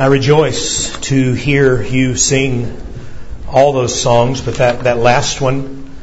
I 0.00 0.06
rejoice 0.06 0.98
to 1.08 1.34
hear 1.34 1.82
you 1.82 2.16
sing 2.16 2.74
all 3.46 3.74
those 3.74 4.00
songs, 4.00 4.40
but 4.40 4.54
that, 4.54 4.84
that 4.84 4.96
last 4.96 5.42
one, 5.42 5.94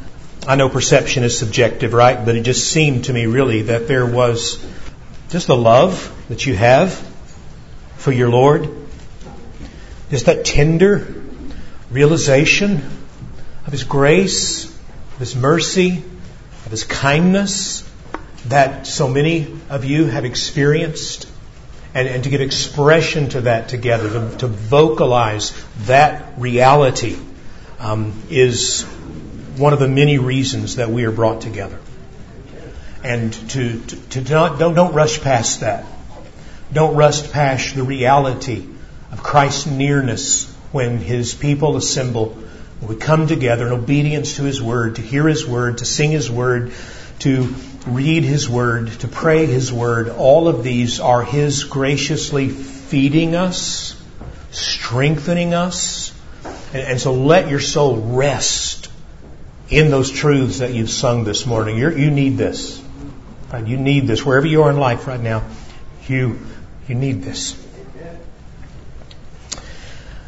I 0.47 0.55
know 0.55 0.69
perception 0.69 1.23
is 1.23 1.39
subjective, 1.39 1.93
right? 1.93 2.23
But 2.23 2.35
it 2.35 2.43
just 2.43 2.69
seemed 2.69 3.05
to 3.05 3.13
me 3.13 3.25
really 3.25 3.63
that 3.63 3.87
there 3.87 4.05
was 4.05 4.63
just 5.29 5.47
the 5.47 5.57
love 5.57 6.13
that 6.29 6.45
you 6.45 6.55
have 6.55 6.93
for 7.95 8.11
your 8.11 8.29
Lord, 8.29 8.69
just 10.11 10.27
that 10.27 10.45
tender 10.45 11.15
realization 11.89 12.83
of 13.65 13.71
His 13.71 13.83
grace, 13.83 14.65
of 14.65 15.17
His 15.17 15.35
mercy, 15.35 16.03
of 16.65 16.69
His 16.69 16.83
kindness 16.83 17.81
that 18.45 18.85
so 18.85 19.07
many 19.07 19.59
of 19.71 19.85
you 19.85 20.05
have 20.05 20.23
experienced 20.23 21.27
and, 21.97 22.07
and 22.07 22.23
to 22.25 22.29
give 22.29 22.41
expression 22.41 23.29
to 23.29 23.41
that 23.41 23.69
together, 23.69 24.07
to, 24.07 24.37
to 24.37 24.47
vocalize 24.47 25.51
that 25.87 26.37
reality, 26.37 27.17
um, 27.79 28.13
is 28.29 28.83
one 29.57 29.73
of 29.73 29.79
the 29.79 29.87
many 29.87 30.19
reasons 30.19 30.75
that 30.75 30.91
we 30.91 31.05
are 31.05 31.11
brought 31.11 31.41
together. 31.41 31.79
And 33.03 33.33
to, 33.49 33.79
to, 33.79 33.95
to 33.95 34.21
not, 34.21 34.59
don't, 34.59 34.75
don't 34.75 34.93
rush 34.93 35.21
past 35.21 35.61
that. 35.61 35.85
Don't 36.71 36.95
rush 36.95 37.31
past 37.31 37.73
the 37.73 37.81
reality 37.81 38.63
of 39.11 39.23
Christ's 39.23 39.65
nearness 39.65 40.53
when 40.71 40.99
His 40.99 41.33
people 41.33 41.77
assemble. 41.77 42.37
When 42.79 42.89
we 42.89 42.95
come 42.97 43.25
together 43.25 43.65
in 43.65 43.73
obedience 43.73 44.35
to 44.35 44.43
His 44.43 44.61
Word, 44.61 44.97
to 44.97 45.01
hear 45.01 45.27
His 45.27 45.47
Word, 45.47 45.79
to 45.79 45.85
sing 45.85 46.11
His 46.11 46.29
Word, 46.29 46.73
to 47.19 47.55
read 47.87 48.23
His 48.23 48.49
Word, 48.49 48.91
to 48.99 49.07
pray 49.07 49.45
His 49.45 49.71
Word, 49.71 50.09
all 50.09 50.47
of 50.47 50.63
these 50.63 50.99
are 50.99 51.23
His 51.23 51.63
graciously 51.63 52.49
feeding 52.49 53.35
us, 53.35 54.01
strengthening 54.51 55.53
us. 55.53 56.13
And, 56.73 56.83
and 56.83 57.01
so 57.01 57.13
let 57.13 57.49
your 57.49 57.59
soul 57.59 57.97
rest 57.97 58.89
in 59.69 59.91
those 59.91 60.11
truths 60.11 60.59
that 60.59 60.73
you've 60.73 60.89
sung 60.89 61.23
this 61.23 61.45
morning. 61.45 61.77
You're, 61.77 61.97
you 61.97 62.11
need 62.11 62.37
this. 62.37 62.81
Right? 63.51 63.65
You 63.65 63.77
need 63.77 64.07
this. 64.07 64.25
Wherever 64.25 64.45
you 64.45 64.63
are 64.63 64.69
in 64.69 64.77
life 64.77 65.07
right 65.07 65.19
now, 65.19 65.43
you, 66.07 66.39
you 66.87 66.95
need 66.95 67.23
this. 67.23 67.63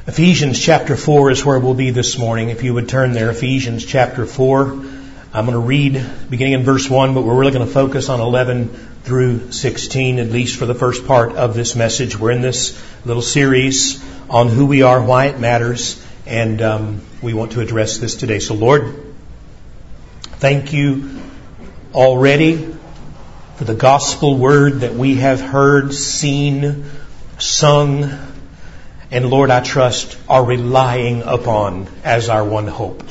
Ephesians 0.07 0.59
chapter 0.59 0.97
4 0.97 1.29
is 1.29 1.45
where 1.45 1.59
we'll 1.59 1.75
be 1.75 1.91
this 1.91 2.17
morning. 2.17 2.49
If 2.49 2.63
you 2.63 2.73
would 2.73 2.89
turn 2.89 3.11
there, 3.11 3.29
Ephesians 3.29 3.85
chapter 3.85 4.25
4. 4.25 4.83
I'm 5.31 5.45
going 5.45 5.53
to 5.53 5.59
read 5.59 6.03
beginning 6.27 6.53
in 6.53 6.63
verse 6.63 6.89
1, 6.89 7.13
but 7.13 7.21
we're 7.21 7.37
really 7.37 7.51
going 7.51 7.65
to 7.65 7.71
focus 7.71 8.09
on 8.09 8.19
11 8.19 8.69
through 9.03 9.51
16, 9.51 10.17
at 10.17 10.29
least 10.29 10.57
for 10.57 10.65
the 10.65 10.73
first 10.73 11.05
part 11.05 11.33
of 11.33 11.53
this 11.53 11.75
message. 11.75 12.17
We're 12.17 12.31
in 12.31 12.41
this 12.41 12.81
little 13.05 13.21
series 13.21 14.03
on 14.27 14.47
who 14.47 14.65
we 14.65 14.81
are, 14.81 14.99
why 14.99 15.25
it 15.27 15.39
matters, 15.39 16.03
and 16.25 16.59
um, 16.63 17.01
we 17.21 17.35
want 17.35 17.51
to 17.51 17.61
address 17.61 17.99
this 17.99 18.15
today. 18.15 18.39
So, 18.39 18.55
Lord, 18.55 19.13
thank 20.21 20.73
you 20.73 21.21
already 21.93 22.75
for 23.57 23.65
the 23.65 23.75
gospel 23.75 24.35
word 24.35 24.79
that 24.79 24.95
we 24.95 25.17
have 25.17 25.41
heard, 25.41 25.93
seen, 25.93 26.85
sung, 27.37 28.17
and 29.11 29.29
Lord, 29.29 29.51
I 29.51 29.59
trust 29.59 30.17
are 30.27 30.43
relying 30.43 31.21
upon 31.21 31.87
as 32.03 32.29
our 32.29 32.43
one 32.43 32.65
hope. 32.65 33.03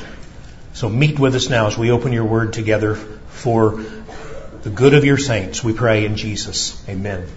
So 0.79 0.87
meet 0.87 1.19
with 1.19 1.35
us 1.35 1.49
now 1.49 1.67
as 1.67 1.77
we 1.77 1.91
open 1.91 2.13
your 2.13 2.23
word 2.23 2.53
together 2.53 2.95
for 2.95 3.83
the 4.61 4.69
good 4.69 4.93
of 4.93 5.03
your 5.03 5.17
saints. 5.17 5.61
We 5.61 5.73
pray 5.73 6.05
in 6.05 6.15
Jesus. 6.15 6.81
Amen. 6.87 7.27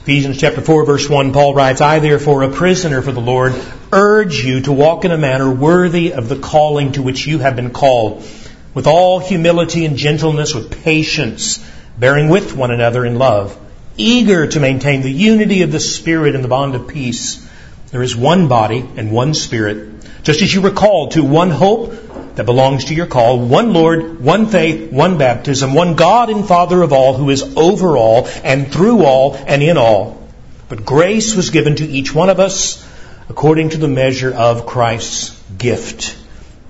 Ephesians 0.00 0.40
chapter 0.40 0.60
4 0.60 0.84
verse 0.84 1.08
1, 1.08 1.32
Paul 1.32 1.54
writes, 1.54 1.80
I 1.80 2.00
therefore, 2.00 2.42
a 2.42 2.50
prisoner 2.50 3.02
for 3.02 3.12
the 3.12 3.20
Lord, 3.20 3.54
urge 3.92 4.44
you 4.44 4.62
to 4.62 4.72
walk 4.72 5.04
in 5.04 5.12
a 5.12 5.16
manner 5.16 5.48
worthy 5.48 6.12
of 6.12 6.28
the 6.28 6.40
calling 6.40 6.90
to 6.94 7.02
which 7.02 7.24
you 7.24 7.38
have 7.38 7.54
been 7.54 7.70
called, 7.70 8.28
with 8.74 8.88
all 8.88 9.20
humility 9.20 9.86
and 9.86 9.96
gentleness, 9.96 10.56
with 10.56 10.82
patience, 10.82 11.64
bearing 11.96 12.30
with 12.30 12.56
one 12.56 12.72
another 12.72 13.06
in 13.06 13.16
love, 13.20 13.56
eager 13.96 14.48
to 14.48 14.58
maintain 14.58 15.02
the 15.02 15.12
unity 15.12 15.62
of 15.62 15.70
the 15.70 15.78
Spirit 15.78 16.34
in 16.34 16.42
the 16.42 16.48
bond 16.48 16.74
of 16.74 16.88
peace. 16.88 17.48
There 17.92 18.02
is 18.02 18.16
one 18.16 18.48
body 18.48 18.84
and 18.96 19.12
one 19.12 19.34
Spirit, 19.34 19.91
just 20.22 20.40
as 20.40 20.54
you 20.54 20.62
were 20.62 20.70
called 20.70 21.12
to 21.12 21.24
one 21.24 21.50
hope 21.50 21.92
that 22.36 22.46
belongs 22.46 22.86
to 22.86 22.94
your 22.94 23.06
call, 23.06 23.38
one 23.38 23.72
Lord, 23.72 24.20
one 24.20 24.46
faith, 24.46 24.92
one 24.92 25.18
baptism, 25.18 25.74
one 25.74 25.94
God 25.94 26.30
and 26.30 26.46
Father 26.46 26.80
of 26.82 26.92
all, 26.92 27.14
who 27.14 27.30
is 27.30 27.42
over 27.56 27.96
all 27.96 28.28
and 28.44 28.72
through 28.72 29.04
all 29.04 29.34
and 29.34 29.62
in 29.62 29.76
all. 29.76 30.22
But 30.68 30.84
grace 30.84 31.34
was 31.34 31.50
given 31.50 31.76
to 31.76 31.86
each 31.86 32.14
one 32.14 32.30
of 32.30 32.40
us 32.40 32.88
according 33.28 33.70
to 33.70 33.78
the 33.78 33.88
measure 33.88 34.32
of 34.32 34.66
Christ's 34.66 35.38
gift. 35.58 36.16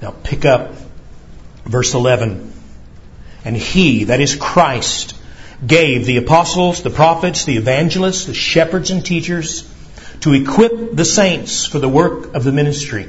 Now 0.00 0.14
pick 0.22 0.44
up 0.44 0.74
verse 1.64 1.94
11. 1.94 2.52
And 3.44 3.56
he, 3.56 4.04
that 4.04 4.20
is 4.20 4.34
Christ, 4.34 5.14
gave 5.64 6.06
the 6.06 6.16
apostles, 6.16 6.82
the 6.82 6.90
prophets, 6.90 7.44
the 7.44 7.56
evangelists, 7.56 8.24
the 8.24 8.34
shepherds 8.34 8.90
and 8.90 9.04
teachers 9.04 9.68
to 10.20 10.32
equip 10.32 10.94
the 10.94 11.04
saints 11.04 11.66
for 11.66 11.78
the 11.78 11.88
work 11.88 12.34
of 12.34 12.44
the 12.44 12.52
ministry 12.52 13.08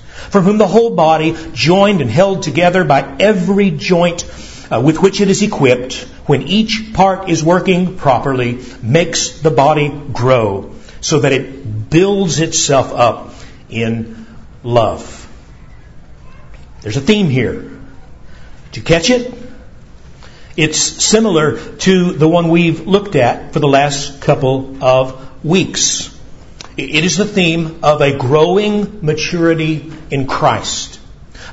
from 0.29 0.43
whom 0.43 0.57
the 0.57 0.67
whole 0.67 0.95
body, 0.95 1.35
joined 1.53 2.01
and 2.01 2.09
held 2.09 2.43
together 2.43 2.83
by 2.83 3.17
every 3.19 3.71
joint 3.71 4.25
uh, 4.71 4.79
with 4.79 5.01
which 5.01 5.19
it 5.19 5.29
is 5.29 5.41
equipped, 5.41 5.95
when 6.25 6.43
each 6.43 6.93
part 6.93 7.29
is 7.29 7.43
working 7.43 7.97
properly, 7.97 8.59
makes 8.81 9.41
the 9.41 9.51
body 9.51 9.89
grow 10.13 10.73
so 11.01 11.19
that 11.19 11.33
it 11.33 11.89
builds 11.89 12.39
itself 12.39 12.93
up 12.93 13.33
in 13.69 14.25
love. 14.63 15.17
There's 16.81 16.97
a 16.97 17.01
theme 17.01 17.29
here. 17.29 17.61
Did 18.71 18.77
you 18.77 18.83
catch 18.83 19.09
it? 19.09 19.33
It's 20.55 20.79
similar 20.79 21.59
to 21.77 22.13
the 22.13 22.27
one 22.27 22.49
we've 22.49 22.87
looked 22.87 23.15
at 23.15 23.53
for 23.53 23.59
the 23.59 23.67
last 23.67 24.21
couple 24.21 24.83
of 24.83 25.43
weeks. 25.43 26.10
It 26.81 27.05
is 27.05 27.17
the 27.17 27.25
theme 27.25 27.79
of 27.83 28.01
a 28.01 28.17
growing 28.17 29.05
maturity 29.05 29.91
in 30.09 30.25
Christ. 30.25 30.99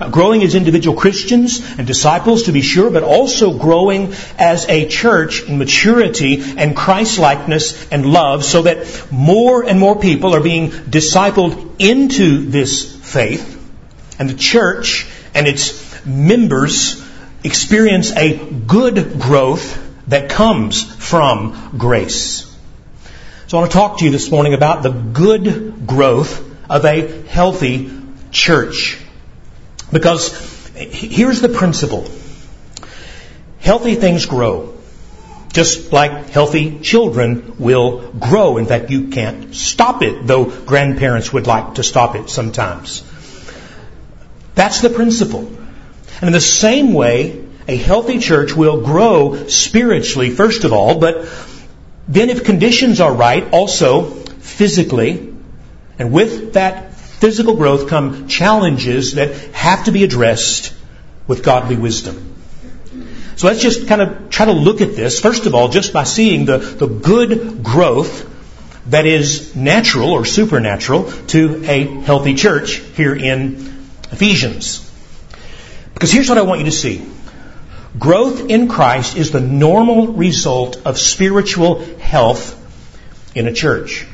Uh, 0.01 0.09
growing 0.09 0.43
as 0.43 0.55
individual 0.55 0.97
Christians 0.97 1.61
and 1.77 1.87
disciples 1.87 2.45
to 2.45 2.53
be 2.53 2.63
sure, 2.63 2.91
but 2.91 3.03
also 3.03 3.59
growing 3.59 4.15
as 4.39 4.67
a 4.69 4.87
church 4.89 5.43
in 5.43 5.59
maturity 5.59 6.43
and 6.57 6.75
Christ-likeness 6.75 7.91
and 7.91 8.07
love 8.07 8.45
so 8.45 8.63
that 8.63 9.11
more 9.13 9.65
and 9.65 9.79
more 9.79 9.99
people 9.99 10.35
are 10.35 10.41
being 10.41 10.71
discipled 10.71 11.75
into 11.79 12.47
this 12.47 12.97
faith 12.97 13.57
and 14.19 14.31
the 14.31 14.35
church 14.35 15.07
and 15.35 15.47
its 15.47 16.07
members 16.07 17.05
experience 17.45 18.13
a 18.13 18.37
good 18.67 19.21
growth 19.21 19.85
that 20.09 20.31
comes 20.31 20.83
from 20.83 21.77
grace. 21.77 22.48
So 23.49 23.57
I 23.57 23.61
want 23.63 23.73
to 23.73 23.79
talk 23.79 23.99
to 24.01 24.05
you 24.05 24.11
this 24.11 24.31
morning 24.31 24.53
about 24.53 24.83
the 24.83 24.91
good 24.91 25.87
growth 25.87 26.45
of 26.69 26.85
a 26.85 27.23
healthy 27.23 27.91
church. 28.31 28.99
Because 29.91 30.69
here's 30.77 31.41
the 31.41 31.49
principle. 31.49 32.07
Healthy 33.59 33.95
things 33.95 34.27
grow. 34.27 34.75
Just 35.51 35.95
like 35.95 36.29
healthy 36.29 36.81
children 36.81 37.55
will 37.59 38.13
grow. 38.13 38.59
In 38.59 38.67
fact, 38.67 38.91
you 38.91 39.09
can't 39.09 39.55
stop 39.55 40.03
it, 40.03 40.27
though 40.27 40.45
grandparents 40.45 41.33
would 41.33 41.47
like 41.47 41.77
to 41.77 41.83
stop 41.83 42.17
it 42.17 42.29
sometimes. 42.29 43.03
That's 44.57 44.83
the 44.83 44.91
principle. 44.91 45.47
And 46.21 46.25
in 46.25 46.33
the 46.33 46.41
same 46.43 46.93
way, 46.93 47.47
a 47.67 47.77
healthy 47.77 48.19
church 48.19 48.55
will 48.55 48.83
grow 48.83 49.47
spiritually, 49.47 50.29
first 50.29 50.65
of 50.65 50.75
all, 50.75 51.01
but 51.01 51.27
then, 52.09 52.31
if 52.31 52.45
conditions 52.45 53.01
are 53.01 53.13
right, 53.13 53.53
also 53.53 54.05
physically, 54.05 55.35
and 55.99 56.11
with 56.11 56.55
that 56.55 56.95
physical 56.95 57.55
growth 57.55 57.89
come 57.89 58.29
challenges 58.29 59.15
that 59.15 59.35
have 59.53 59.85
to 59.85 59.93
be 59.93 60.05
addressed 60.05 60.73
with 61.27 61.43
godly 61.43 61.77
wisdom. 61.77 62.35
So 63.37 63.47
let's 63.47 63.61
just 63.61 63.87
kind 63.87 64.01
of 64.01 64.31
try 64.31 64.47
to 64.47 64.53
look 64.53 64.81
at 64.81 64.97
this, 64.97 65.21
first 65.21 65.47
of 65.47 65.55
all, 65.55 65.69
just 65.69 65.93
by 65.93 66.05
seeing 66.05 66.47
the, 66.47 66.59
the 66.59 66.87
good 66.87 67.63
growth 67.63 68.27
that 68.87 69.05
is 69.05 69.55
natural 69.55 70.11
or 70.11 70.25
supernatural 70.25 71.13
to 71.29 71.63
a 71.65 71.85
healthy 71.85 72.35
church 72.35 72.77
here 72.97 73.15
in 73.15 73.77
Ephesians. 74.11 74.91
Because 75.93 76.11
here's 76.11 76.29
what 76.29 76.39
I 76.39 76.43
want 76.43 76.61
you 76.61 76.67
to 76.67 76.73
see. 76.73 77.05
Growth 77.97 78.51
in 78.51 78.69
Christ 78.69 79.17
is 79.17 79.31
the 79.31 79.41
normal 79.41 80.09
result 80.09 80.83
of 80.85 80.99
spiritual 80.99 81.85
health 81.97 82.55
in 83.35 83.47
a 83.47 83.53
church. 83.53 84.07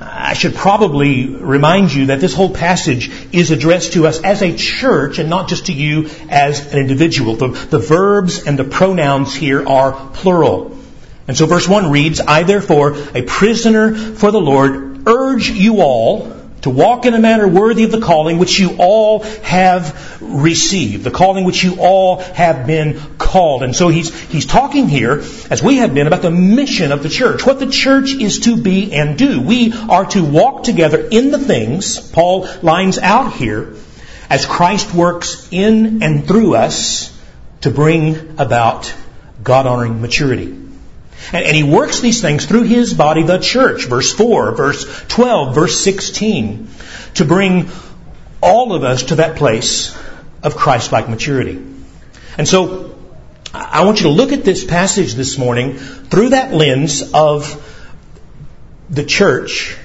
I 0.00 0.34
should 0.34 0.54
probably 0.54 1.26
remind 1.26 1.92
you 1.92 2.06
that 2.06 2.20
this 2.20 2.32
whole 2.32 2.54
passage 2.54 3.10
is 3.32 3.50
addressed 3.50 3.94
to 3.94 4.06
us 4.06 4.22
as 4.22 4.42
a 4.42 4.56
church 4.56 5.18
and 5.18 5.28
not 5.28 5.48
just 5.48 5.66
to 5.66 5.72
you 5.72 6.08
as 6.30 6.72
an 6.72 6.78
individual. 6.78 7.34
The, 7.34 7.48
the 7.48 7.78
verbs 7.78 8.46
and 8.46 8.58
the 8.58 8.64
pronouns 8.64 9.34
here 9.34 9.66
are 9.68 9.92
plural. 10.14 10.78
And 11.26 11.36
so 11.36 11.46
verse 11.46 11.68
1 11.68 11.90
reads, 11.90 12.20
I 12.20 12.44
therefore, 12.44 12.96
a 13.14 13.22
prisoner 13.22 13.94
for 13.94 14.30
the 14.30 14.40
Lord, 14.40 15.06
urge 15.06 15.50
you 15.50 15.82
all 15.82 16.37
to 16.68 16.74
walk 16.74 17.06
in 17.06 17.14
a 17.14 17.18
manner 17.18 17.48
worthy 17.48 17.84
of 17.84 17.90
the 17.90 18.00
calling 18.00 18.38
which 18.38 18.58
you 18.58 18.76
all 18.78 19.22
have 19.42 20.18
received, 20.20 21.02
the 21.02 21.10
calling 21.10 21.44
which 21.44 21.64
you 21.64 21.76
all 21.78 22.18
have 22.18 22.66
been 22.66 23.00
called. 23.16 23.62
And 23.62 23.74
so 23.74 23.88
he's, 23.88 24.14
he's 24.28 24.44
talking 24.44 24.88
here, 24.88 25.22
as 25.50 25.62
we 25.62 25.76
have 25.76 25.94
been, 25.94 26.06
about 26.06 26.22
the 26.22 26.30
mission 26.30 26.92
of 26.92 27.02
the 27.02 27.08
church, 27.08 27.46
what 27.46 27.58
the 27.58 27.68
church 27.68 28.12
is 28.12 28.40
to 28.40 28.56
be 28.56 28.92
and 28.92 29.16
do. 29.16 29.40
We 29.40 29.72
are 29.72 30.04
to 30.06 30.22
walk 30.22 30.64
together 30.64 31.08
in 31.10 31.30
the 31.30 31.38
things, 31.38 31.98
Paul 31.98 32.46
lines 32.62 32.98
out 32.98 33.32
here, 33.32 33.74
as 34.28 34.44
Christ 34.44 34.92
works 34.92 35.48
in 35.50 36.02
and 36.02 36.26
through 36.26 36.54
us 36.54 37.16
to 37.62 37.70
bring 37.70 38.38
about 38.38 38.92
God-honoring 39.42 40.02
maturity. 40.02 40.67
And, 41.32 41.44
and, 41.44 41.56
he 41.56 41.62
works 41.62 42.00
these 42.00 42.20
things 42.20 42.46
through 42.46 42.62
his 42.62 42.94
body, 42.94 43.22
the 43.22 43.38
church, 43.38 43.86
verse 43.86 44.12
4, 44.12 44.52
verse 44.52 45.04
12, 45.08 45.54
verse 45.54 45.80
16, 45.80 46.68
to 47.14 47.24
bring 47.24 47.70
all 48.40 48.72
of 48.72 48.84
us 48.84 49.04
to 49.04 49.16
that 49.16 49.36
place 49.36 49.96
of 50.42 50.56
Christ-like 50.56 51.08
maturity. 51.08 51.62
And 52.36 52.46
so, 52.46 52.96
I 53.52 53.84
want 53.84 53.98
you 53.98 54.04
to 54.04 54.12
look 54.12 54.32
at 54.32 54.44
this 54.44 54.64
passage 54.64 55.14
this 55.14 55.38
morning 55.38 55.78
through 55.78 56.30
that 56.30 56.52
lens 56.52 57.12
of 57.12 57.64
the 58.90 59.04
church 59.04 59.76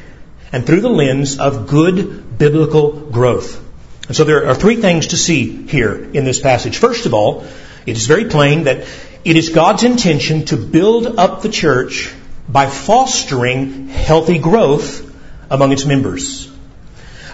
and 0.52 0.66
through 0.66 0.82
the 0.82 0.90
lens 0.90 1.40
of 1.40 1.68
good 1.68 2.38
biblical 2.38 2.92
growth. 2.92 3.62
And 4.08 4.16
so 4.16 4.24
there 4.26 4.48
are 4.48 4.56
three 4.56 4.76
things 4.78 5.08
to 5.08 5.18
see 5.18 5.66
here 5.68 5.96
in 5.96 6.26
this 6.26 6.40
passage. 6.40 6.78
First 6.78 7.06
of 7.06 7.14
all, 7.14 7.46
it 7.86 7.98
is 7.98 8.06
very 8.06 8.26
plain 8.26 8.66
that 8.66 8.86
it 9.26 9.38
is 9.38 9.50
God's 9.50 9.84
intention 9.84 10.46
to 10.46 10.58
build 10.58 11.18
up 11.18 11.42
the 11.42 11.50
church 11.50 12.14
by 12.48 12.68
fostering 12.68 13.88
healthy 13.88 14.38
growth 14.38 15.10
among 15.50 15.72
its 15.72 15.86
members. 15.86 16.52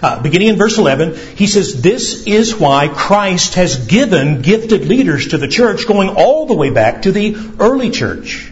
Uh, 0.02 0.22
beginning 0.22 0.48
in 0.48 0.56
verse 0.56 0.78
11, 0.78 1.14
he 1.36 1.46
says, 1.46 1.82
This 1.82 2.26
is 2.26 2.56
why 2.56 2.88
Christ 2.88 3.54
has 3.54 3.86
given 3.86 4.40
gifted 4.40 4.86
leaders 4.86 5.28
to 5.28 5.38
the 5.38 5.48
church, 5.48 5.86
going 5.86 6.10
all 6.10 6.46
the 6.46 6.54
way 6.54 6.70
back 6.70 7.02
to 7.02 7.12
the 7.12 7.36
early 7.58 7.90
church. 7.90 8.50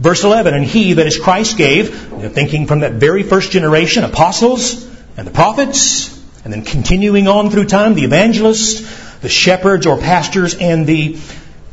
Verse 0.00 0.24
11, 0.24 0.54
and 0.54 0.64
he, 0.64 0.94
that 0.94 1.06
is 1.06 1.18
Christ, 1.18 1.56
gave, 1.56 1.94
thinking 2.32 2.66
from 2.66 2.80
that 2.80 2.94
very 2.94 3.22
first 3.22 3.52
generation, 3.52 4.02
apostles 4.02 4.84
and 5.16 5.26
the 5.26 5.30
prophets, 5.30 6.08
and 6.42 6.52
then 6.52 6.64
continuing 6.64 7.28
on 7.28 7.50
through 7.50 7.66
time, 7.66 7.94
the 7.94 8.02
evangelists, 8.02 9.20
the 9.20 9.28
shepherds 9.28 9.86
or 9.86 9.98
pastors, 9.98 10.56
and 10.56 10.86
the 10.86 11.16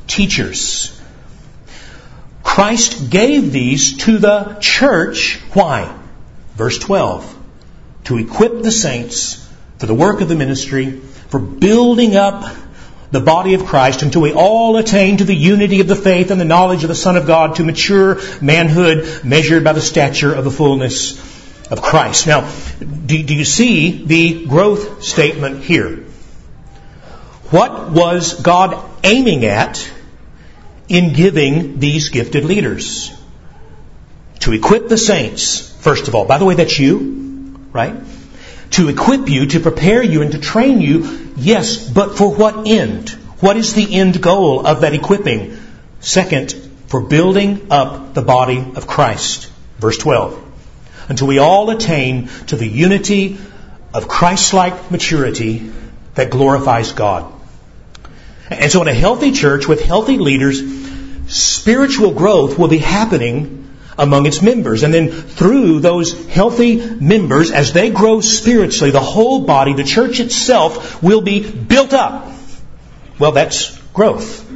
teachers. 0.10 1.00
Christ 2.44 3.10
gave 3.10 3.54
these 3.54 3.98
to 4.00 4.18
the 4.18 4.58
church. 4.60 5.40
Why? 5.54 5.96
Verse 6.56 6.78
12. 6.80 7.38
To 8.06 8.18
equip 8.18 8.62
the 8.62 8.72
saints 8.72 9.48
for 9.78 9.86
the 9.86 9.94
work 9.94 10.20
of 10.20 10.28
the 10.28 10.36
ministry, 10.36 11.00
for 11.30 11.40
building 11.40 12.16
up 12.16 12.54
the 13.12 13.20
body 13.20 13.54
of 13.54 13.66
Christ 13.66 14.02
until 14.02 14.22
we 14.22 14.34
all 14.34 14.78
attain 14.78 15.18
to 15.18 15.24
the 15.24 15.36
unity 15.36 15.80
of 15.80 15.88
the 15.88 15.96
faith 15.96 16.32
and 16.32 16.42
the 16.42 16.46
knowledge 16.46 16.84
of 16.84 16.90
the 16.90 16.96
Son 16.96 17.16
of 17.16 17.26
God, 17.26 17.56
to 17.56 17.64
mature 17.64 18.20
manhood 18.42 19.24
measured 19.24 19.64
by 19.64 19.74
the 19.74 19.82
stature 19.82 20.34
of 20.34 20.44
the 20.44 20.52
fullness 20.52 21.18
of 21.72 21.82
Christ. 21.82 22.28
Now, 22.28 22.52
do, 22.80 23.24
do 23.24 23.34
you 23.34 23.46
see 23.46 24.04
the 24.06 24.46
growth 24.46 25.04
statement 25.04 25.64
here? 25.64 26.06
What 27.52 27.92
was 27.92 28.42
God 28.42 28.84
aiming 29.04 29.46
at 29.46 29.92
in 30.89 31.13
giving 31.13 31.80
these 31.80 32.09
gifted 32.09 32.44
leaders. 32.44 33.15
To 34.41 34.53
equip 34.53 34.89
the 34.89 34.97
saints, 34.97 35.69
first 35.81 36.07
of 36.07 36.15
all. 36.15 36.25
By 36.25 36.39
the 36.39 36.45
way, 36.45 36.56
that's 36.56 36.80
you, 36.80 37.59
right? 37.71 37.95
To 38.71 38.89
equip 38.89 39.30
you, 39.30 39.45
to 39.47 39.59
prepare 39.59 40.01
you, 40.01 40.21
and 40.21 40.31
to 40.31 40.39
train 40.39 40.81
you, 40.81 41.31
yes, 41.38 41.89
but 41.89 42.18
for 42.18 42.33
what 42.33 42.68
end? 42.68 43.09
What 43.39 43.56
is 43.56 43.74
the 43.74 43.95
end 43.95 44.21
goal 44.21 44.65
of 44.65 44.81
that 44.81 44.94
equipping? 44.94 45.57
Second, 46.00 46.53
for 46.88 47.01
building 47.01 47.68
up 47.71 48.13
the 48.13 48.21
body 48.21 48.57
of 48.75 48.88
Christ. 48.88 49.50
Verse 49.77 49.97
12. 49.97 50.44
Until 51.07 51.27
we 51.27 51.38
all 51.38 51.69
attain 51.69 52.27
to 52.47 52.56
the 52.56 52.68
unity 52.68 53.38
of 53.94 54.07
Christ-like 54.07 54.91
maturity 54.91 55.71
that 56.15 56.30
glorifies 56.30 56.91
God. 56.91 57.31
And 58.50 58.72
so 58.72 58.81
in 58.81 58.88
a 58.88 58.94
healthy 58.94 59.31
church 59.31 59.68
with 59.68 59.81
healthy 59.81 60.18
leaders, 60.18 60.62
spiritual 61.28 62.13
growth 62.13 62.57
will 62.57 62.68
be 62.68 62.80
happening 62.80 63.68
among 63.98 64.25
its 64.25 64.42
members. 64.42 64.84
And 64.84 64.94
then 64.94 65.12
through 65.12 65.81
those 65.81 66.28
healthy 66.28 66.78
members, 66.78 67.51
as 67.51 67.74
they 67.74 67.92
grow 67.92 68.22
spiritually, 68.22 68.92
the 68.92 69.00
whole 69.00 69.42
body, 69.46 69.74
the 69.74 69.84
church 69.84 70.19
itself, 70.19 71.04
will 71.04 71.22
be 71.22 71.50
built 71.50 71.94
up. 71.94 72.31
Well, 73.19 73.34
that's 73.34 73.78
growth. 73.94 74.48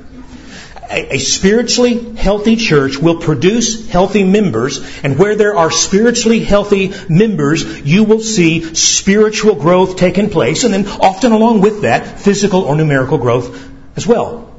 A, 0.89 1.15
a 1.15 1.17
spiritually 1.17 2.15
healthy 2.15 2.55
church 2.55 2.97
will 2.97 3.19
produce 3.19 3.89
healthy 3.89 4.23
members, 4.23 4.79
and 5.03 5.19
where 5.19 5.35
there 5.35 5.55
are 5.55 5.69
spiritually 5.71 6.39
healthy 6.39 6.93
members, 7.09 7.81
you 7.81 8.05
will 8.05 8.21
see 8.21 8.73
spiritual 8.73 9.55
growth 9.55 9.97
taking 9.97 10.29
place, 10.29 10.63
and 10.63 10.73
then 10.73 10.87
often 10.87 11.31
along 11.31 11.61
with 11.61 11.81
that, 11.81 12.19
physical 12.19 12.61
or 12.61 12.75
numerical 12.75 13.17
growth 13.17 13.72
as 13.95 14.07
well 14.07 14.53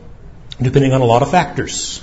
depending 0.60 0.92
on 0.92 1.00
a 1.00 1.04
lot 1.04 1.22
of 1.22 1.30
factors. 1.30 2.02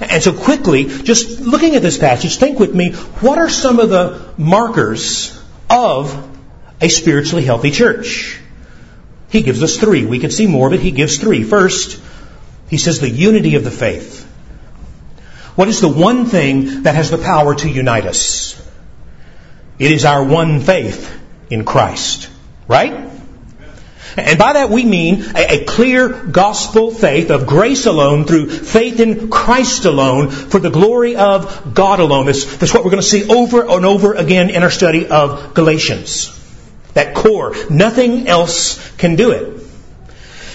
And 0.00 0.22
so 0.22 0.32
quickly, 0.32 0.84
just 0.86 1.40
looking 1.40 1.76
at 1.76 1.82
this 1.82 1.98
passage, 1.98 2.36
think 2.36 2.58
with 2.58 2.74
me, 2.74 2.92
what 2.92 3.38
are 3.38 3.48
some 3.48 3.78
of 3.78 3.90
the 3.90 4.32
markers 4.36 5.40
of 5.70 6.28
a 6.80 6.88
spiritually 6.88 7.44
healthy 7.44 7.70
church? 7.70 8.40
He 9.28 9.42
gives 9.42 9.62
us 9.62 9.76
three. 9.76 10.04
We 10.04 10.18
could 10.18 10.32
see 10.32 10.46
more, 10.46 10.70
but 10.70 10.80
he 10.80 10.90
gives 10.90 11.18
three. 11.18 11.42
First, 11.44 12.00
he 12.68 12.78
says 12.78 13.00
the 13.00 13.10
unity 13.10 13.56
of 13.56 13.64
the 13.64 13.70
faith. 13.70 14.24
What 15.54 15.68
is 15.68 15.80
the 15.80 15.88
one 15.88 16.26
thing 16.26 16.84
that 16.84 16.94
has 16.94 17.10
the 17.10 17.18
power 17.18 17.54
to 17.54 17.68
unite 17.68 18.06
us? 18.06 18.60
It 19.78 19.92
is 19.92 20.04
our 20.04 20.24
one 20.24 20.60
faith 20.60 21.12
in 21.50 21.64
Christ. 21.64 22.30
Right? 22.66 23.10
And 24.16 24.38
by 24.38 24.52
that 24.54 24.70
we 24.70 24.84
mean 24.84 25.24
a, 25.34 25.62
a, 25.62 25.64
clear 25.64 26.08
gospel 26.08 26.92
faith 26.92 27.30
of 27.30 27.46
grace 27.46 27.86
alone 27.86 28.24
through 28.24 28.48
faith 28.48 29.00
in 29.00 29.28
Christ 29.28 29.84
alone 29.86 30.30
for 30.30 30.60
the 30.60 30.70
glory 30.70 31.16
of 31.16 31.74
God 31.74 31.98
alone. 31.98 32.26
This, 32.26 32.56
that's 32.56 32.72
what 32.72 32.84
we're 32.84 32.92
going 32.92 33.02
to 33.02 33.08
see 33.08 33.28
over 33.28 33.68
and 33.68 33.84
over 33.84 34.14
again 34.14 34.50
in 34.50 34.62
our 34.62 34.70
study 34.70 35.08
of 35.08 35.54
Galatians. 35.54 36.40
That 36.94 37.14
core. 37.14 37.54
Nothing 37.70 38.28
else 38.28 38.78
can 38.96 39.16
do 39.16 39.32
it. 39.32 39.62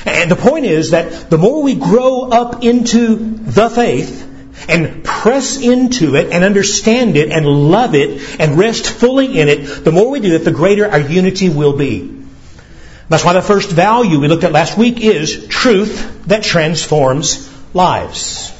And 0.05 0.31
the 0.31 0.37
point 0.37 0.65
is 0.65 0.91
that 0.91 1.29
the 1.29 1.37
more 1.37 1.61
we 1.61 1.75
grow 1.75 2.29
up 2.29 2.63
into 2.63 3.15
the 3.15 3.69
faith, 3.69 4.27
and 4.67 5.05
press 5.05 5.57
into 5.61 6.15
it 6.15 6.33
and 6.33 6.43
understand 6.43 7.15
it 7.15 7.31
and 7.31 7.45
love 7.45 7.95
it 7.95 8.39
and 8.41 8.57
rest 8.57 8.87
fully 8.87 9.39
in 9.39 9.47
it, 9.47 9.85
the 9.85 9.91
more 9.91 10.11
we 10.11 10.19
do 10.19 10.31
that, 10.31 10.43
the 10.43 10.51
greater 10.51 10.85
our 10.85 10.99
unity 10.99 11.47
will 11.47 11.77
be. 11.77 12.18
That's 13.09 13.25
why 13.25 13.33
the 13.33 13.41
first 13.41 13.71
value 13.71 14.19
we 14.19 14.27
looked 14.27 14.43
at 14.43 14.51
last 14.51 14.77
week 14.77 15.01
is 15.01 15.47
truth 15.47 16.25
that 16.27 16.43
transforms 16.43 17.49
lives. 17.73 18.55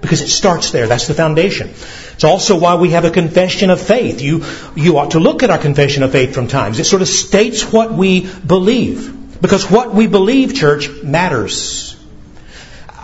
Because 0.00 0.22
it 0.22 0.28
starts 0.28 0.70
there. 0.70 0.86
That's 0.86 1.08
the 1.08 1.14
foundation. 1.14 1.68
It's 1.70 2.24
also 2.24 2.56
why 2.56 2.76
we 2.76 2.90
have 2.90 3.04
a 3.04 3.10
confession 3.10 3.70
of 3.70 3.80
faith. 3.80 4.22
You, 4.22 4.44
you 4.76 4.98
ought 4.98 5.12
to 5.12 5.20
look 5.20 5.42
at 5.42 5.50
our 5.50 5.58
confession 5.58 6.04
of 6.04 6.12
faith 6.12 6.32
from 6.34 6.46
times. 6.46 6.78
It 6.78 6.84
sort 6.84 7.02
of 7.02 7.08
states 7.08 7.72
what 7.72 7.92
we 7.92 8.26
believe. 8.26 9.40
Because 9.40 9.68
what 9.68 9.92
we 9.92 10.06
believe, 10.06 10.54
church, 10.54 10.88
matters. 11.02 11.96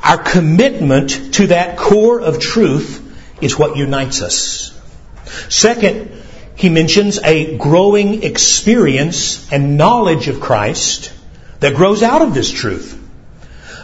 Our 0.04 0.18
commitment 0.18 1.34
to 1.34 1.48
that 1.48 1.76
core 1.76 2.20
of 2.20 2.38
truth 2.38 3.00
is 3.40 3.58
what 3.58 3.76
unites 3.76 4.22
us. 4.22 4.80
Second, 5.48 6.23
he 6.56 6.68
mentions 6.68 7.18
a 7.18 7.56
growing 7.56 8.22
experience 8.22 9.50
and 9.50 9.76
knowledge 9.76 10.28
of 10.28 10.40
Christ 10.40 11.12
that 11.60 11.74
grows 11.74 12.02
out 12.02 12.22
of 12.22 12.34
this 12.34 12.50
truth. 12.50 12.92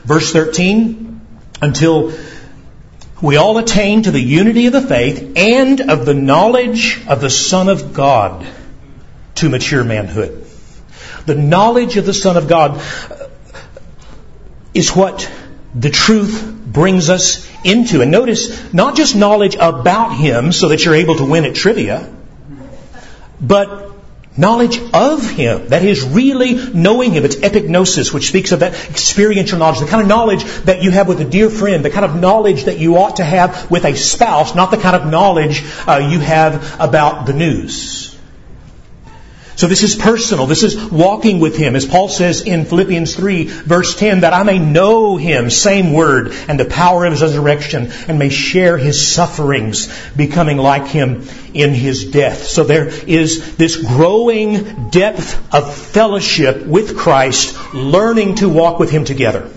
Verse 0.05 0.33
13, 0.33 1.21
until 1.61 2.13
we 3.21 3.37
all 3.37 3.59
attain 3.59 4.03
to 4.03 4.11
the 4.11 4.21
unity 4.21 4.67
of 4.67 4.73
the 4.73 4.81
faith 4.81 5.33
and 5.37 5.81
of 5.81 6.07
the 6.07 6.15
knowledge 6.15 7.07
of 7.07 7.21
the 7.21 7.29
Son 7.29 7.69
of 7.69 7.93
God 7.93 8.47
to 9.37 9.49
mature 9.49 9.85
manhood. 9.85 10.47
The 11.27 11.35
knowledge 11.35 11.97
of 11.97 12.07
the 12.07 12.15
Son 12.15 12.37
of 12.37 12.49
God 12.49 12.81
is 14.73 14.95
what 14.95 15.31
the 15.75 15.91
truth 15.91 16.57
brings 16.67 17.11
us 17.11 17.47
into. 17.65 18.01
And 18.01 18.11
notice, 18.11 18.73
not 18.73 18.97
just 18.97 19.17
knowledge 19.17 19.55
about 19.57 20.17
Him 20.17 20.53
so 20.53 20.69
that 20.69 20.85
you're 20.85 20.95
able 20.95 21.17
to 21.17 21.25
win 21.25 21.45
at 21.45 21.55
trivia, 21.55 22.11
but 23.41 23.91
knowledge 24.37 24.81
of 24.93 25.29
Him. 25.29 25.69
That 25.69 25.85
is 25.85 26.03
really 26.03 26.55
knowing 26.73 27.13
Him. 27.13 27.25
It's 27.25 27.37
epignosis, 27.37 28.13
which 28.13 28.29
speaks 28.29 28.53
of 28.53 28.61
that 28.61 28.73
experiential 28.91 29.59
knowledge, 29.59 29.81
the 29.81 29.87
kind 29.87 30.03
of 30.03 30.09
knowledge 30.09 30.45
that 30.65 30.83
you 30.83 30.91
have 30.91 31.09
with 31.09 31.21
a 31.21 31.25
dear 31.25 31.51
friend, 31.51 31.85
the 31.85 31.91
kind 31.91 32.05
of 32.05 32.17
knowledge 32.17 32.65
that 32.65 32.79
you 32.79 32.97
ought 32.97 33.17
to 33.17 33.25
have 33.25 33.71
with 33.71 33.85
a 33.85 33.95
spouse, 33.95 34.55
not 34.55 34.71
the 34.71 34.77
kind 34.77 34.97
of 34.97 35.07
knowledge 35.07 35.63
uh, 35.87 36.09
you 36.11 36.21
have 36.21 36.81
about 36.81 37.27
the 37.27 37.33
news. 37.33 38.10
So 39.61 39.67
this 39.67 39.83
is 39.83 39.95
personal. 39.95 40.47
This 40.47 40.63
is 40.63 40.91
walking 40.91 41.39
with 41.39 41.55
Him. 41.55 41.77
As 41.77 41.85
Paul 41.85 42.09
says 42.09 42.41
in 42.41 42.65
Philippians 42.65 43.15
3 43.15 43.45
verse 43.45 43.95
10, 43.95 44.21
that 44.23 44.33
I 44.33 44.43
may 44.43 44.59
know 44.59 45.19
Him, 45.19 45.51
same 45.51 45.93
word, 45.93 46.33
and 46.49 46.59
the 46.59 46.65
power 46.65 47.05
of 47.05 47.13
His 47.13 47.21
resurrection, 47.21 47.93
and 48.09 48.19
may 48.19 48.31
share 48.31 48.79
His 48.79 49.07
sufferings, 49.07 49.93
becoming 50.17 50.57
like 50.57 50.87
Him 50.87 51.29
in 51.53 51.75
His 51.75 52.11
death. 52.11 52.45
So 52.45 52.65
there 52.65 52.87
is 52.87 53.57
this 53.57 53.77
growing 53.77 54.89
depth 54.89 55.55
of 55.55 55.77
fellowship 55.77 56.65
with 56.65 56.97
Christ, 56.97 57.75
learning 57.75 58.37
to 58.37 58.49
walk 58.49 58.79
with 58.79 58.91
Him 58.91 59.05
together. 59.05 59.51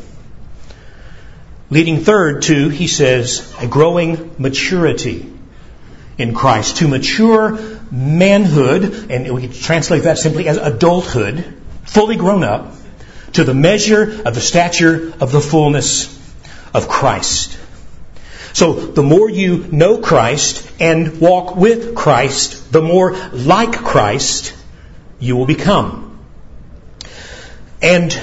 Leading 1.70 2.02
third 2.02 2.42
to, 2.42 2.68
he 2.68 2.88
says, 2.88 3.56
a 3.62 3.68
growing 3.68 4.36
maturity 4.38 5.32
in 6.18 6.34
Christ. 6.34 6.78
To 6.78 6.90
mature 6.90 7.73
manhood, 7.94 9.12
and 9.12 9.34
we 9.34 9.44
can 9.44 9.54
translate 9.54 10.04
that 10.04 10.18
simply 10.18 10.48
as 10.48 10.58
adulthood, 10.58 11.46
fully 11.84 12.16
grown 12.16 12.44
up, 12.44 12.74
to 13.34 13.44
the 13.44 13.54
measure 13.54 14.22
of 14.26 14.34
the 14.34 14.42
stature 14.42 15.14
of 15.20 15.32
the 15.32 15.40
fullness 15.40 16.08
of 16.74 16.88
Christ. 16.88 17.58
So 18.54 18.74
the 18.74 19.04
more 19.04 19.30
you 19.30 19.68
know 19.72 20.00
Christ 20.00 20.70
and 20.80 21.20
walk 21.20 21.56
with 21.56 21.96
Christ, 21.96 22.72
the 22.72 22.82
more 22.82 23.16
like 23.32 23.74
Christ 23.74 24.56
you 25.20 25.36
will 25.36 25.46
become. 25.46 26.20
And 27.82 28.20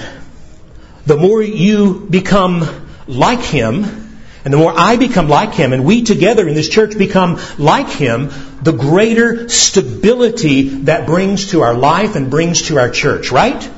the 1.07 1.17
more 1.17 1.43
you 1.43 2.07
become 2.09 2.87
like 3.07 3.41
Him, 3.41 4.00
and 4.45 4.55
the 4.55 4.59
more 4.59 4.73
I 4.75 4.97
become 4.97 5.29
like 5.29 5.53
Him, 5.53 5.73
and 5.73 5.85
we 5.85 6.03
together 6.03 6.49
in 6.49 6.55
this 6.55 6.69
church 6.69 6.97
become 6.97 7.39
like 7.59 7.89
Him, 7.89 8.31
the 8.63 8.73
greater 8.73 9.49
stability 9.49 10.69
that 10.85 11.07
brings 11.07 11.51
to 11.51 11.61
our 11.61 11.75
life 11.75 12.17
and 12.17 12.31
brings 12.31 12.63
to 12.69 12.79
our 12.79 12.91
church, 12.91 13.31
right? 13.31 13.71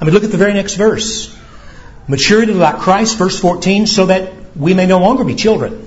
I 0.00 0.04
mean, 0.04 0.12
look 0.12 0.24
at 0.24 0.30
the 0.30 0.36
very 0.36 0.54
next 0.54 0.74
verse. 0.74 1.34
Maturity 2.08 2.52
like 2.52 2.78
Christ, 2.78 3.16
verse 3.16 3.38
14, 3.38 3.86
so 3.86 4.06
that 4.06 4.32
we 4.56 4.74
may 4.74 4.86
no 4.86 4.98
longer 4.98 5.24
be 5.24 5.34
children. 5.34 5.82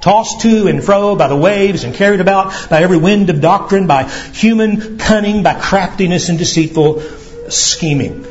Tossed 0.00 0.40
to 0.40 0.66
and 0.66 0.82
fro 0.82 1.14
by 1.14 1.28
the 1.28 1.36
waves 1.36 1.84
and 1.84 1.94
carried 1.94 2.20
about 2.20 2.68
by 2.68 2.82
every 2.82 2.96
wind 2.96 3.30
of 3.30 3.40
doctrine, 3.40 3.86
by 3.86 4.04
human 4.32 4.98
cunning, 4.98 5.42
by 5.42 5.54
craftiness 5.54 6.28
and 6.28 6.38
deceitful 6.38 7.02
scheming. 7.50 8.26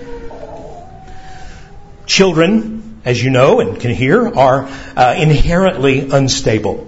Children, 2.06 2.81
as 3.04 3.24
you 3.24 3.30
know 3.30 3.60
and 3.60 3.80
can 3.80 3.92
hear, 3.92 4.28
are 4.28 4.70
uh, 4.96 5.16
inherently 5.18 6.10
unstable. 6.10 6.88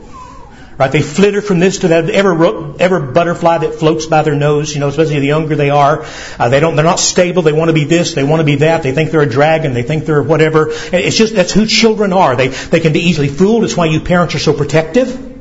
Right? 0.78 0.92
They 0.92 1.02
flitter 1.02 1.42
from 1.42 1.60
this 1.60 1.80
to 1.80 1.90
that. 1.90 2.10
Ever, 2.10 2.76
ever 2.80 3.00
butterfly 3.00 3.60
that 3.60 3.76
floats 3.76 4.08
by 4.08 4.24
their 4.24 4.36
nose, 4.36 4.74
you 4.74 4.80
know, 4.80 4.88
especially 4.88 5.20
the 5.20 5.28
younger 5.28 5.56
they 5.56 5.70
are, 5.70 6.06
uh, 6.40 6.50
they 6.50 6.60
don't, 6.60 6.76
they're 6.76 6.86
not 6.86 7.00
stable. 7.00 7.44
They 7.44 7.54
want 7.54 7.70
to 7.70 7.74
be 7.74 7.86
this, 7.86 8.14
they 8.14 8.24
want 8.24 8.40
to 8.40 8.46
be 8.46 8.56
that. 8.58 8.82
They 8.82 8.92
think 8.92 9.12
they're 9.12 9.22
a 9.22 9.30
dragon. 9.30 9.74
They 9.74 9.84
think 9.84 10.06
they're 10.06 10.24
whatever. 10.24 10.70
It's 10.72 11.16
just, 11.16 11.36
that's 11.36 11.52
who 11.52 11.68
children 11.68 12.12
are. 12.12 12.36
They, 12.36 12.48
they 12.48 12.80
can 12.80 12.92
be 12.92 13.02
easily 13.02 13.28
fooled. 13.28 13.64
It's 13.64 13.78
why 13.78 13.86
you 13.86 14.02
parents 14.02 14.34
are 14.36 14.40
so 14.40 14.54
protective. 14.54 15.33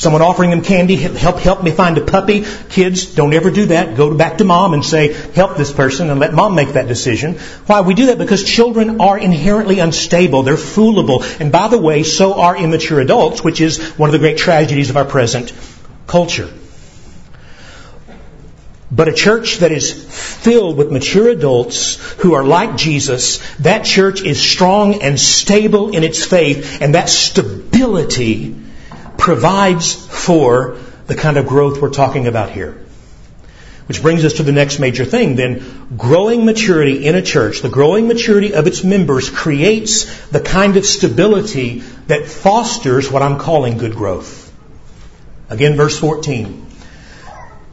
Someone 0.00 0.22
offering 0.22 0.48
them 0.48 0.62
candy, 0.62 0.96
help, 0.96 1.36
help 1.36 1.62
me 1.62 1.72
find 1.72 1.98
a 1.98 2.00
puppy. 2.00 2.46
Kids, 2.70 3.04
don't 3.14 3.34
ever 3.34 3.50
do 3.50 3.66
that. 3.66 3.98
Go 3.98 4.16
back 4.16 4.38
to 4.38 4.44
mom 4.44 4.72
and 4.72 4.82
say, 4.82 5.12
help 5.12 5.58
this 5.58 5.70
person 5.70 6.08
and 6.08 6.18
let 6.18 6.32
mom 6.32 6.54
make 6.54 6.70
that 6.70 6.88
decision. 6.88 7.34
Why? 7.66 7.82
We 7.82 7.92
do 7.92 8.06
that 8.06 8.16
because 8.16 8.42
children 8.42 9.02
are 9.02 9.18
inherently 9.18 9.78
unstable. 9.78 10.42
They're 10.42 10.54
foolable. 10.54 11.22
And 11.38 11.52
by 11.52 11.68
the 11.68 11.76
way, 11.76 12.02
so 12.02 12.40
are 12.40 12.56
immature 12.56 13.00
adults, 13.00 13.44
which 13.44 13.60
is 13.60 13.90
one 13.98 14.08
of 14.08 14.12
the 14.12 14.18
great 14.18 14.38
tragedies 14.38 14.88
of 14.88 14.96
our 14.96 15.04
present 15.04 15.52
culture. 16.06 16.50
But 18.90 19.08
a 19.08 19.12
church 19.12 19.58
that 19.58 19.70
is 19.70 19.92
filled 19.92 20.78
with 20.78 20.90
mature 20.90 21.28
adults 21.28 21.96
who 22.20 22.32
are 22.32 22.42
like 22.42 22.78
Jesus, 22.78 23.38
that 23.58 23.84
church 23.84 24.22
is 24.22 24.40
strong 24.40 25.02
and 25.02 25.20
stable 25.20 25.94
in 25.94 26.04
its 26.04 26.24
faith, 26.24 26.80
and 26.80 26.94
that 26.94 27.10
stability 27.10 28.56
provides 29.20 29.94
for 29.94 30.78
the 31.06 31.14
kind 31.14 31.36
of 31.36 31.46
growth 31.46 31.80
we're 31.80 31.90
talking 31.90 32.26
about 32.26 32.50
here. 32.50 32.78
Which 33.86 34.02
brings 34.02 34.24
us 34.24 34.34
to 34.34 34.42
the 34.42 34.52
next 34.52 34.78
major 34.78 35.04
thing 35.04 35.36
then. 35.36 35.88
Growing 35.96 36.44
maturity 36.44 37.06
in 37.06 37.14
a 37.14 37.22
church, 37.22 37.60
the 37.60 37.68
growing 37.68 38.08
maturity 38.08 38.54
of 38.54 38.66
its 38.66 38.82
members 38.82 39.28
creates 39.28 40.04
the 40.28 40.40
kind 40.40 40.76
of 40.76 40.86
stability 40.86 41.80
that 42.06 42.26
fosters 42.26 43.10
what 43.10 43.22
I'm 43.22 43.38
calling 43.38 43.78
good 43.78 43.94
growth. 43.94 44.52
Again, 45.48 45.76
verse 45.76 45.98
14 45.98 46.59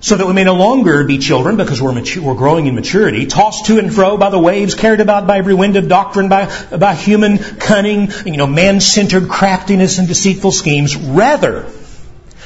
so 0.08 0.16
that 0.16 0.26
we 0.26 0.32
may 0.32 0.46
no 0.46 0.56
longer 0.56 1.04
be 1.04 1.18
children 1.18 1.58
because 1.58 1.82
we're, 1.82 1.92
mature, 1.92 2.24
we're 2.24 2.34
growing 2.34 2.66
in 2.66 2.76
maturity, 2.76 3.26
tossed 3.26 3.66
to 3.66 3.78
and 3.78 3.94
fro 3.94 4.16
by 4.16 4.30
the 4.30 4.40
waves, 4.40 4.74
carried 4.74 5.02
about 5.02 5.28
by 5.28 5.38
every 5.38 5.54
wind 5.54 5.76
of 5.76 5.90
doctrine, 5.90 6.30
by, 6.30 6.46
by 6.70 6.96
human 6.96 7.38
cunning, 7.38 8.10
you 8.26 8.38
know, 8.38 8.48
man-centered 8.48 9.28
craftiness 9.28 10.00
and 10.00 10.08
deceitful 10.08 10.54
schemes. 10.54 10.96
Rather, 10.96 11.70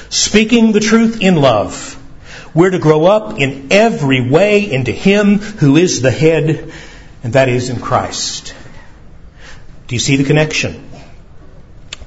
speaking 0.09 0.71
the 0.71 0.79
truth 0.79 1.21
in 1.21 1.35
love, 1.35 1.97
we're 2.55 2.71
to 2.71 2.79
grow 2.79 3.05
up 3.05 3.39
in 3.39 3.67
every 3.69 4.27
way 4.27 4.71
into 4.71 4.91
Him 4.91 5.37
who 5.37 5.77
is 5.77 6.01
the 6.01 6.09
head, 6.09 6.73
and 7.23 7.33
that 7.33 7.47
is 7.47 7.69
in 7.69 7.79
Christ. 7.79 8.55
Do 9.85 9.93
you 9.93 9.99
see 9.99 10.15
the 10.15 10.23
connection? 10.23 10.89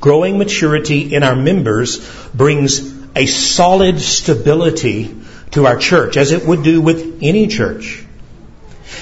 Growing 0.00 0.37
maturity 0.37 1.14
in 1.14 1.23
our 1.23 1.37
members 1.37 2.04
brings 2.34 2.92
a 3.14 3.26
solid 3.26 4.00
stability 4.00 5.20
to 5.54 5.66
our 5.66 5.78
church, 5.78 6.16
as 6.16 6.32
it 6.32 6.44
would 6.44 6.62
do 6.62 6.80
with 6.80 7.18
any 7.23 7.46
church. 7.46 8.04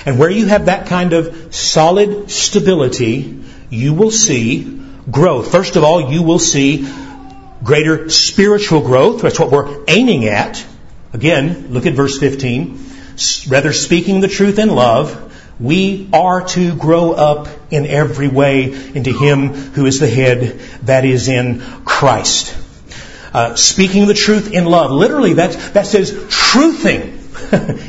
And 0.06 0.18
where 0.18 0.30
you 0.30 0.46
have 0.46 0.66
that 0.66 0.86
kind 0.86 1.12
of 1.12 1.54
solid 1.54 2.30
stability, 2.30 3.42
you 3.70 3.94
will 3.94 4.10
see 4.10 4.80
growth. 5.10 5.50
First 5.50 5.76
of 5.76 5.84
all, 5.84 6.12
you 6.12 6.22
will 6.22 6.38
see 6.38 6.88
greater 7.62 8.10
spiritual 8.10 8.80
growth. 8.80 9.22
That's 9.22 9.38
what 9.38 9.50
we're 9.50 9.84
aiming 9.88 10.26
at. 10.26 10.64
Again, 11.12 11.68
look 11.70 11.86
at 11.86 11.94
verse 11.94 12.18
15. 12.18 12.78
Rather 13.48 13.72
speaking 13.72 14.20
the 14.20 14.28
truth 14.28 14.58
in 14.58 14.68
love, 14.68 15.30
we 15.60 16.08
are 16.12 16.46
to 16.48 16.74
grow 16.74 17.12
up 17.12 17.48
in 17.70 17.86
every 17.86 18.28
way 18.28 18.72
into 18.94 19.12
Him 19.12 19.48
who 19.48 19.86
is 19.86 20.00
the 20.00 20.08
head, 20.08 20.58
that 20.82 21.04
is 21.04 21.28
in 21.28 21.60
Christ. 21.84 22.56
Uh, 23.32 23.54
speaking 23.54 24.06
the 24.06 24.14
truth 24.14 24.52
in 24.52 24.66
love. 24.66 24.90
Literally, 24.90 25.34
that, 25.34 25.52
that 25.74 25.86
says 25.86 26.12
truthing 26.12 27.18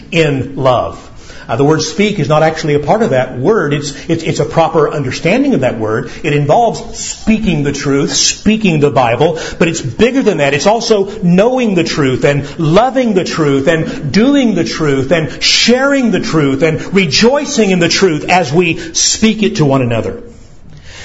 in 0.12 0.56
love. 0.56 1.10
Uh, 1.48 1.58
the 1.58 1.66
word 1.66 1.82
speak 1.82 2.20
is 2.20 2.30
not 2.30 2.44
actually 2.44 2.76
a 2.76 2.80
part 2.80 3.02
of 3.02 3.10
that 3.10 3.38
word. 3.38 3.74
It's, 3.74 3.92
it's, 4.10 4.24
it's, 4.24 4.40
a 4.40 4.46
proper 4.46 4.90
understanding 4.90 5.54
of 5.54 5.62
that 5.62 5.78
word. 5.78 6.12
It 6.24 6.34
involves 6.34 6.98
speaking 6.98 7.64
the 7.64 7.74
truth, 7.74 8.14
speaking 8.14 8.80
the 8.80 8.92
Bible, 8.92 9.40
but 9.60 9.68
it's 9.68 9.82
bigger 9.82 10.24
than 10.24 10.38
that. 10.38 10.54
It's 10.54 10.68
also 10.68 11.22
knowing 11.22 11.76
the 11.76 11.84
truth 11.84 12.24
and 12.24 12.60
loving 12.60 13.14
the 13.14 13.24
truth 13.24 13.68
and 13.68 14.14
doing 14.14 14.56
the 14.56 14.64
truth 14.64 15.12
and 15.12 15.44
sharing 15.44 16.12
the 16.12 16.22
truth 16.22 16.64
and 16.64 16.94
rejoicing 16.94 17.72
in 17.72 17.80
the 17.80 17.90
truth 17.90 18.30
as 18.30 18.54
we 18.54 18.78
speak 18.94 19.44
it 19.44 19.58
to 19.58 19.66
one 19.66 19.82
another. 19.82 20.24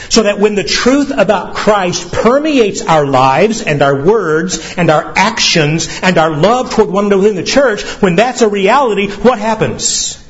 So 0.08 0.22
that 0.22 0.38
when 0.38 0.54
the 0.54 0.64
truth 0.64 1.10
about 1.10 1.54
Christ 1.54 2.12
permeates 2.12 2.82
our 2.82 3.06
lives 3.06 3.62
and 3.62 3.82
our 3.82 4.02
words 4.02 4.74
and 4.76 4.90
our 4.90 5.12
actions 5.16 6.00
and 6.02 6.16
our 6.16 6.30
love 6.30 6.70
toward 6.70 6.90
one 6.90 7.06
another 7.06 7.28
in 7.28 7.36
the 7.36 7.44
church, 7.44 7.82
when 8.00 8.16
that's 8.16 8.40
a 8.40 8.48
reality, 8.48 9.10
what 9.10 9.38
happens? 9.38 10.24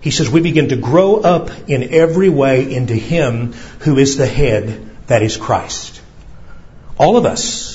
He 0.00 0.10
says 0.10 0.28
we 0.28 0.40
begin 0.40 0.68
to 0.68 0.76
grow 0.76 1.16
up 1.16 1.50
in 1.68 1.94
every 1.94 2.28
way 2.28 2.72
into 2.72 2.94
Him 2.94 3.54
who 3.80 3.98
is 3.98 4.16
the 4.16 4.26
head, 4.26 4.90
that 5.06 5.22
is 5.22 5.36
Christ. 5.36 6.00
All 6.98 7.16
of 7.16 7.24
us. 7.24 7.73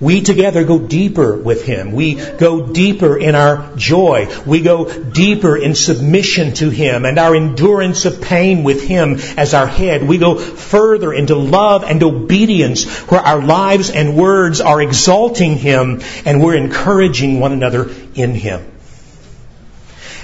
We 0.00 0.20
together 0.20 0.62
go 0.62 0.78
deeper 0.78 1.36
with 1.36 1.64
Him. 1.64 1.92
We 1.92 2.14
go 2.14 2.66
deeper 2.66 3.18
in 3.18 3.34
our 3.34 3.74
joy. 3.74 4.28
We 4.46 4.60
go 4.60 4.88
deeper 4.88 5.56
in 5.56 5.74
submission 5.74 6.54
to 6.54 6.70
Him 6.70 7.04
and 7.04 7.18
our 7.18 7.34
endurance 7.34 8.04
of 8.04 8.20
pain 8.20 8.62
with 8.62 8.82
Him 8.82 9.16
as 9.36 9.54
our 9.54 9.66
head. 9.66 10.04
We 10.04 10.18
go 10.18 10.36
further 10.36 11.12
into 11.12 11.34
love 11.34 11.82
and 11.82 12.00
obedience 12.04 12.86
where 13.10 13.20
our 13.20 13.42
lives 13.42 13.90
and 13.90 14.16
words 14.16 14.60
are 14.60 14.80
exalting 14.80 15.56
Him 15.56 16.00
and 16.24 16.44
we're 16.44 16.56
encouraging 16.56 17.40
one 17.40 17.50
another 17.50 17.90
in 18.14 18.34
Him. 18.36 18.70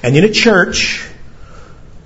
And 0.05 0.17
in 0.17 0.23
a 0.23 0.31
church 0.31 1.05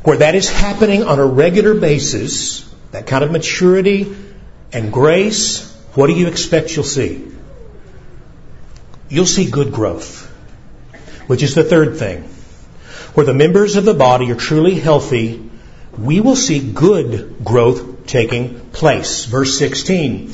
where 0.04 0.18
that 0.18 0.34
is 0.34 0.48
happening 0.48 1.02
on 1.02 1.18
a 1.18 1.26
regular 1.26 1.75
basis, 1.75 2.66
that 2.92 3.06
kind 3.06 3.22
of 3.22 3.30
maturity 3.30 4.16
and 4.72 4.90
grace, 4.90 5.70
what 5.94 6.06
do 6.06 6.14
you 6.14 6.28
expect 6.28 6.75
you'll 6.75 6.84
see? 6.84 7.28
You'll 9.08 9.26
see 9.26 9.50
good 9.50 9.72
growth, 9.72 10.26
which 11.26 11.42
is 11.42 11.54
the 11.54 11.64
third 11.64 11.98
thing. 11.98 12.22
Where 13.14 13.26
the 13.26 13.34
members 13.34 13.76
of 13.76 13.84
the 13.84 13.94
body 13.94 14.30
are 14.30 14.36
truly 14.36 14.74
healthy, 14.74 15.50
we 15.96 16.20
will 16.20 16.36
see 16.36 16.60
good 16.60 17.44
growth 17.44 18.06
taking 18.06 18.60
place. 18.70 19.24
Verse 19.24 19.58
16 19.58 20.32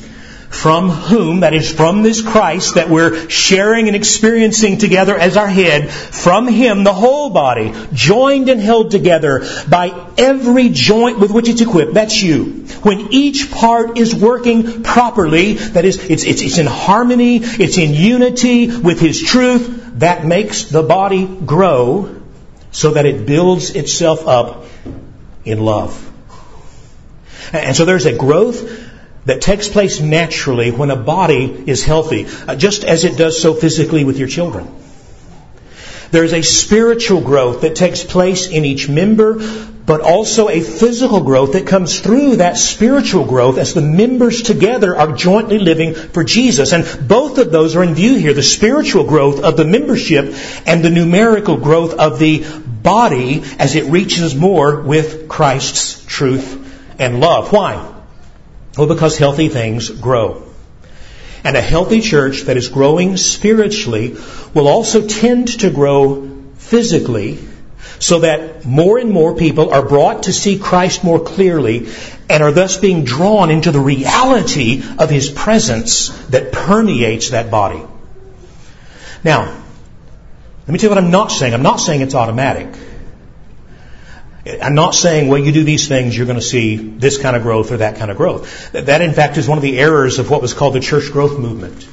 from 0.55 0.89
whom, 0.89 1.41
that 1.41 1.53
is 1.53 1.71
from 1.71 2.01
this 2.01 2.21
Christ 2.21 2.75
that 2.75 2.89
we're 2.89 3.29
sharing 3.29 3.87
and 3.87 3.95
experiencing 3.95 4.77
together 4.77 5.15
as 5.15 5.35
our 5.35 5.47
head, 5.47 5.89
from 5.91 6.47
him 6.47 6.83
the 6.83 6.93
whole 6.93 7.29
body, 7.29 7.73
joined 7.93 8.47
and 8.47 8.61
held 8.61 8.89
together 8.89 9.45
by 9.69 9.93
every 10.17 10.69
joint 10.69 11.19
with 11.19 11.31
which 11.31 11.49
it's 11.49 11.61
equipped, 11.61 11.93
that's 11.93 12.23
you. 12.23 12.65
When 12.83 13.11
each 13.11 13.51
part 13.51 13.97
is 13.97 14.15
working 14.15 14.81
properly, 14.81 15.53
that 15.53 15.83
is, 15.83 15.97
it's, 16.09 16.23
it's, 16.23 16.41
it's 16.41 16.57
in 16.57 16.67
harmony, 16.67 17.39
it's 17.43 17.77
in 17.77 17.93
unity 17.93 18.75
with 18.75 18.99
his 18.99 19.21
truth, 19.21 19.99
that 19.99 20.25
makes 20.25 20.63
the 20.63 20.83
body 20.83 21.27
grow 21.27 22.21
so 22.71 22.91
that 22.91 23.05
it 23.05 23.25
builds 23.25 23.71
itself 23.71 24.25
up 24.25 24.65
in 25.43 25.59
love. 25.59 26.01
And 27.51 27.75
so 27.75 27.85
there's 27.85 28.05
a 28.05 28.17
growth 28.17 28.84
that 29.25 29.41
takes 29.41 29.67
place 29.67 29.99
naturally 29.99 30.71
when 30.71 30.91
a 30.91 30.95
body 30.95 31.63
is 31.67 31.83
healthy, 31.83 32.27
uh, 32.47 32.55
just 32.55 32.83
as 32.83 33.03
it 33.03 33.17
does 33.17 33.41
so 33.41 33.53
physically 33.53 34.03
with 34.03 34.17
your 34.17 34.27
children. 34.27 34.67
There's 36.11 36.33
a 36.33 36.43
spiritual 36.43 37.21
growth 37.21 37.61
that 37.61 37.75
takes 37.75 38.03
place 38.03 38.47
in 38.47 38.63
each 38.63 38.87
member, 38.87 39.33
but 39.85 40.01
also 40.01 40.49
a 40.49 40.61
physical 40.61 41.21
growth 41.21 41.53
that 41.53 41.67
comes 41.67 41.99
through 41.99 42.37
that 42.37 42.57
spiritual 42.57 43.25
growth 43.25 43.57
as 43.57 43.73
the 43.73 43.81
members 43.81 44.41
together 44.41 44.95
are 44.95 45.11
jointly 45.11 45.59
living 45.59 45.93
for 45.93 46.23
Jesus. 46.23 46.73
And 46.73 47.07
both 47.07 47.37
of 47.37 47.51
those 47.51 47.75
are 47.75 47.83
in 47.83 47.95
view 47.95 48.15
here. 48.15 48.33
The 48.33 48.43
spiritual 48.43 49.03
growth 49.03 49.43
of 49.43 49.57
the 49.57 49.65
membership 49.65 50.35
and 50.65 50.83
the 50.83 50.89
numerical 50.89 51.57
growth 51.57 51.93
of 51.95 52.19
the 52.19 52.45
body 52.65 53.43
as 53.59 53.75
it 53.75 53.85
reaches 53.85 54.35
more 54.35 54.81
with 54.81 55.27
Christ's 55.27 56.05
truth 56.05 56.95
and 56.99 57.19
love. 57.19 57.51
Why? 57.51 57.94
Well, 58.77 58.87
because 58.87 59.17
healthy 59.17 59.49
things 59.49 59.89
grow. 59.89 60.43
And 61.43 61.55
a 61.55 61.61
healthy 61.61 62.01
church 62.01 62.41
that 62.41 62.57
is 62.57 62.69
growing 62.69 63.17
spiritually 63.17 64.17
will 64.53 64.67
also 64.67 65.07
tend 65.07 65.59
to 65.59 65.69
grow 65.69 66.29
physically 66.55 67.39
so 67.99 68.19
that 68.19 68.65
more 68.65 68.97
and 68.97 69.11
more 69.11 69.35
people 69.35 69.71
are 69.71 69.87
brought 69.87 70.23
to 70.23 70.33
see 70.33 70.57
Christ 70.57 71.03
more 71.03 71.19
clearly 71.19 71.87
and 72.29 72.43
are 72.43 72.51
thus 72.51 72.77
being 72.77 73.05
drawn 73.05 73.51
into 73.51 73.71
the 73.71 73.79
reality 73.79 74.83
of 74.97 75.09
His 75.09 75.29
presence 75.29 76.09
that 76.27 76.51
permeates 76.51 77.29
that 77.29 77.51
body. 77.51 77.81
Now, 79.23 79.43
let 79.43 80.73
me 80.73 80.79
tell 80.79 80.89
you 80.89 80.95
what 80.95 81.03
I'm 81.03 81.11
not 81.11 81.31
saying. 81.31 81.53
I'm 81.53 81.63
not 81.63 81.79
saying 81.79 82.01
it's 82.01 82.15
automatic. 82.15 82.67
I'm 84.45 84.75
not 84.75 84.93
saying, 84.93 85.27
well, 85.27 85.39
you 85.39 85.51
do 85.51 85.63
these 85.63 85.87
things, 85.87 86.15
you're 86.15 86.27
going 86.27 86.39
to 86.39 86.45
see 86.45 86.75
this 86.75 87.17
kind 87.17 87.35
of 87.35 87.41
growth 87.41 87.71
or 87.71 87.77
that 87.77 87.97
kind 87.97 88.11
of 88.11 88.17
growth. 88.17 88.71
That, 88.73 89.01
in 89.01 89.13
fact, 89.13 89.37
is 89.37 89.47
one 89.47 89.57
of 89.57 89.63
the 89.63 89.79
errors 89.79 90.19
of 90.19 90.29
what 90.29 90.41
was 90.41 90.53
called 90.53 90.75
the 90.75 90.79
church 90.79 91.11
growth 91.11 91.39
movement. 91.39 91.87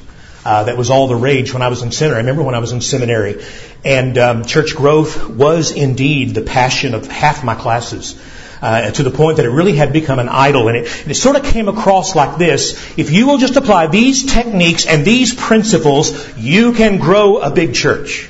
Uh, 0.45 0.65
that 0.65 0.77
was 0.77 0.89
all 0.89 1.07
the 1.07 1.15
rage 1.15 1.51
when 1.53 1.61
I 1.63 1.69
was 1.69 1.81
in 1.81 1.91
seminary. 1.91 2.17
I 2.17 2.21
remember 2.21 2.43
when 2.43 2.53
I 2.53 2.59
was 2.59 2.71
in 2.71 2.81
seminary, 2.81 3.43
and 3.83 4.17
um, 4.17 4.45
church 4.45 4.75
growth 4.75 5.29
was 5.29 5.71
indeed 5.71 6.35
the 6.35 6.41
passion 6.41 6.93
of 6.93 7.07
half 7.07 7.43
my 7.43 7.55
classes. 7.55 8.21
Uh, 8.61 8.91
to 8.91 9.03
the 9.03 9.11
point 9.11 9.37
that 9.37 9.45
it 9.45 9.49
really 9.49 9.75
had 9.75 9.91
become 9.91 10.19
an 10.19 10.29
idol. 10.29 10.69
And 10.69 10.77
it, 10.77 11.09
it 11.09 11.15
sort 11.15 11.35
of 11.35 11.43
came 11.43 11.67
across 11.67 12.15
like 12.15 12.37
this. 12.37 12.97
If 12.97 13.11
you 13.11 13.27
will 13.27 13.37
just 13.37 13.57
apply 13.57 13.87
these 13.87 14.31
techniques 14.31 14.85
and 14.85 15.03
these 15.03 15.35
principles, 15.35 16.37
you 16.37 16.71
can 16.71 16.97
grow 16.97 17.39
a 17.39 17.51
big 17.51 17.73
church. 17.73 18.29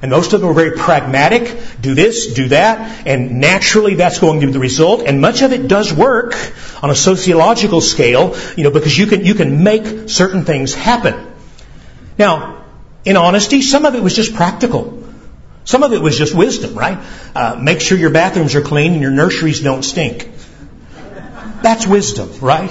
And 0.00 0.10
most 0.10 0.32
of 0.32 0.40
them 0.40 0.50
are 0.50 0.54
very 0.54 0.76
pragmatic. 0.76 1.58
Do 1.80 1.94
this, 1.94 2.32
do 2.32 2.48
that, 2.48 3.06
and 3.06 3.40
naturally 3.40 3.96
that's 3.96 4.20
going 4.20 4.40
to 4.40 4.46
be 4.46 4.52
the 4.52 4.60
result. 4.60 5.02
And 5.02 5.20
much 5.20 5.42
of 5.42 5.52
it 5.52 5.66
does 5.66 5.92
work 5.92 6.34
on 6.82 6.90
a 6.90 6.94
sociological 6.94 7.80
scale, 7.80 8.36
you 8.56 8.62
know, 8.62 8.70
because 8.70 8.96
you 8.96 9.06
can, 9.06 9.24
you 9.24 9.34
can 9.34 9.64
make 9.64 10.08
certain 10.08 10.44
things 10.44 10.72
happen. 10.74 11.14
Now, 12.16 12.64
in 13.04 13.16
honesty, 13.16 13.62
some 13.62 13.86
of 13.86 13.96
it 13.96 14.02
was 14.02 14.14
just 14.14 14.34
practical. 14.34 15.02
Some 15.64 15.82
of 15.82 15.92
it 15.92 16.00
was 16.00 16.16
just 16.16 16.34
wisdom, 16.34 16.74
right? 16.74 16.98
Uh, 17.34 17.58
make 17.60 17.80
sure 17.80 17.98
your 17.98 18.10
bathrooms 18.10 18.54
are 18.54 18.62
clean 18.62 18.92
and 18.92 19.02
your 19.02 19.10
nurseries 19.10 19.60
don't 19.60 19.82
stink. 19.82 20.30
That's 21.62 21.86
wisdom, 21.86 22.30
right? 22.40 22.70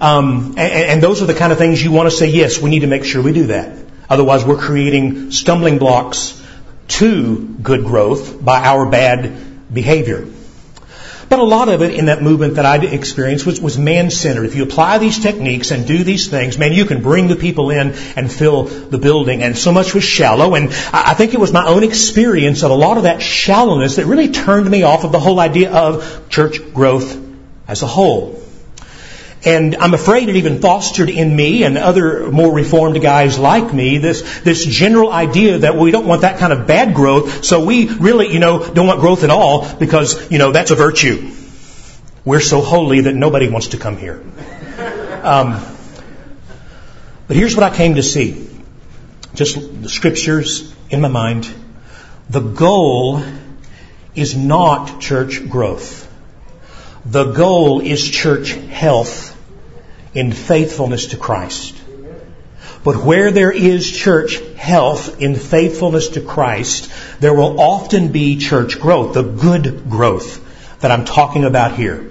Um, 0.00 0.54
and, 0.58 0.58
and 0.58 1.02
those 1.02 1.22
are 1.22 1.26
the 1.26 1.34
kind 1.34 1.52
of 1.52 1.58
things 1.58 1.82
you 1.82 1.92
want 1.92 2.10
to 2.10 2.14
say, 2.14 2.26
yes, 2.28 2.60
we 2.60 2.70
need 2.70 2.80
to 2.80 2.86
make 2.86 3.04
sure 3.04 3.22
we 3.22 3.32
do 3.32 3.46
that. 3.46 3.76
Otherwise, 4.10 4.44
we're 4.44 4.58
creating 4.58 5.30
stumbling 5.30 5.78
blocks 5.78 6.41
to 6.88 7.56
good 7.62 7.84
growth 7.84 8.44
by 8.44 8.62
our 8.62 8.86
bad 8.86 9.72
behavior. 9.72 10.26
But 11.32 11.38
a 11.38 11.44
lot 11.44 11.70
of 11.70 11.80
it 11.80 11.94
in 11.94 12.06
that 12.06 12.22
movement 12.22 12.56
that 12.56 12.66
I 12.66 12.76
experienced 12.84 13.46
was, 13.46 13.58
was 13.58 13.78
man-centered. 13.78 14.44
If 14.44 14.54
you 14.54 14.64
apply 14.64 14.98
these 14.98 15.18
techniques 15.18 15.70
and 15.70 15.86
do 15.86 16.04
these 16.04 16.28
things, 16.28 16.58
man, 16.58 16.72
you 16.72 16.84
can 16.84 17.00
bring 17.00 17.26
the 17.28 17.36
people 17.36 17.70
in 17.70 17.94
and 18.16 18.30
fill 18.30 18.64
the 18.64 18.98
building. 18.98 19.42
And 19.42 19.56
so 19.56 19.72
much 19.72 19.94
was 19.94 20.04
shallow. 20.04 20.54
And 20.54 20.68
I 20.92 21.14
think 21.14 21.32
it 21.32 21.40
was 21.40 21.50
my 21.50 21.66
own 21.66 21.84
experience 21.84 22.62
of 22.62 22.70
a 22.70 22.74
lot 22.74 22.98
of 22.98 23.04
that 23.04 23.22
shallowness 23.22 23.96
that 23.96 24.04
really 24.04 24.30
turned 24.30 24.70
me 24.70 24.82
off 24.82 25.04
of 25.04 25.12
the 25.12 25.20
whole 25.20 25.40
idea 25.40 25.72
of 25.72 26.28
church 26.28 26.58
growth 26.74 27.18
as 27.66 27.82
a 27.82 27.86
whole. 27.86 28.41
And 29.44 29.74
I'm 29.74 29.92
afraid 29.92 30.28
it 30.28 30.36
even 30.36 30.60
fostered 30.60 31.10
in 31.10 31.34
me 31.34 31.64
and 31.64 31.76
other 31.76 32.30
more 32.30 32.54
reformed 32.54 33.02
guys 33.02 33.40
like 33.40 33.74
me 33.74 33.98
this, 33.98 34.40
this 34.42 34.64
general 34.64 35.10
idea 35.10 35.58
that 35.58 35.76
we 35.76 35.90
don't 35.90 36.06
want 36.06 36.22
that 36.22 36.38
kind 36.38 36.52
of 36.52 36.68
bad 36.68 36.94
growth, 36.94 37.44
so 37.44 37.64
we 37.64 37.88
really, 37.88 38.32
you 38.32 38.38
know, 38.38 38.72
don't 38.72 38.86
want 38.86 39.00
growth 39.00 39.24
at 39.24 39.30
all 39.30 39.68
because, 39.74 40.30
you 40.30 40.38
know, 40.38 40.52
that's 40.52 40.70
a 40.70 40.76
virtue. 40.76 41.32
We're 42.24 42.40
so 42.40 42.60
holy 42.60 43.00
that 43.00 43.14
nobody 43.14 43.48
wants 43.48 43.68
to 43.68 43.78
come 43.78 43.96
here. 43.96 44.22
Um, 45.24 45.60
but 47.26 47.36
here's 47.36 47.56
what 47.56 47.64
I 47.64 47.74
came 47.74 47.96
to 47.96 48.02
see. 48.02 48.48
Just 49.34 49.82
the 49.82 49.88
scriptures 49.88 50.72
in 50.88 51.00
my 51.00 51.08
mind. 51.08 51.52
The 52.30 52.40
goal 52.40 53.24
is 54.14 54.36
not 54.36 55.00
church 55.00 55.48
growth. 55.48 56.08
The 57.04 57.32
goal 57.32 57.80
is 57.80 58.08
church 58.08 58.52
health 58.52 59.31
in 60.14 60.32
faithfulness 60.32 61.06
to 61.08 61.16
Christ. 61.16 61.76
But 62.84 62.96
where 63.04 63.30
there 63.30 63.52
is 63.52 63.90
church 63.90 64.40
health 64.56 65.20
in 65.20 65.36
faithfulness 65.36 66.08
to 66.10 66.20
Christ, 66.20 66.90
there 67.20 67.34
will 67.34 67.60
often 67.60 68.10
be 68.10 68.38
church 68.38 68.80
growth, 68.80 69.14
the 69.14 69.22
good 69.22 69.88
growth 69.88 70.40
that 70.80 70.90
I'm 70.90 71.04
talking 71.04 71.44
about 71.44 71.76
here. 71.76 72.10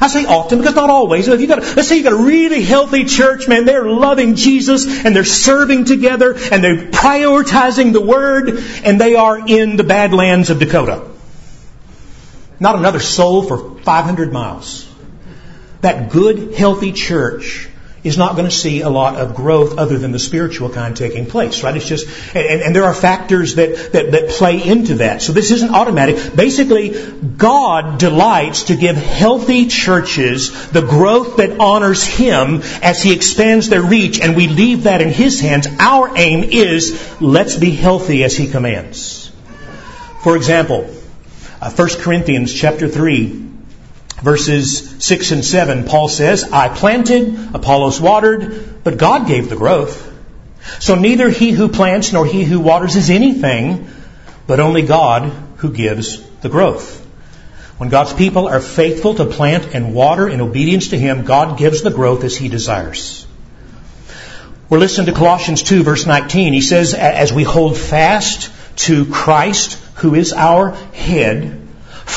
I 0.00 0.08
say 0.08 0.24
often 0.24 0.58
because 0.58 0.74
not 0.74 0.90
always. 0.90 1.28
If 1.28 1.40
you 1.40 1.46
got, 1.46 1.58
let's 1.58 1.88
say 1.88 1.98
you 1.98 2.02
got 2.02 2.14
a 2.14 2.24
really 2.24 2.62
healthy 2.62 3.04
church, 3.04 3.46
man, 3.46 3.66
they're 3.66 3.86
loving 3.86 4.34
Jesus 4.34 5.04
and 5.04 5.14
they're 5.14 5.24
serving 5.24 5.84
together 5.84 6.32
and 6.34 6.64
they're 6.64 6.88
prioritizing 6.88 7.92
the 7.92 8.00
Word 8.00 8.58
and 8.84 9.00
they 9.00 9.14
are 9.14 9.46
in 9.46 9.76
the 9.76 9.84
Badlands 9.84 10.50
of 10.50 10.58
Dakota. 10.58 11.08
Not 12.58 12.76
another 12.76 13.00
soul 13.00 13.42
for 13.42 13.78
500 13.80 14.32
miles 14.32 14.85
that 15.80 16.10
good, 16.10 16.54
healthy 16.54 16.92
church 16.92 17.68
is 18.06 18.16
not 18.16 18.36
going 18.36 18.48
to 18.48 18.54
see 18.54 18.82
a 18.82 18.88
lot 18.88 19.16
of 19.16 19.34
growth 19.34 19.78
other 19.78 19.98
than 19.98 20.12
the 20.12 20.18
spiritual 20.18 20.70
kind 20.70 20.96
taking 20.96 21.26
place, 21.26 21.64
right? 21.64 21.76
It's 21.76 21.88
just, 21.88 22.06
and, 22.36 22.62
and, 22.62 22.76
there 22.76 22.84
are 22.84 22.94
factors 22.94 23.56
that, 23.56 23.92
that, 23.92 24.12
that 24.12 24.28
play 24.30 24.62
into 24.62 24.96
that. 24.96 25.22
So 25.22 25.32
this 25.32 25.50
isn't 25.50 25.74
automatic. 25.74 26.36
Basically, 26.36 27.10
God 27.36 27.98
delights 27.98 28.64
to 28.64 28.76
give 28.76 28.96
healthy 28.96 29.66
churches 29.66 30.70
the 30.70 30.82
growth 30.82 31.38
that 31.38 31.58
honors 31.58 32.04
Him 32.04 32.62
as 32.80 33.02
He 33.02 33.12
expands 33.12 33.68
their 33.68 33.82
reach, 33.82 34.20
and 34.20 34.36
we 34.36 34.46
leave 34.46 34.84
that 34.84 35.02
in 35.02 35.10
His 35.10 35.40
hands. 35.40 35.66
Our 35.80 36.16
aim 36.16 36.44
is, 36.44 37.20
let's 37.20 37.56
be 37.56 37.72
healthy 37.72 38.22
as 38.22 38.36
He 38.36 38.46
commands. 38.46 39.32
For 40.22 40.36
example, 40.36 40.88
uh, 41.60 41.70
1 41.72 41.88
Corinthians 41.98 42.54
chapter 42.54 42.86
3, 42.88 43.45
verses 44.26 45.04
6 45.04 45.30
and 45.30 45.44
7, 45.44 45.84
Paul 45.84 46.08
says, 46.08 46.42
I 46.42 46.68
planted, 46.68 47.54
Apollos 47.54 48.00
watered, 48.00 48.82
but 48.82 48.98
God 48.98 49.28
gave 49.28 49.48
the 49.48 49.54
growth. 49.54 50.12
So 50.80 50.96
neither 50.96 51.30
he 51.30 51.52
who 51.52 51.68
plants 51.68 52.12
nor 52.12 52.26
he 52.26 52.42
who 52.42 52.58
waters 52.58 52.96
is 52.96 53.08
anything, 53.08 53.88
but 54.48 54.58
only 54.58 54.82
God 54.82 55.30
who 55.58 55.70
gives 55.70 56.20
the 56.40 56.48
growth. 56.48 57.06
When 57.78 57.88
God's 57.88 58.14
people 58.14 58.48
are 58.48 58.58
faithful 58.58 59.14
to 59.14 59.26
plant 59.26 59.76
and 59.76 59.94
water 59.94 60.28
in 60.28 60.40
obedience 60.40 60.88
to 60.88 60.98
Him, 60.98 61.24
God 61.24 61.56
gives 61.56 61.82
the 61.82 61.92
growth 61.92 62.24
as 62.24 62.36
He 62.36 62.48
desires. 62.48 63.24
We're 64.68 64.78
listening 64.78 65.06
to 65.06 65.12
Colossians 65.12 65.62
2 65.62 65.84
verse 65.84 66.04
19. 66.04 66.52
He 66.52 66.62
says, 66.62 66.94
as 66.94 67.32
we 67.32 67.44
hold 67.44 67.78
fast 67.78 68.50
to 68.86 69.06
Christ, 69.06 69.74
who 69.96 70.16
is 70.16 70.32
our 70.32 70.70
head, 70.70 71.55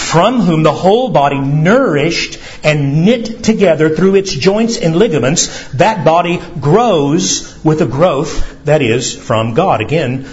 from 0.09 0.41
whom 0.41 0.63
the 0.63 0.73
whole 0.73 1.09
body 1.09 1.39
nourished 1.39 2.39
and 2.63 3.05
knit 3.05 3.43
together 3.43 3.95
through 3.95 4.15
its 4.15 4.33
joints 4.33 4.77
and 4.77 4.95
ligaments, 4.95 5.69
that 5.73 6.03
body 6.03 6.41
grows 6.59 7.63
with 7.63 7.81
a 7.81 7.85
growth 7.85 8.65
that 8.65 8.81
is 8.81 9.15
from 9.15 9.53
God. 9.53 9.81
Again, 9.81 10.27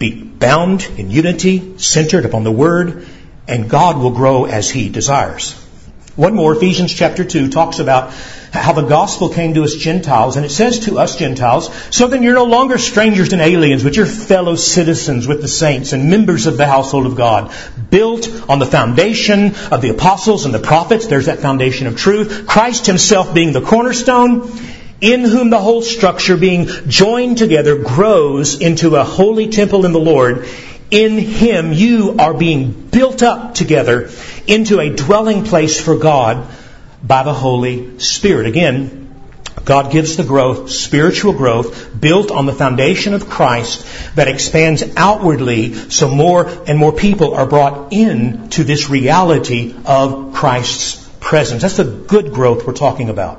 be 0.00 0.22
bound 0.22 0.84
in 0.96 1.10
unity, 1.10 1.78
centered 1.78 2.24
upon 2.24 2.42
the 2.42 2.50
Word, 2.50 3.06
and 3.46 3.70
God 3.70 3.98
will 3.98 4.10
grow 4.10 4.46
as 4.46 4.68
He 4.68 4.88
desires. 4.88 5.63
One 6.16 6.34
more, 6.34 6.54
Ephesians 6.54 6.94
chapter 6.94 7.24
2 7.24 7.48
talks 7.48 7.80
about 7.80 8.12
how 8.52 8.72
the 8.72 8.86
gospel 8.86 9.30
came 9.30 9.54
to 9.54 9.64
us 9.64 9.74
Gentiles, 9.74 10.36
and 10.36 10.46
it 10.46 10.50
says 10.50 10.80
to 10.80 10.96
us 11.00 11.16
Gentiles, 11.16 11.74
so 11.90 12.06
then 12.06 12.22
you're 12.22 12.34
no 12.34 12.44
longer 12.44 12.78
strangers 12.78 13.32
and 13.32 13.42
aliens, 13.42 13.82
but 13.82 13.96
you're 13.96 14.06
fellow 14.06 14.54
citizens 14.54 15.26
with 15.26 15.42
the 15.42 15.48
saints 15.48 15.92
and 15.92 16.08
members 16.08 16.46
of 16.46 16.56
the 16.56 16.66
household 16.66 17.06
of 17.06 17.16
God, 17.16 17.52
built 17.90 18.28
on 18.48 18.60
the 18.60 18.66
foundation 18.66 19.56
of 19.72 19.82
the 19.82 19.88
apostles 19.88 20.44
and 20.44 20.54
the 20.54 20.60
prophets. 20.60 21.08
There's 21.08 21.26
that 21.26 21.40
foundation 21.40 21.88
of 21.88 21.96
truth. 21.96 22.46
Christ 22.46 22.86
himself 22.86 23.34
being 23.34 23.52
the 23.52 23.60
cornerstone, 23.60 24.52
in 25.00 25.24
whom 25.24 25.50
the 25.50 25.58
whole 25.58 25.82
structure 25.82 26.36
being 26.36 26.68
joined 26.86 27.38
together 27.38 27.76
grows 27.82 28.60
into 28.60 28.94
a 28.94 29.02
holy 29.02 29.48
temple 29.48 29.84
in 29.84 29.92
the 29.92 29.98
Lord 29.98 30.46
in 30.90 31.18
Him 31.18 31.72
you 31.72 32.16
are 32.18 32.34
being 32.34 32.72
built 32.72 33.22
up 33.22 33.54
together 33.54 34.10
into 34.46 34.80
a 34.80 34.94
dwelling 34.94 35.44
place 35.44 35.80
for 35.80 35.96
God 35.96 36.46
by 37.02 37.22
the 37.22 37.34
Holy 37.34 37.98
Spirit. 37.98 38.46
Again, 38.46 39.04
God 39.64 39.90
gives 39.90 40.16
the 40.16 40.24
growth, 40.24 40.70
spiritual 40.70 41.32
growth, 41.32 41.98
built 41.98 42.30
on 42.30 42.44
the 42.44 42.52
foundation 42.52 43.14
of 43.14 43.30
Christ 43.30 43.86
that 44.14 44.28
expands 44.28 44.82
outwardly 44.96 45.74
so 45.74 46.08
more 46.08 46.46
and 46.66 46.78
more 46.78 46.92
people 46.92 47.34
are 47.34 47.46
brought 47.46 47.92
in 47.92 48.50
to 48.50 48.64
this 48.64 48.90
reality 48.90 49.74
of 49.86 50.34
Christ's 50.34 51.08
presence. 51.20 51.62
That's 51.62 51.78
the 51.78 51.84
good 51.84 52.32
growth 52.32 52.66
we're 52.66 52.74
talking 52.74 53.08
about. 53.08 53.38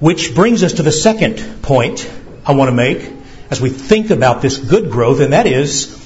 Which 0.00 0.34
brings 0.34 0.64
us 0.64 0.74
to 0.74 0.82
the 0.82 0.92
second 0.92 1.62
point 1.62 2.10
I 2.44 2.52
want 2.52 2.68
to 2.68 2.74
make 2.74 3.10
as 3.50 3.60
we 3.60 3.70
think 3.70 4.10
about 4.10 4.42
this 4.42 4.56
good 4.58 4.90
growth, 4.90 5.20
and 5.20 5.32
that 5.32 5.46
is 5.46 6.03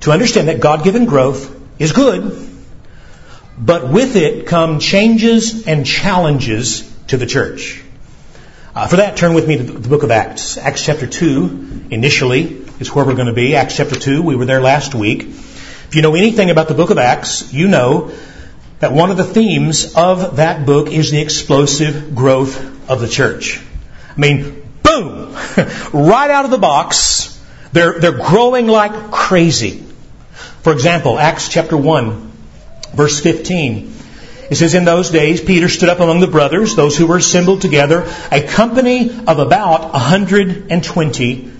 to 0.00 0.12
understand 0.12 0.48
that 0.48 0.60
God 0.60 0.84
given 0.84 1.04
growth 1.04 1.56
is 1.78 1.92
good, 1.92 2.48
but 3.58 3.90
with 3.90 4.16
it 4.16 4.46
come 4.46 4.78
changes 4.78 5.66
and 5.66 5.86
challenges 5.86 6.90
to 7.08 7.16
the 7.16 7.26
church. 7.26 7.82
Uh, 8.74 8.86
for 8.86 8.96
that, 8.96 9.16
turn 9.16 9.34
with 9.34 9.48
me 9.48 9.56
to 9.56 9.62
the 9.64 9.88
book 9.88 10.02
of 10.02 10.10
Acts. 10.10 10.56
Acts 10.56 10.84
chapter 10.84 11.06
2, 11.06 11.86
initially, 11.90 12.62
is 12.78 12.94
where 12.94 13.04
we're 13.04 13.14
going 13.14 13.26
to 13.26 13.32
be. 13.32 13.56
Acts 13.56 13.76
chapter 13.76 13.96
2, 13.96 14.22
we 14.22 14.36
were 14.36 14.46
there 14.46 14.60
last 14.60 14.94
week. 14.94 15.22
If 15.22 15.96
you 15.96 16.02
know 16.02 16.14
anything 16.14 16.50
about 16.50 16.68
the 16.68 16.74
book 16.74 16.90
of 16.90 16.98
Acts, 16.98 17.52
you 17.52 17.66
know 17.66 18.12
that 18.78 18.92
one 18.92 19.10
of 19.10 19.16
the 19.16 19.24
themes 19.24 19.94
of 19.96 20.36
that 20.36 20.64
book 20.64 20.88
is 20.88 21.10
the 21.10 21.20
explosive 21.20 22.14
growth 22.14 22.88
of 22.88 23.00
the 23.00 23.08
church. 23.08 23.60
I 24.16 24.20
mean, 24.20 24.62
boom! 24.82 25.34
right 25.92 26.30
out 26.30 26.44
of 26.44 26.50
the 26.52 26.58
box, 26.58 27.38
they're, 27.72 27.98
they're 27.98 28.12
growing 28.12 28.68
like 28.68 29.10
crazy. 29.10 29.84
For 30.62 30.72
example, 30.72 31.18
Acts 31.18 31.48
chapter 31.48 31.76
1, 31.76 32.32
verse 32.94 33.18
15. 33.20 33.94
It 34.50 34.56
says, 34.56 34.74
In 34.74 34.84
those 34.84 35.10
days, 35.10 35.40
Peter 35.40 35.68
stood 35.68 35.88
up 35.88 36.00
among 36.00 36.20
the 36.20 36.26
brothers, 36.26 36.76
those 36.76 36.96
who 36.96 37.06
were 37.06 37.16
assembled 37.16 37.62
together, 37.62 38.12
a 38.30 38.42
company 38.42 39.10
of 39.26 39.38
about 39.38 39.92
120 39.92 41.52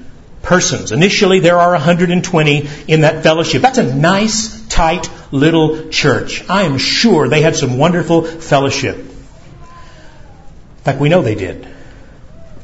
persons. 0.42 0.92
Initially, 0.92 1.40
there 1.40 1.58
are 1.58 1.72
120 1.72 2.68
in 2.88 3.00
that 3.02 3.22
fellowship. 3.22 3.62
That's 3.62 3.78
a 3.78 3.94
nice, 3.94 4.66
tight 4.66 5.08
little 5.32 5.88
church. 5.88 6.44
I 6.48 6.64
am 6.64 6.76
sure 6.78 7.28
they 7.28 7.42
had 7.42 7.56
some 7.56 7.78
wonderful 7.78 8.22
fellowship. 8.24 8.96
In 8.96 10.84
fact, 10.84 11.00
we 11.00 11.08
know 11.08 11.22
they 11.22 11.36
did. 11.36 11.66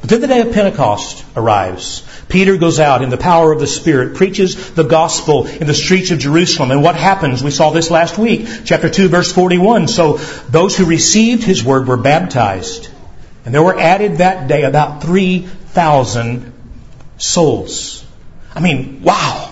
But 0.01 0.09
then 0.09 0.21
the 0.21 0.27
day 0.27 0.41
of 0.41 0.53
Pentecost 0.53 1.25
arrives. 1.35 2.03
Peter 2.29 2.57
goes 2.57 2.79
out 2.79 3.01
in 3.01 3.09
the 3.09 3.17
power 3.17 3.51
of 3.51 3.59
the 3.59 3.67
Spirit, 3.67 4.15
preaches 4.15 4.71
the 4.71 4.83
gospel 4.83 5.47
in 5.47 5.65
the 5.65 5.73
streets 5.73 6.11
of 6.11 6.19
Jerusalem. 6.19 6.71
And 6.71 6.83
what 6.83 6.95
happens? 6.95 7.43
We 7.43 7.51
saw 7.51 7.71
this 7.71 7.89
last 7.89 8.17
week, 8.17 8.47
chapter 8.65 8.89
2, 8.89 9.09
verse 9.09 9.31
41. 9.31 9.87
So 9.87 10.17
those 10.49 10.77
who 10.77 10.85
received 10.85 11.43
his 11.43 11.63
word 11.63 11.87
were 11.87 11.97
baptized. 11.97 12.89
And 13.45 13.53
there 13.53 13.63
were 13.63 13.79
added 13.79 14.17
that 14.17 14.47
day 14.47 14.63
about 14.63 15.01
3,000 15.01 16.53
souls. 17.17 18.05
I 18.53 18.59
mean, 18.59 19.01
wow. 19.03 19.51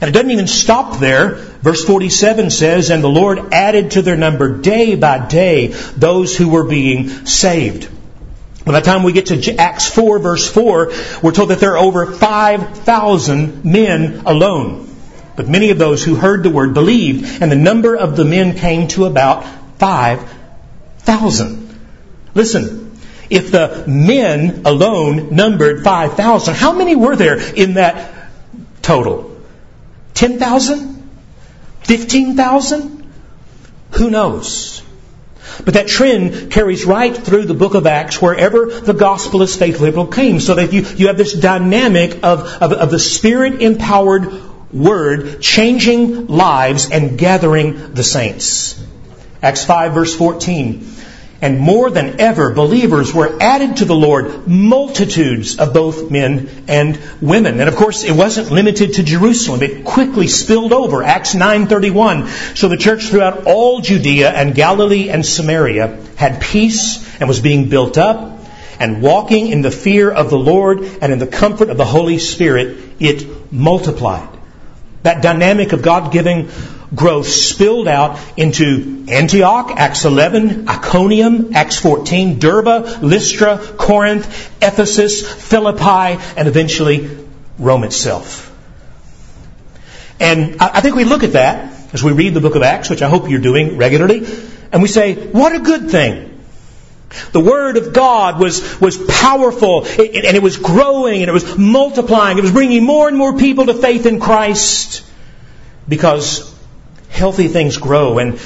And 0.00 0.08
it 0.08 0.12
doesn't 0.12 0.30
even 0.30 0.46
stop 0.46 0.98
there. 1.00 1.34
Verse 1.34 1.84
47 1.84 2.50
says, 2.50 2.90
And 2.90 3.02
the 3.02 3.08
Lord 3.08 3.52
added 3.52 3.92
to 3.92 4.02
their 4.02 4.16
number 4.16 4.58
day 4.58 4.94
by 4.94 5.26
day 5.26 5.68
those 5.96 6.36
who 6.36 6.48
were 6.48 6.64
being 6.64 7.26
saved. 7.26 7.88
By 8.68 8.80
the 8.80 8.84
time 8.84 9.02
we 9.02 9.12
get 9.12 9.28
to 9.28 9.56
Acts 9.56 9.90
4 9.90 10.18
verse 10.18 10.46
4, 10.46 10.92
we're 11.22 11.32
told 11.32 11.48
that 11.48 11.58
there 11.58 11.72
are 11.72 11.78
over 11.78 12.12
5,000 12.12 13.64
men 13.64 14.24
alone. 14.26 14.94
But 15.36 15.48
many 15.48 15.70
of 15.70 15.78
those 15.78 16.04
who 16.04 16.16
heard 16.16 16.42
the 16.42 16.50
word 16.50 16.74
believed, 16.74 17.40
and 17.40 17.50
the 17.50 17.56
number 17.56 17.96
of 17.96 18.14
the 18.14 18.26
men 18.26 18.58
came 18.58 18.86
to 18.88 19.06
about 19.06 19.46
5,000. 19.78 21.80
Listen, 22.34 23.00
if 23.30 23.50
the 23.50 23.84
men 23.86 24.66
alone 24.66 25.34
numbered 25.34 25.82
5,000, 25.82 26.54
how 26.54 26.74
many 26.74 26.94
were 26.94 27.16
there 27.16 27.38
in 27.54 27.74
that 27.74 28.12
total? 28.82 29.40
10,000? 30.12 31.10
15,000? 31.84 33.12
Who 33.92 34.10
knows? 34.10 34.82
But 35.64 35.74
that 35.74 35.88
trend 35.88 36.50
carries 36.50 36.84
right 36.84 37.16
through 37.16 37.46
the 37.46 37.54
book 37.54 37.74
of 37.74 37.86
Acts 37.86 38.20
wherever 38.20 38.66
the 38.66 38.94
gospel 38.94 39.42
is 39.42 39.56
faithfully 39.56 39.92
proclaimed. 39.92 40.42
So 40.42 40.54
that 40.54 40.72
you, 40.72 40.82
you 40.96 41.06
have 41.08 41.16
this 41.16 41.32
dynamic 41.32 42.22
of, 42.22 42.40
of, 42.62 42.72
of 42.72 42.90
the 42.90 42.98
spirit 42.98 43.62
empowered 43.62 44.72
word 44.72 45.40
changing 45.40 46.26
lives 46.26 46.90
and 46.90 47.18
gathering 47.18 47.94
the 47.94 48.04
saints. 48.04 48.82
Acts 49.42 49.64
5 49.64 49.92
verse 49.92 50.14
14. 50.14 50.97
And 51.40 51.60
more 51.60 51.88
than 51.88 52.20
ever, 52.20 52.52
believers 52.52 53.14
were 53.14 53.36
added 53.40 53.76
to 53.76 53.84
the 53.84 53.94
Lord, 53.94 54.48
multitudes 54.48 55.56
of 55.58 55.72
both 55.72 56.10
men 56.10 56.48
and 56.66 57.00
women. 57.20 57.60
And 57.60 57.68
of 57.68 57.76
course, 57.76 58.02
it 58.02 58.10
wasn't 58.10 58.50
limited 58.50 58.94
to 58.94 59.04
Jerusalem. 59.04 59.62
It 59.62 59.84
quickly 59.84 60.26
spilled 60.26 60.72
over. 60.72 61.04
Acts 61.04 61.36
9.31. 61.36 62.56
So 62.56 62.68
the 62.68 62.76
church 62.76 63.04
throughout 63.04 63.44
all 63.46 63.80
Judea 63.80 64.30
and 64.32 64.52
Galilee 64.52 65.10
and 65.10 65.24
Samaria 65.24 66.00
had 66.16 66.40
peace 66.40 67.06
and 67.20 67.28
was 67.28 67.38
being 67.38 67.68
built 67.68 67.98
up 67.98 68.40
and 68.80 69.00
walking 69.00 69.48
in 69.48 69.62
the 69.62 69.70
fear 69.70 70.10
of 70.10 70.30
the 70.30 70.38
Lord 70.38 70.82
and 71.00 71.12
in 71.12 71.20
the 71.20 71.26
comfort 71.26 71.70
of 71.70 71.76
the 71.76 71.84
Holy 71.84 72.18
Spirit, 72.18 72.78
it 72.98 73.52
multiplied. 73.52 74.28
That 75.04 75.22
dynamic 75.22 75.72
of 75.72 75.82
God 75.82 76.12
giving 76.12 76.48
growth 76.94 77.26
spilled 77.26 77.88
out 77.88 78.18
into 78.36 79.04
Antioch, 79.08 79.70
Acts 79.76 80.04
11, 80.04 80.68
Iconium, 80.68 81.54
Acts 81.54 81.78
14, 81.78 82.38
Derbe, 82.38 83.02
Lystra, 83.02 83.58
Corinth, 83.58 84.26
Ephesus, 84.62 85.26
Philippi, 85.30 86.22
and 86.36 86.48
eventually 86.48 87.18
Rome 87.58 87.84
itself. 87.84 88.46
And 90.20 90.60
I 90.60 90.80
think 90.80 90.96
we 90.96 91.04
look 91.04 91.22
at 91.22 91.32
that 91.34 91.72
as 91.92 92.02
we 92.02 92.12
read 92.12 92.34
the 92.34 92.40
book 92.40 92.54
of 92.54 92.62
Acts, 92.62 92.90
which 92.90 93.02
I 93.02 93.08
hope 93.08 93.30
you're 93.30 93.40
doing 93.40 93.76
regularly, 93.76 94.26
and 94.72 94.82
we 94.82 94.88
say, 94.88 95.14
what 95.14 95.54
a 95.54 95.60
good 95.60 95.90
thing. 95.90 96.24
The 97.32 97.40
Word 97.40 97.78
of 97.78 97.94
God 97.94 98.38
was, 98.38 98.80
was 98.80 98.98
powerful, 98.98 99.84
and 99.84 100.36
it 100.36 100.42
was 100.42 100.58
growing, 100.58 101.22
and 101.22 101.28
it 101.28 101.32
was 101.32 101.56
multiplying. 101.56 102.36
It 102.36 102.42
was 102.42 102.52
bringing 102.52 102.84
more 102.84 103.08
and 103.08 103.16
more 103.16 103.38
people 103.38 103.66
to 103.66 103.74
faith 103.74 104.04
in 104.04 104.20
Christ 104.20 105.04
because 105.88 106.54
healthy 107.08 107.48
things 107.48 107.76
grow. 107.76 108.18
And 108.18 108.40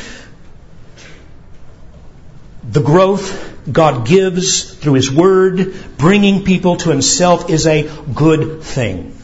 the 2.65 2.83
growth 2.83 3.51
God 3.71 4.07
gives 4.07 4.75
through 4.75 4.95
His 4.95 5.11
Word, 5.11 5.75
bringing 5.97 6.45
people 6.45 6.77
to 6.77 6.91
Himself, 6.91 7.51
is 7.51 7.67
a 7.67 7.89
good 8.15 8.63
thing. 8.63 9.17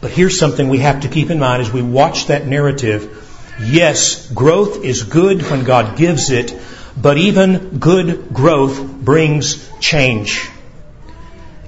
But 0.00 0.12
here's 0.12 0.38
something 0.38 0.68
we 0.68 0.78
have 0.78 1.00
to 1.00 1.08
keep 1.08 1.30
in 1.30 1.38
mind 1.38 1.60
as 1.60 1.72
we 1.72 1.82
watch 1.82 2.26
that 2.26 2.46
narrative. 2.46 3.24
Yes, 3.60 4.30
growth 4.30 4.84
is 4.84 5.02
good 5.02 5.42
when 5.42 5.64
God 5.64 5.96
gives 5.98 6.30
it, 6.30 6.56
but 6.96 7.18
even 7.18 7.78
good 7.78 8.32
growth 8.32 8.80
brings 8.80 9.68
change. 9.80 10.48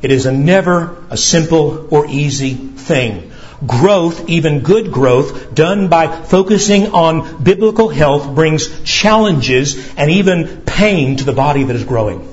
It 0.00 0.12
is 0.12 0.26
a 0.26 0.32
never 0.32 0.96
a 1.10 1.16
simple 1.16 1.88
or 1.92 2.06
easy 2.06 2.54
thing. 2.54 3.29
Growth, 3.66 4.28
even 4.28 4.60
good 4.60 4.90
growth, 4.90 5.54
done 5.54 5.88
by 5.88 6.06
focusing 6.06 6.88
on 6.88 7.42
biblical 7.42 7.88
health 7.88 8.34
brings 8.34 8.82
challenges 8.82 9.94
and 9.96 10.10
even 10.10 10.62
pain 10.62 11.16
to 11.16 11.24
the 11.24 11.32
body 11.32 11.64
that 11.64 11.76
is 11.76 11.84
growing. 11.84 12.26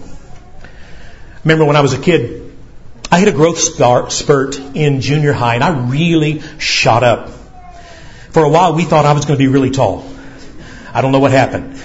Remember 1.43 1.65
when 1.65 1.75
I 1.75 1.81
was 1.81 1.93
a 1.93 1.99
kid, 1.99 2.55
I 3.11 3.19
had 3.19 3.27
a 3.27 3.33
growth 3.33 3.59
spurt 3.59 4.59
in 4.59 5.01
junior 5.01 5.33
high 5.33 5.55
and 5.55 5.63
I 5.63 5.89
really 5.89 6.41
shot 6.59 7.03
up. 7.03 7.29
For 8.31 8.43
a 8.43 8.49
while 8.49 8.73
we 8.75 8.83
thought 8.83 9.05
I 9.05 9.13
was 9.13 9.25
going 9.25 9.37
to 9.37 9.43
be 9.43 9.47
really 9.47 9.71
tall. 9.71 10.05
I 10.93 11.01
don't 11.01 11.11
know 11.11 11.19
what 11.19 11.31
happened. 11.31 11.81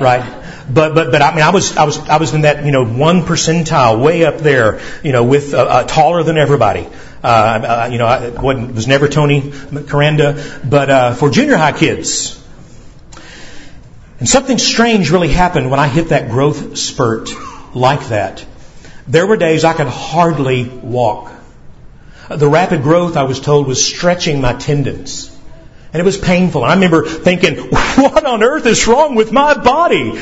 Right? 0.00 0.42
But 0.72 0.94
but 0.94 1.10
but 1.10 1.20
I 1.20 1.34
mean 1.34 1.42
I 1.42 1.50
was 1.50 1.76
I 1.76 1.84
was 1.84 1.98
I 2.08 2.16
was 2.16 2.32
in 2.32 2.42
that 2.42 2.64
you 2.64 2.72
know 2.72 2.84
one 2.84 3.22
percentile 3.22 4.02
way 4.02 4.24
up 4.24 4.38
there 4.38 4.80
you 5.02 5.12
know 5.12 5.22
with 5.22 5.52
uh, 5.52 5.58
uh, 5.58 5.84
taller 5.84 6.22
than 6.22 6.38
everybody. 6.38 6.88
Uh, 7.24 7.86
uh, 7.86 7.88
you 7.90 7.96
know 7.96 8.06
I 8.06 8.28
wasn't, 8.28 8.68
it 8.68 8.74
was 8.74 8.86
never 8.86 9.08
Tony 9.08 9.40
Caranda, 9.40 10.68
but 10.68 10.90
uh, 10.90 11.14
for 11.14 11.30
junior 11.30 11.56
high 11.56 11.72
kids. 11.72 12.38
And 14.18 14.28
something 14.28 14.58
strange 14.58 15.10
really 15.10 15.28
happened 15.28 15.70
when 15.70 15.80
I 15.80 15.88
hit 15.88 16.10
that 16.10 16.28
growth 16.28 16.76
spurt 16.76 17.30
like 17.74 18.08
that. 18.08 18.44
There 19.08 19.26
were 19.26 19.38
days 19.38 19.64
I 19.64 19.72
could 19.72 19.86
hardly 19.86 20.64
walk. 20.68 21.32
The 22.28 22.48
rapid 22.48 22.82
growth, 22.82 23.16
I 23.16 23.22
was 23.22 23.40
told, 23.40 23.66
was 23.66 23.84
stretching 23.84 24.42
my 24.42 24.52
tendons. 24.52 25.30
And 25.92 26.00
it 26.00 26.04
was 26.04 26.18
painful. 26.18 26.62
I 26.62 26.74
remember 26.74 27.06
thinking, 27.06 27.56
what 27.70 28.26
on 28.26 28.42
earth 28.42 28.66
is 28.66 28.86
wrong 28.86 29.14
with 29.14 29.32
my 29.32 29.54
body? 29.54 30.20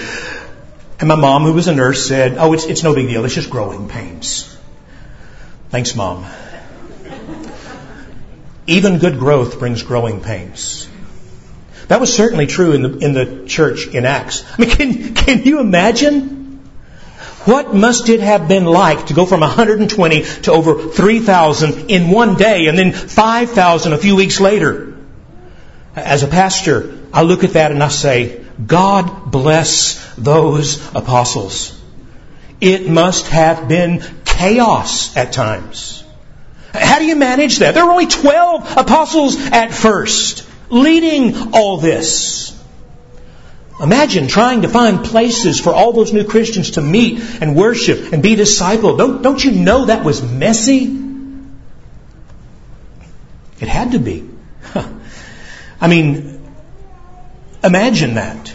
And 1.01 1.09
my 1.09 1.17
mom, 1.17 1.43
who 1.43 1.53
was 1.53 1.67
a 1.67 1.75
nurse, 1.75 2.07
said, 2.07 2.37
oh, 2.38 2.53
it's, 2.53 2.65
it's 2.65 2.85
no 2.85 2.95
big 2.95 3.09
deal. 3.09 3.25
It's 3.25 3.35
just 3.35 3.51
growing 3.51 3.88
pains. 3.88 4.57
Thanks, 5.71 5.97
mom. 5.97 6.27
Even 8.73 8.99
good 8.99 9.19
growth 9.19 9.59
brings 9.59 9.83
growing 9.83 10.23
pains. 10.23 10.89
That 11.89 12.01
was 12.01 12.15
certainly 12.15 12.47
true 12.47 12.73
in 12.73 12.83
the, 12.83 12.99
in 12.99 13.13
the 13.13 13.47
church 13.47 13.87
in 13.89 14.07
Acts. 14.07 14.45
I 14.59 14.63
mean, 14.63 14.71
can, 14.71 15.15
can 15.15 15.43
you 15.43 15.61
imagine? 15.61 16.59
What 17.45 17.75
must 17.75 18.09
it 18.09 18.21
have 18.21 18.49
been 18.49 18.65
like 18.65 19.07
to 19.07 19.15
go 19.15 19.27
from 19.27 19.41
120 19.41 20.23
to 20.45 20.53
over 20.53 20.89
3,000 20.89 21.91
in 21.91 22.11
one 22.11 22.37
day 22.37 22.67
and 22.67 22.79
then 22.79 22.93
5,000 22.93 23.93
a 23.93 23.99
few 23.99 24.17
weeks 24.17 24.41
later? 24.41 24.95
As 25.95 26.23
a 26.23 26.29
pastor, 26.29 26.99
I 27.13 27.23
look 27.23 27.45
at 27.45 27.53
that 27.53 27.73
and 27.73 27.83
I 27.83 27.89
say, 27.89 28.43
God 28.65 29.31
bless 29.31 30.15
those 30.15 30.81
apostles. 30.95 31.79
It 32.59 32.89
must 32.89 33.27
have 33.27 33.69
been 33.69 34.03
chaos 34.25 35.15
at 35.15 35.33
times. 35.35 36.02
How 36.73 36.99
do 36.99 37.05
you 37.05 37.17
manage 37.17 37.59
that? 37.59 37.75
There 37.75 37.85
were 37.85 37.93
only 37.93 38.07
12 38.07 38.77
apostles 38.79 39.37
at 39.37 39.73
first 39.73 40.49
leading 40.71 41.55
all 41.55 41.77
this. 41.77 42.59
Imagine 43.81 44.27
trying 44.27 44.63
to 44.63 44.69
find 44.69 45.05
places 45.05 45.61
for 45.61 45.73
all 45.73 45.93
those 45.93 46.13
new 46.13 46.25
Christians 46.25 46.73
to 46.73 46.81
meet 46.81 47.21
and 47.41 47.57
worship 47.57 48.13
and 48.13 48.23
be 48.23 48.37
discipled. 48.37 48.97
Don't, 48.97 49.23
don't 49.23 49.45
you 49.45 49.51
know 49.51 49.87
that 49.87 50.05
was 50.05 50.23
messy? 50.23 50.99
It 53.61 53.69
had 53.69 53.93
to 53.93 53.99
be. 53.99 54.29
I 55.81 55.89
mean, 55.89 56.41
imagine 57.63 58.15
that. 58.15 58.55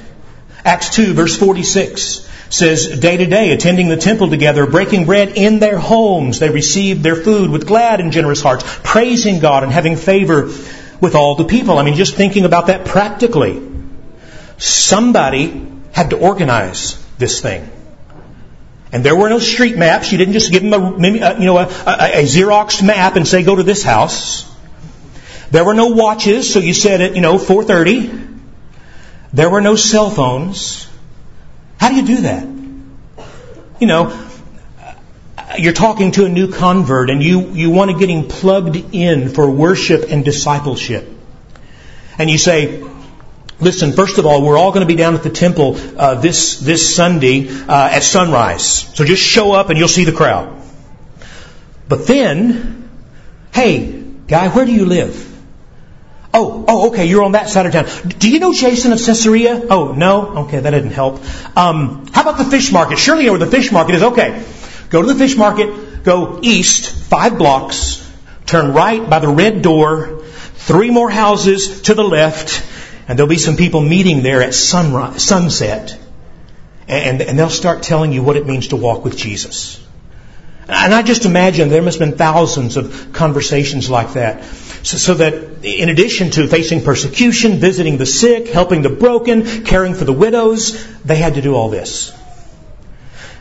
Acts 0.65 0.95
2 0.95 1.13
verse 1.13 1.37
46 1.37 2.26
says, 2.49 2.99
day 2.99 3.17
to 3.17 3.25
day, 3.25 3.51
attending 3.51 3.89
the 3.89 3.97
temple 3.97 4.29
together, 4.29 4.65
breaking 4.65 5.05
bread 5.05 5.29
in 5.29 5.59
their 5.59 5.77
homes, 5.77 6.39
they 6.39 6.49
received 6.49 7.03
their 7.03 7.15
food 7.15 7.49
with 7.49 7.67
glad 7.67 7.99
and 7.99 8.11
generous 8.11 8.41
hearts, 8.41 8.63
praising 8.83 9.39
God 9.39 9.63
and 9.63 9.71
having 9.71 9.95
favor 9.95 10.49
with 11.01 11.15
all 11.15 11.35
the 11.35 11.45
people. 11.45 11.77
I 11.77 11.83
mean, 11.83 11.95
just 11.95 12.15
thinking 12.15 12.45
about 12.45 12.67
that 12.67 12.85
practically. 12.85 13.61
Somebody 14.57 15.67
had 15.91 16.11
to 16.11 16.17
organize 16.17 17.03
this 17.17 17.41
thing. 17.41 17.69
And 18.91 19.03
there 19.03 19.15
were 19.15 19.29
no 19.29 19.39
street 19.39 19.77
maps. 19.77 20.11
You 20.11 20.17
didn't 20.17 20.33
just 20.33 20.51
give 20.51 20.63
them 20.63 20.73
a, 20.73 21.39
you 21.39 21.45
know, 21.45 21.57
a, 21.57 21.65
a, 21.65 22.21
a 22.21 22.23
Xerox 22.23 22.81
map 22.85 23.15
and 23.15 23.27
say, 23.27 23.43
go 23.43 23.55
to 23.55 23.63
this 23.63 23.83
house. 23.83 24.49
There 25.51 25.63
were 25.63 25.73
no 25.73 25.87
watches, 25.87 26.51
so 26.51 26.59
you 26.59 26.73
said 26.73 27.01
at, 27.01 27.15
you 27.15 27.21
know, 27.21 27.37
4.30. 27.37 28.39
There 29.33 29.49
were 29.49 29.61
no 29.61 29.75
cell 29.75 30.09
phones. 30.09 30.87
How 31.79 31.89
do 31.89 31.95
you 31.95 32.05
do 32.05 32.21
that? 32.21 32.47
You 33.79 33.87
know, 33.87 34.27
you're 35.57 35.73
talking 35.73 36.11
to 36.13 36.25
a 36.25 36.29
new 36.29 36.51
convert 36.51 37.09
and 37.09 37.21
you, 37.23 37.49
you 37.49 37.69
want 37.69 37.91
to 37.91 37.97
get 37.97 38.09
him 38.09 38.27
plugged 38.27 38.75
in 38.93 39.29
for 39.29 39.49
worship 39.49 40.05
and 40.09 40.25
discipleship. 40.25 41.07
And 42.17 42.29
you 42.29 42.37
say, 42.37 42.83
listen, 43.59 43.93
first 43.93 44.17
of 44.17 44.25
all, 44.25 44.41
we're 44.41 44.57
all 44.57 44.71
going 44.71 44.85
to 44.85 44.91
be 44.91 44.95
down 44.95 45.13
at 45.15 45.23
the 45.23 45.29
temple 45.29 45.77
uh, 45.97 46.15
this, 46.15 46.59
this 46.59 46.95
Sunday 46.95 47.47
uh, 47.49 47.89
at 47.91 48.03
sunrise. 48.03 48.65
So 48.95 49.05
just 49.05 49.23
show 49.23 49.53
up 49.53 49.69
and 49.69 49.77
you'll 49.77 49.87
see 49.87 50.03
the 50.03 50.11
crowd. 50.11 50.55
But 51.87 52.07
then, 52.07 52.89
hey, 53.53 54.03
guy, 54.27 54.49
where 54.49 54.65
do 54.65 54.73
you 54.73 54.85
live? 54.85 55.26
Oh, 56.39 56.65
oh, 56.67 56.89
okay, 56.89 57.07
you're 57.07 57.23
on 57.23 57.31
that 57.31 57.49
side 57.49 57.65
of 57.65 57.71
town. 57.71 57.85
Do 58.09 58.29
you 58.29 58.37
know 58.37 58.53
Jason 58.53 58.93
of 58.93 59.03
Caesarea? 59.03 59.59
Oh, 59.71 59.93
no? 59.93 60.43
Okay, 60.43 60.59
that 60.59 60.69
didn't 60.69 60.91
help. 60.91 61.15
Um, 61.57 62.05
how 62.13 62.21
about 62.21 62.37
the 62.37 62.43
fish 62.45 62.71
market? 62.71 62.99
Surely 62.99 63.23
you 63.23 63.29
know 63.29 63.39
where 63.39 63.47
the 63.47 63.57
fish 63.57 63.71
market 63.71 63.95
is. 63.95 64.03
Okay. 64.03 64.45
Go 64.91 65.01
to 65.01 65.07
the 65.07 65.15
fish 65.15 65.35
market, 65.35 66.03
go 66.03 66.39
east 66.43 66.91
five 66.91 67.39
blocks, 67.39 68.07
turn 68.45 68.71
right 68.73 69.09
by 69.09 69.17
the 69.17 69.27
red 69.27 69.63
door, 69.63 70.21
three 70.53 70.91
more 70.91 71.09
houses 71.09 71.81
to 71.81 71.95
the 71.95 72.03
left, 72.03 72.63
and 73.07 73.17
there'll 73.17 73.27
be 73.27 73.39
some 73.39 73.57
people 73.57 73.81
meeting 73.81 74.21
there 74.21 74.43
at 74.43 74.53
sunrise, 74.53 75.23
sunset. 75.23 75.97
And, 76.87 77.19
and 77.23 77.39
they'll 77.39 77.49
start 77.49 77.81
telling 77.81 78.13
you 78.13 78.21
what 78.21 78.37
it 78.37 78.45
means 78.45 78.67
to 78.67 78.75
walk 78.75 79.03
with 79.03 79.17
Jesus. 79.17 79.83
And 80.67 80.93
I 80.93 81.01
just 81.01 81.25
imagine 81.25 81.69
there 81.69 81.81
must 81.81 81.97
have 81.97 82.09
been 82.09 82.17
thousands 82.19 82.77
of 82.77 83.11
conversations 83.11 83.89
like 83.89 84.13
that. 84.13 84.43
So, 84.83 84.97
so, 84.97 85.13
that 85.15 85.65
in 85.65 85.89
addition 85.89 86.31
to 86.31 86.47
facing 86.47 86.83
persecution, 86.83 87.59
visiting 87.59 87.97
the 87.97 88.05
sick, 88.05 88.47
helping 88.47 88.81
the 88.81 88.89
broken, 88.89 89.63
caring 89.65 89.93
for 89.93 90.05
the 90.05 90.13
widows, 90.13 90.85
they 91.03 91.15
had 91.15 91.35
to 91.35 91.41
do 91.41 91.55
all 91.55 91.69
this. 91.69 92.13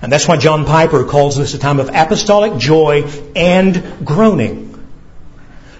And 0.02 0.12
that's 0.12 0.28
why 0.28 0.36
John 0.36 0.66
Piper 0.66 1.04
calls 1.04 1.36
this 1.36 1.54
a 1.54 1.58
time 1.58 1.80
of 1.80 1.88
apostolic 1.88 2.58
joy 2.58 3.04
and 3.34 4.04
groaning. 4.04 4.72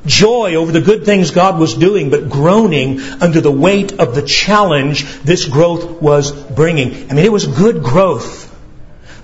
Joy 0.06 0.54
over 0.54 0.72
the 0.72 0.80
good 0.80 1.04
things 1.04 1.32
God 1.32 1.58
was 1.58 1.74
doing, 1.74 2.10
but 2.10 2.30
groaning 2.30 3.00
under 3.00 3.40
the 3.40 3.50
weight 3.50 3.92
of 3.94 4.14
the 4.14 4.22
challenge 4.22 5.04
this 5.22 5.44
growth 5.44 6.00
was 6.00 6.32
bringing. 6.32 7.10
I 7.10 7.14
mean, 7.14 7.24
it 7.24 7.32
was 7.32 7.46
good 7.46 7.82
growth. 7.82 8.46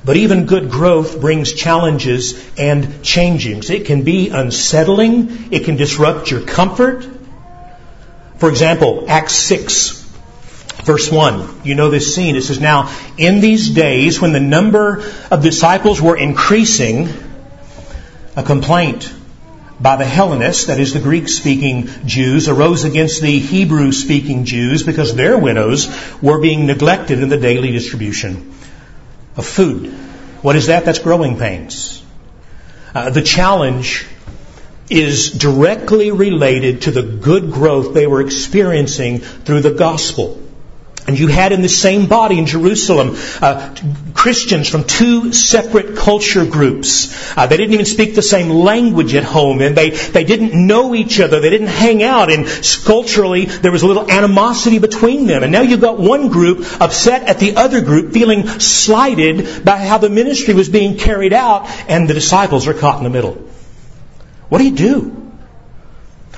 But 0.04 0.16
even 0.16 0.46
good 0.46 0.70
growth 0.70 1.20
brings 1.20 1.52
challenges 1.52 2.34
and 2.58 2.84
changings. 3.02 3.70
It 3.70 3.86
can 3.86 4.02
be 4.02 4.30
unsettling. 4.30 5.52
It 5.52 5.64
can 5.64 5.76
disrupt 5.76 6.30
your 6.30 6.40
comfort. 6.40 7.06
For 8.38 8.48
example, 8.48 9.04
Acts 9.08 9.34
6, 9.34 10.02
verse 10.84 11.10
1. 11.10 11.60
You 11.62 11.76
know 11.76 11.88
this 11.88 12.12
scene. 12.14 12.34
It 12.34 12.42
says, 12.42 12.58
Now, 12.58 12.92
in 13.16 13.40
these 13.40 13.70
days, 13.70 14.20
when 14.20 14.32
the 14.32 14.40
number 14.40 15.04
of 15.30 15.42
disciples 15.42 16.02
were 16.02 16.16
increasing, 16.16 17.08
a 18.34 18.42
complaint 18.42 19.12
by 19.78 19.94
the 19.94 20.04
Hellenists, 20.04 20.66
that 20.66 20.80
is 20.80 20.94
the 20.94 21.00
Greek 21.00 21.28
speaking 21.28 21.88
Jews, 22.06 22.48
arose 22.48 22.82
against 22.82 23.22
the 23.22 23.38
Hebrew 23.38 23.92
speaking 23.92 24.46
Jews 24.46 24.82
because 24.82 25.14
their 25.14 25.38
widows 25.38 25.88
were 26.20 26.40
being 26.40 26.66
neglected 26.66 27.22
in 27.22 27.28
the 27.28 27.36
daily 27.36 27.70
distribution 27.70 28.52
of 29.36 29.46
food. 29.46 29.92
What 30.42 30.56
is 30.56 30.66
that? 30.66 30.84
That's 30.84 30.98
growing 30.98 31.38
pains. 31.38 32.02
Uh, 32.94 33.10
the 33.10 33.22
challenge 33.22 34.06
is 34.90 35.30
directly 35.30 36.10
related 36.10 36.82
to 36.82 36.90
the 36.90 37.02
good 37.02 37.50
growth 37.52 37.94
they 37.94 38.06
were 38.06 38.20
experiencing 38.20 39.20
through 39.20 39.60
the 39.60 39.72
gospel. 39.72 40.41
And 41.06 41.18
you 41.18 41.26
had 41.26 41.50
in 41.50 41.62
the 41.62 41.68
same 41.68 42.06
body 42.06 42.38
in 42.38 42.46
Jerusalem 42.46 43.16
uh, 43.40 43.74
Christians 44.14 44.68
from 44.68 44.84
two 44.84 45.32
separate 45.32 45.96
culture 45.96 46.46
groups. 46.46 47.12
Uh, 47.36 47.46
they 47.48 47.56
didn't 47.56 47.74
even 47.74 47.86
speak 47.86 48.14
the 48.14 48.22
same 48.22 48.50
language 48.50 49.14
at 49.14 49.24
home, 49.24 49.60
and 49.60 49.76
they, 49.76 49.90
they 49.90 50.22
didn't 50.22 50.54
know 50.54 50.94
each 50.94 51.18
other. 51.18 51.40
They 51.40 51.50
didn't 51.50 51.68
hang 51.68 52.04
out, 52.04 52.30
and 52.30 52.46
culturally 52.84 53.46
there 53.46 53.72
was 53.72 53.82
a 53.82 53.86
little 53.86 54.08
animosity 54.08 54.78
between 54.78 55.26
them. 55.26 55.42
And 55.42 55.50
now 55.50 55.62
you've 55.62 55.80
got 55.80 55.98
one 55.98 56.28
group 56.28 56.80
upset 56.80 57.24
at 57.24 57.40
the 57.40 57.56
other 57.56 57.80
group, 57.80 58.12
feeling 58.12 58.46
slighted 58.46 59.64
by 59.64 59.78
how 59.78 59.98
the 59.98 60.10
ministry 60.10 60.54
was 60.54 60.68
being 60.68 60.96
carried 60.96 61.32
out, 61.32 61.66
and 61.88 62.08
the 62.08 62.14
disciples 62.14 62.68
are 62.68 62.74
caught 62.74 62.98
in 62.98 63.04
the 63.04 63.10
middle. 63.10 63.34
What 64.48 64.58
do 64.58 64.64
you 64.64 64.76
do? 64.76 65.21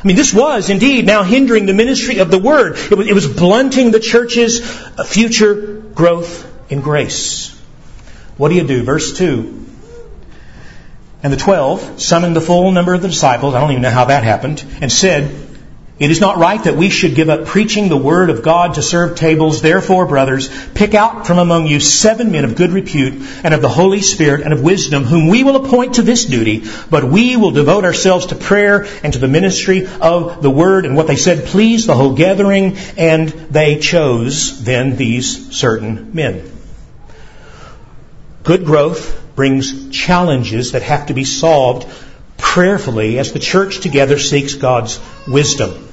I 0.05 0.07
mean, 0.07 0.17
this 0.17 0.35
was 0.35 0.69
indeed 0.69 1.07
now 1.07 1.23
hindering 1.23 1.65
the 1.65 1.73
ministry 1.73 2.19
of 2.19 2.31
the 2.31 2.39
Word. 2.39 2.77
It 2.77 2.95
was, 2.95 3.07
it 3.09 3.15
was 3.15 3.27
blunting 3.27 3.91
the 3.91 4.01
church's 4.01 4.61
future 5.07 5.55
growth 5.95 6.47
in 6.71 6.83
grace. 6.83 7.59
What 8.37 8.51
do 8.51 8.55
you 8.57 8.67
do? 8.67 8.83
Verse 8.83 9.17
2. 9.17 9.65
And 11.23 11.33
the 11.33 11.39
twelve 11.39 12.03
summoned 12.03 12.37
the 12.37 12.43
full 12.43 12.71
number 12.71 12.93
of 12.93 13.01
the 13.01 13.09
disciples, 13.09 13.55
I 13.55 13.61
don't 13.61 13.71
even 13.71 13.81
know 13.81 13.89
how 13.89 14.05
that 14.05 14.25
happened, 14.25 14.63
and 14.83 14.93
said, 14.93 15.44
It 15.97 16.11
is 16.11 16.21
not 16.21 16.39
right 16.39 16.63
that 16.65 16.77
we 16.77 16.91
should 16.91 17.15
give 17.15 17.29
up 17.29 17.47
preaching 17.47 17.89
the 17.89 17.97
word 17.97 18.29
of 18.29 18.43
God 18.43 18.75
to 18.75 18.83
serve 18.83 19.17
tables. 19.17 19.63
Therefore, 19.63 20.07
brothers, 20.07 20.51
pick 20.73 20.93
out 20.93 21.25
from 21.25 21.39
among 21.39 21.69
you 21.69 21.79
seven 21.79 22.33
men 22.33 22.45
of 22.45 22.57
good 22.57 22.73
repute 22.73 23.15
and 23.45 23.55
of 23.55 23.63
the 23.63 23.69
Holy 23.69 24.01
Spirit 24.01 24.41
and 24.41 24.53
of 24.53 24.61
wisdom, 24.61 25.05
whom 25.05 25.29
we 25.29 25.45
will 25.45 25.55
appoint 25.55 25.95
to 25.95 26.03
this 26.03 26.25
duty, 26.25 26.65
but 26.91 27.05
we 27.05 27.37
will 27.37 27.53
devote 27.53 27.85
ourselves 27.85 28.27
to 28.27 28.35
prayer 28.35 28.89
and 29.05 29.13
to 29.13 29.21
the 29.21 29.29
ministry 29.29 29.87
of 29.87 30.43
the 30.43 30.51
word. 30.51 30.85
And 30.85 30.97
what 30.97 31.07
they 31.07 31.15
said 31.15 31.47
pleased 31.47 31.87
the 31.87 31.95
whole 31.95 32.17
gathering, 32.17 32.77
and 32.97 33.29
they 33.29 33.79
chose 33.79 34.65
then 34.65 34.97
these 34.97 35.57
certain 35.57 36.11
men. 36.13 36.51
Good 38.43 38.65
growth 38.65 39.23
brings 39.37 39.91
challenges 39.91 40.73
that 40.73 40.83
have 40.83 41.07
to 41.07 41.15
be 41.15 41.25
solved 41.25 41.87
prayerfully 42.37 43.21
as 43.21 43.33
the 43.33 43.39
church 43.39 43.79
together 43.79 44.19
seeks 44.19 44.55
God's 44.55 45.01
wisdom. 45.29 45.84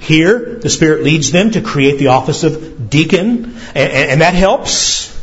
Here, 0.00 0.58
the 0.60 0.70
Spirit 0.70 1.04
leads 1.04 1.30
them 1.30 1.52
to 1.52 1.60
create 1.60 1.98
the 1.98 2.08
office 2.08 2.44
of 2.44 2.90
deacon, 2.90 3.56
and, 3.74 4.20
that 4.20 4.34
helps. 4.34 5.14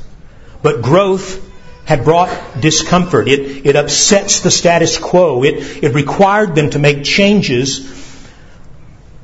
But 0.62 0.82
growth 0.82 1.41
had 1.86 2.04
brought 2.04 2.30
discomfort. 2.60 3.28
It, 3.28 3.65
it 3.65 3.76
upsets 3.76 4.39
the 4.39 4.52
status 4.52 4.98
quo. 4.98 5.44
It, 5.44 5.84
it 5.84 5.94
required 5.94 6.56
them 6.56 6.72
to 6.72 6.80
make 6.80 7.04
changes 7.04 7.96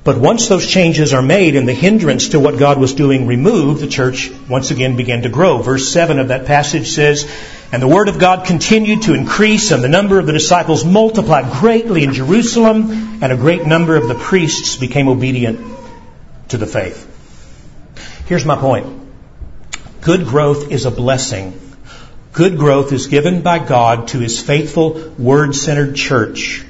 but 0.04 0.18
once 0.18 0.48
those 0.48 0.66
changes 0.66 1.14
are 1.14 1.22
made 1.22 1.56
and 1.56 1.68
the 1.68 1.74
hindrance 1.74 2.30
to 2.30 2.40
what 2.40 2.58
God 2.58 2.80
was 2.80 2.94
doing 2.94 3.28
removed, 3.28 3.82
the 3.82 3.88
church 3.88 4.32
once 4.50 4.72
again 4.72 4.96
began 4.96 5.22
to 5.24 5.30
grow. 5.30 5.62
Verse 5.62 5.90
7 5.90 6.18
of 6.18 6.30
that 6.30 6.48
passage 6.48 6.90
says, 6.90 7.30
And 7.72 7.82
the 7.82 7.88
word 7.88 8.10
of 8.10 8.20
God 8.20 8.46
continued 8.46 9.04
to 9.04 9.14
increase, 9.14 9.72
and 9.72 9.82
the 9.82 9.88
number 9.88 10.20
of 10.20 10.26
the 10.26 10.34
disciples 10.34 10.84
multiplied 10.84 11.54
greatly 11.54 12.04
in 12.04 12.14
Jerusalem, 12.14 13.24
and 13.24 13.32
a 13.32 13.38
great 13.38 13.66
number 13.66 13.96
of 13.96 14.10
the 14.10 14.16
priests 14.16 14.76
became 14.76 15.08
obedient 15.08 15.62
to 16.50 16.58
the 16.58 16.68
faith. 16.68 17.08
Here's 18.28 18.46
my 18.46 18.58
point. 18.58 18.88
Good 20.02 20.26
growth 20.26 20.70
is 20.72 20.86
a 20.86 20.92
blessing. 20.92 21.60
Good 22.34 22.58
growth 22.58 22.92
is 22.92 23.08
given 23.08 23.42
by 23.42 23.60
God 23.60 24.10
to 24.10 24.20
His 24.20 24.42
faithful, 24.42 25.14
word-centered 25.18 25.96
church. 25.96 26.66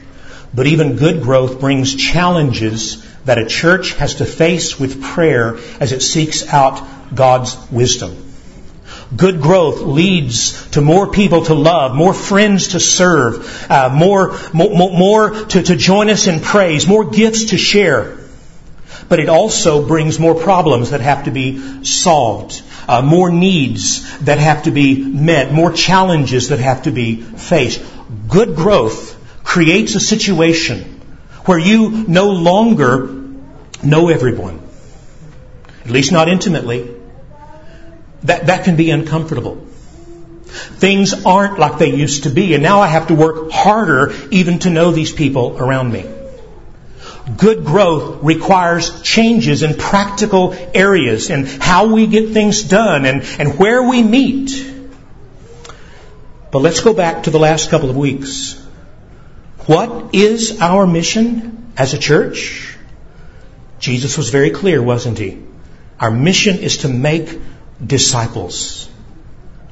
But 0.54 0.68
even 0.68 0.98
good 0.98 1.24
growth 1.24 1.60
brings 1.60 1.96
challenges 1.96 3.04
that 3.26 3.40
a 3.40 3.48
church 3.48 3.94
has 3.94 4.16
to 4.16 4.26
face 4.26 4.80
with 4.80 5.02
prayer 5.02 5.58
as 5.80 5.94
it 5.94 6.02
seeks 6.02 6.48
out 6.48 7.16
God's 7.16 7.58
wisdom. 7.72 8.31
Good 9.16 9.42
growth 9.42 9.82
leads 9.82 10.70
to 10.72 10.82
more 10.82 11.08
people 11.08 11.44
to 11.46 11.54
love, 11.54 11.94
more 11.96 12.14
friends 12.14 12.70
to 12.70 12.80
serve, 12.80 13.70
uh, 13.70 13.90
more, 13.94 14.38
more, 14.54 14.98
more 14.98 15.32
to, 15.32 15.62
to 15.62 15.76
join 15.76 16.10
us 16.10 16.28
in 16.28 16.40
praise, 16.40 16.88
more 16.88 17.10
gifts 17.10 17.46
to 17.46 17.58
share. 17.58 18.18
But 19.10 19.20
it 19.20 19.28
also 19.28 19.86
brings 19.86 20.18
more 20.18 20.36
problems 20.36 20.92
that 20.92 21.02
have 21.02 21.26
to 21.26 21.32
be 21.32 21.84
solved, 21.84 22.62
uh, 22.88 23.02
more 23.02 23.30
needs 23.30 24.20
that 24.20 24.38
have 24.38 24.64
to 24.64 24.72
be 24.72 25.04
met, 25.04 25.52
more 25.52 25.74
challenges 25.74 26.50
that 26.50 26.60
have 26.60 26.84
to 26.84 26.92
be 26.92 27.18
faced. 27.18 27.82
Good 28.30 28.56
growth 28.56 29.18
creates 29.44 29.96
a 29.96 30.00
situation 30.00 31.02
where 31.44 31.60
you 31.60 32.06
no 32.08 32.30
longer 32.30 33.10
know 33.84 34.08
everyone, 34.08 34.62
at 35.84 35.92
least 35.92 36.14
not 36.14 36.30
intimately, 36.30 37.01
that, 38.24 38.48
that 38.48 38.64
can 38.64 38.76
be 38.76 38.92
uncomfortable. 38.92 39.66
Things 40.46 41.26
aren't 41.26 41.60
like 41.60 41.78
they 41.78 41.94
used 41.96 42.24
to 42.24 42.30
be, 42.30 42.54
and 42.54 42.64
now 42.64 42.82
I 42.82 42.88
have 42.88 43.08
to 43.08 43.16
work 43.16 43.52
harder 43.52 44.14
even 44.32 44.60
to 44.60 44.70
know 44.70 44.92
these 44.92 45.12
people 45.12 45.58
around 45.58 45.92
me. 45.92 46.06
Good 47.38 47.64
growth 47.64 48.24
requires 48.24 49.02
changes 49.02 49.64
in 49.64 49.76
practical 49.76 50.54
areas 50.74 51.30
and 51.30 51.48
how 51.48 51.94
we 51.94 52.08
get 52.08 52.30
things 52.30 52.64
done 52.64 53.06
and, 53.06 53.24
and 53.40 53.58
where 53.58 53.84
we 53.84 54.04
meet. 54.04 54.70
But 56.52 56.60
let's 56.60 56.82
go 56.82 56.94
back 56.94 57.24
to 57.24 57.30
the 57.30 57.40
last 57.40 57.70
couple 57.70 57.90
of 57.90 57.96
weeks. 57.96 58.60
What 59.68 60.14
is 60.14 60.60
our 60.60 60.86
mission 60.86 61.72
as 61.78 61.94
a 61.94 61.98
church? 61.98 62.76
Jesus 63.80 64.18
was 64.18 64.30
very 64.30 64.50
clear, 64.50 64.82
wasn't 64.82 65.18
he? 65.18 65.42
Our 66.00 66.12
mission 66.12 66.58
is 66.58 66.78
to 66.78 66.90
make 66.90 67.40
disciples. 67.86 68.90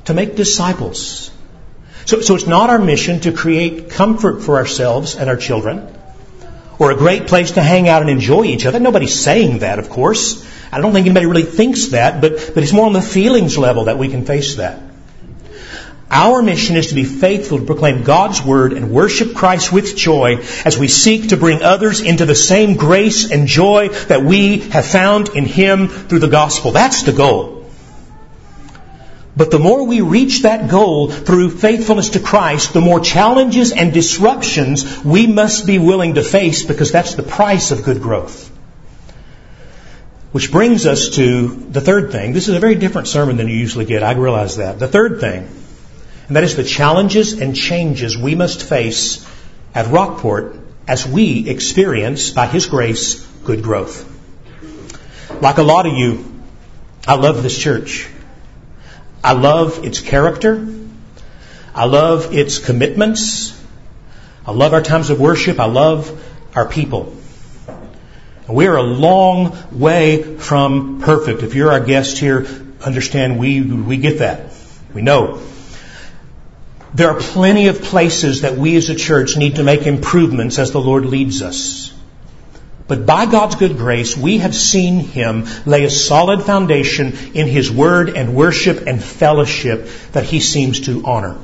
To 0.06 0.14
make 0.14 0.36
disciples. 0.36 1.32
So, 2.06 2.22
so 2.22 2.36
it's 2.36 2.48
not 2.48 2.70
our 2.70 2.80
mission 2.80 3.20
to 3.22 3.32
create 3.32 3.92
comfort 3.92 4.42
for 4.42 4.58
ourselves 4.58 5.16
and 5.16 5.30
our 5.30 5.38
children 5.38 5.96
or 6.80 6.92
a 6.92 6.96
great 6.96 7.28
place 7.28 7.52
to 7.52 7.62
hang 7.62 7.90
out 7.90 8.02
and 8.02 8.10
enjoy 8.10 8.46
each 8.46 8.66
other. 8.66 8.80
Nobody's 8.80 9.20
saying 9.20 9.60
that, 9.60 9.80
of 9.80 9.90
course. 9.90 10.48
I 10.72 10.80
don't 10.80 10.94
think 10.94 11.06
anybody 11.06 11.26
really 11.26 11.44
thinks 11.44 11.88
that, 11.88 12.22
but, 12.22 12.52
but 12.54 12.64
it's 12.64 12.72
more 12.72 12.86
on 12.86 12.94
the 12.94 13.02
feelings 13.02 13.58
level 13.58 13.86
that 13.86 13.98
we 13.98 14.08
can 14.08 14.26
face 14.26 14.56
that. 14.56 14.82
Our 16.12 16.42
mission 16.42 16.76
is 16.76 16.88
to 16.88 16.96
be 16.96 17.04
faithful 17.04 17.60
to 17.60 17.66
proclaim 17.66 18.04
God's 18.04 18.42
Word 18.42 18.74
and 18.74 18.90
worship 18.90 19.36
Christ 19.36 19.72
with 19.72 19.96
joy 19.96 20.38
as 20.66 20.78
we 20.78 20.88
seek 20.88 21.30
to 21.30 21.38
bring 21.38 21.62
others 21.62 22.02
into 22.02 22.26
the 22.26 22.34
same 22.34 22.78
grace 22.78 23.30
and 23.30 23.46
joy 23.48 23.90
that 24.08 24.24
we 24.24 24.60
have 24.60 24.86
found 24.86 25.30
in 25.30 25.46
Him 25.46 25.88
through 25.88 26.20
the 26.20 26.28
gospel. 26.28 26.72
That's 26.72 27.04
the 27.04 27.12
goal. 27.12 27.59
But 29.40 29.52
the 29.52 29.58
more 29.58 29.86
we 29.86 30.02
reach 30.02 30.42
that 30.42 30.70
goal 30.70 31.10
through 31.10 31.52
faithfulness 31.52 32.10
to 32.10 32.20
Christ, 32.20 32.74
the 32.74 32.82
more 32.82 33.00
challenges 33.00 33.72
and 33.72 33.94
disruptions 33.94 35.02
we 35.06 35.28
must 35.28 35.66
be 35.66 35.80
willing 35.80 36.16
to 36.16 36.24
face 36.24 36.64
because 36.64 36.92
that's 36.92 37.16
the 37.16 37.24
price 37.24 37.72
of 37.72 37.84
good 37.84 38.02
growth. 38.02 38.52
Which 40.34 40.52
brings 40.52 40.86
us 40.86 41.12
to 41.12 41.48
the 41.48 41.80
third 41.80 42.12
thing. 42.12 42.34
This 42.34 42.50
is 42.50 42.56
a 42.56 42.60
very 42.60 42.76
different 42.76 43.08
sermon 43.08 43.38
than 43.38 43.48
you 43.48 43.56
usually 43.56 43.86
get. 43.86 44.04
I 44.04 44.12
realize 44.12 44.58
that. 44.58 44.78
The 44.78 44.90
third 44.90 45.22
thing 45.22 45.48
and 46.28 46.36
that 46.36 46.44
is 46.44 46.58
the 46.58 46.66
challenges 46.66 47.40
and 47.40 47.56
changes 47.56 48.18
we 48.18 48.36
must 48.36 48.62
face 48.62 49.26
at 49.74 49.88
Rockport 49.88 50.58
as 50.86 51.08
we 51.08 51.50
experience, 51.50 52.30
by 52.32 52.46
His 52.46 52.66
grace, 52.66 53.26
good 53.46 53.64
growth. 53.64 54.06
Like 55.42 55.60
a 55.60 55.64
lot 55.64 55.86
of 55.86 55.94
you, 55.94 56.26
I 57.08 57.16
love 57.16 57.42
this 57.42 57.58
church. 57.58 58.10
I 59.24 59.34
love 59.34 59.84
its 59.84 60.00
character. 60.00 60.68
I 61.76 61.86
love 61.86 62.34
its 62.34 62.58
commitments. 62.58 63.58
I 64.46 64.52
love 64.52 64.74
our 64.74 64.82
times 64.82 65.10
of 65.10 65.20
worship. 65.20 65.60
I 65.60 65.66
love 65.66 66.24
our 66.56 66.68
people. 66.68 67.16
We 68.48 68.66
are 68.66 68.78
a 68.78 68.84
long 68.84 69.56
way 69.72 70.24
from 70.38 71.02
perfect. 71.02 71.44
If 71.44 71.54
you're 71.54 71.72
our 71.72 71.80
guest 71.80 72.18
here, 72.18 72.48
understand 72.84 73.38
we, 73.38 73.62
we 73.62 73.98
get 73.98 74.20
that. 74.20 74.54
We 74.94 75.04
know. 75.04 75.42
There 76.94 77.10
are 77.10 77.20
plenty 77.20 77.68
of 77.68 77.84
places 77.84 78.42
that 78.42 78.58
we 78.58 78.76
as 78.76 78.90
a 78.90 78.96
church 78.96 79.38
need 79.38 79.58
to 79.58 79.64
make 79.64 79.86
improvements 79.86 80.58
as 80.58 80.72
the 80.72 80.82
Lord 80.82 81.06
leads 81.06 81.44
us. 81.44 81.89
But 82.90 83.06
by 83.06 83.28
God's 83.28 83.56
good 83.56 83.78
grace, 83.78 84.18
we 84.18 84.40
have 84.40 84.56
seen 84.56 84.98
Him 84.98 85.46
lay 85.68 85.84
a 85.86 85.92
solid 85.92 86.42
foundation 86.42 87.16
in 87.36 87.46
His 87.46 87.72
Word 87.72 88.10
and 88.10 88.34
worship 88.34 88.88
and 88.88 89.02
fellowship 89.02 89.88
that 90.14 90.24
He 90.24 90.40
seems 90.40 90.82
to 90.88 91.06
honor. 91.06 91.38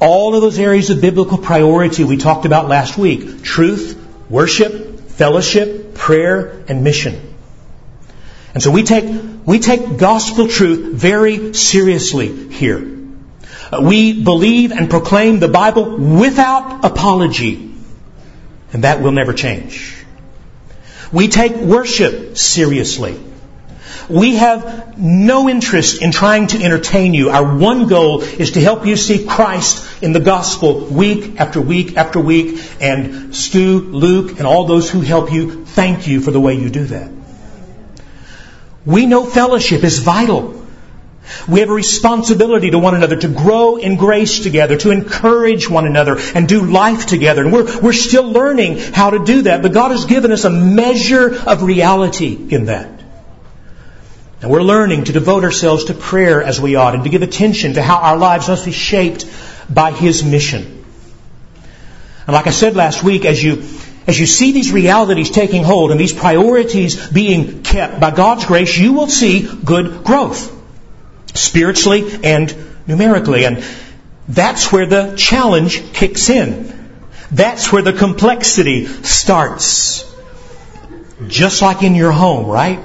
All 0.00 0.34
of 0.34 0.40
those 0.40 0.58
areas 0.58 0.88
of 0.88 1.02
biblical 1.02 1.36
priority 1.36 2.02
we 2.04 2.16
talked 2.16 2.46
about 2.46 2.68
last 2.68 2.96
week 2.96 3.42
truth, 3.42 4.02
worship, 4.30 5.00
fellowship, 5.10 5.94
prayer, 5.94 6.64
and 6.66 6.82
mission. 6.82 7.20
And 8.54 8.62
so 8.62 8.70
we 8.70 8.84
take, 8.84 9.04
we 9.44 9.58
take 9.58 9.98
gospel 9.98 10.48
truth 10.48 10.94
very 10.94 11.52
seriously 11.52 12.48
here. 12.48 12.96
Uh, 13.70 13.82
we 13.82 14.24
believe 14.24 14.72
and 14.72 14.88
proclaim 14.88 15.40
the 15.40 15.48
Bible 15.48 15.98
without 15.98 16.86
apology. 16.86 17.67
And 18.72 18.84
that 18.84 19.00
will 19.02 19.12
never 19.12 19.32
change. 19.32 19.94
We 21.12 21.28
take 21.28 21.56
worship 21.56 22.36
seriously. 22.36 23.18
We 24.08 24.36
have 24.36 24.98
no 24.98 25.48
interest 25.48 26.00
in 26.00 26.12
trying 26.12 26.46
to 26.48 26.62
entertain 26.62 27.12
you. 27.12 27.28
Our 27.28 27.56
one 27.56 27.88
goal 27.88 28.22
is 28.22 28.52
to 28.52 28.60
help 28.60 28.86
you 28.86 28.96
see 28.96 29.26
Christ 29.26 30.02
in 30.02 30.12
the 30.12 30.20
gospel 30.20 30.86
week 30.86 31.38
after 31.38 31.60
week 31.60 31.96
after 31.96 32.18
week. 32.18 32.60
And 32.80 33.34
Stu, 33.34 33.80
Luke, 33.80 34.38
and 34.38 34.46
all 34.46 34.64
those 34.64 34.90
who 34.90 35.02
help 35.02 35.30
you, 35.30 35.64
thank 35.66 36.06
you 36.06 36.20
for 36.20 36.30
the 36.30 36.40
way 36.40 36.54
you 36.54 36.70
do 36.70 36.84
that. 36.84 37.10
We 38.86 39.04
know 39.04 39.26
fellowship 39.26 39.84
is 39.84 39.98
vital. 39.98 40.57
We 41.46 41.60
have 41.60 41.70
a 41.70 41.74
responsibility 41.74 42.70
to 42.70 42.78
one 42.78 42.94
another 42.94 43.16
to 43.16 43.28
grow 43.28 43.76
in 43.76 43.96
grace 43.96 44.40
together, 44.40 44.76
to 44.78 44.90
encourage 44.90 45.68
one 45.68 45.86
another 45.86 46.18
and 46.34 46.48
do 46.48 46.64
life 46.64 47.06
together. 47.06 47.42
And 47.42 47.52
we're, 47.52 47.80
we're 47.80 47.92
still 47.92 48.30
learning 48.30 48.78
how 48.78 49.10
to 49.10 49.24
do 49.24 49.42
that, 49.42 49.62
but 49.62 49.72
God 49.72 49.90
has 49.90 50.04
given 50.04 50.32
us 50.32 50.44
a 50.44 50.50
measure 50.50 51.34
of 51.34 51.62
reality 51.62 52.36
in 52.50 52.66
that. 52.66 52.98
And 54.40 54.50
we're 54.50 54.62
learning 54.62 55.04
to 55.04 55.12
devote 55.12 55.44
ourselves 55.44 55.84
to 55.84 55.94
prayer 55.94 56.42
as 56.42 56.60
we 56.60 56.76
ought 56.76 56.94
and 56.94 57.04
to 57.04 57.10
give 57.10 57.22
attention 57.22 57.74
to 57.74 57.82
how 57.82 57.96
our 57.96 58.16
lives 58.16 58.48
must 58.48 58.64
be 58.64 58.72
shaped 58.72 59.26
by 59.68 59.90
His 59.90 60.22
mission. 60.22 60.84
And 62.26 62.34
like 62.34 62.46
I 62.46 62.50
said 62.50 62.76
last 62.76 63.02
week, 63.02 63.24
as 63.24 63.42
you, 63.42 63.64
as 64.06 64.20
you 64.20 64.26
see 64.26 64.52
these 64.52 64.70
realities 64.70 65.30
taking 65.30 65.64
hold 65.64 65.90
and 65.90 65.98
these 65.98 66.12
priorities 66.12 67.08
being 67.08 67.62
kept 67.62 67.98
by 67.98 68.10
God's 68.10 68.44
grace, 68.44 68.76
you 68.76 68.92
will 68.92 69.08
see 69.08 69.48
good 69.64 70.04
growth. 70.04 70.57
Spiritually 71.34 72.20
and 72.24 72.54
numerically. 72.86 73.44
And 73.44 73.64
that's 74.28 74.72
where 74.72 74.86
the 74.86 75.14
challenge 75.16 75.92
kicks 75.92 76.30
in. 76.30 76.74
That's 77.30 77.72
where 77.72 77.82
the 77.82 77.92
complexity 77.92 78.86
starts. 78.86 80.04
Just 81.26 81.62
like 81.62 81.82
in 81.82 81.94
your 81.94 82.12
home, 82.12 82.46
right? 82.46 82.80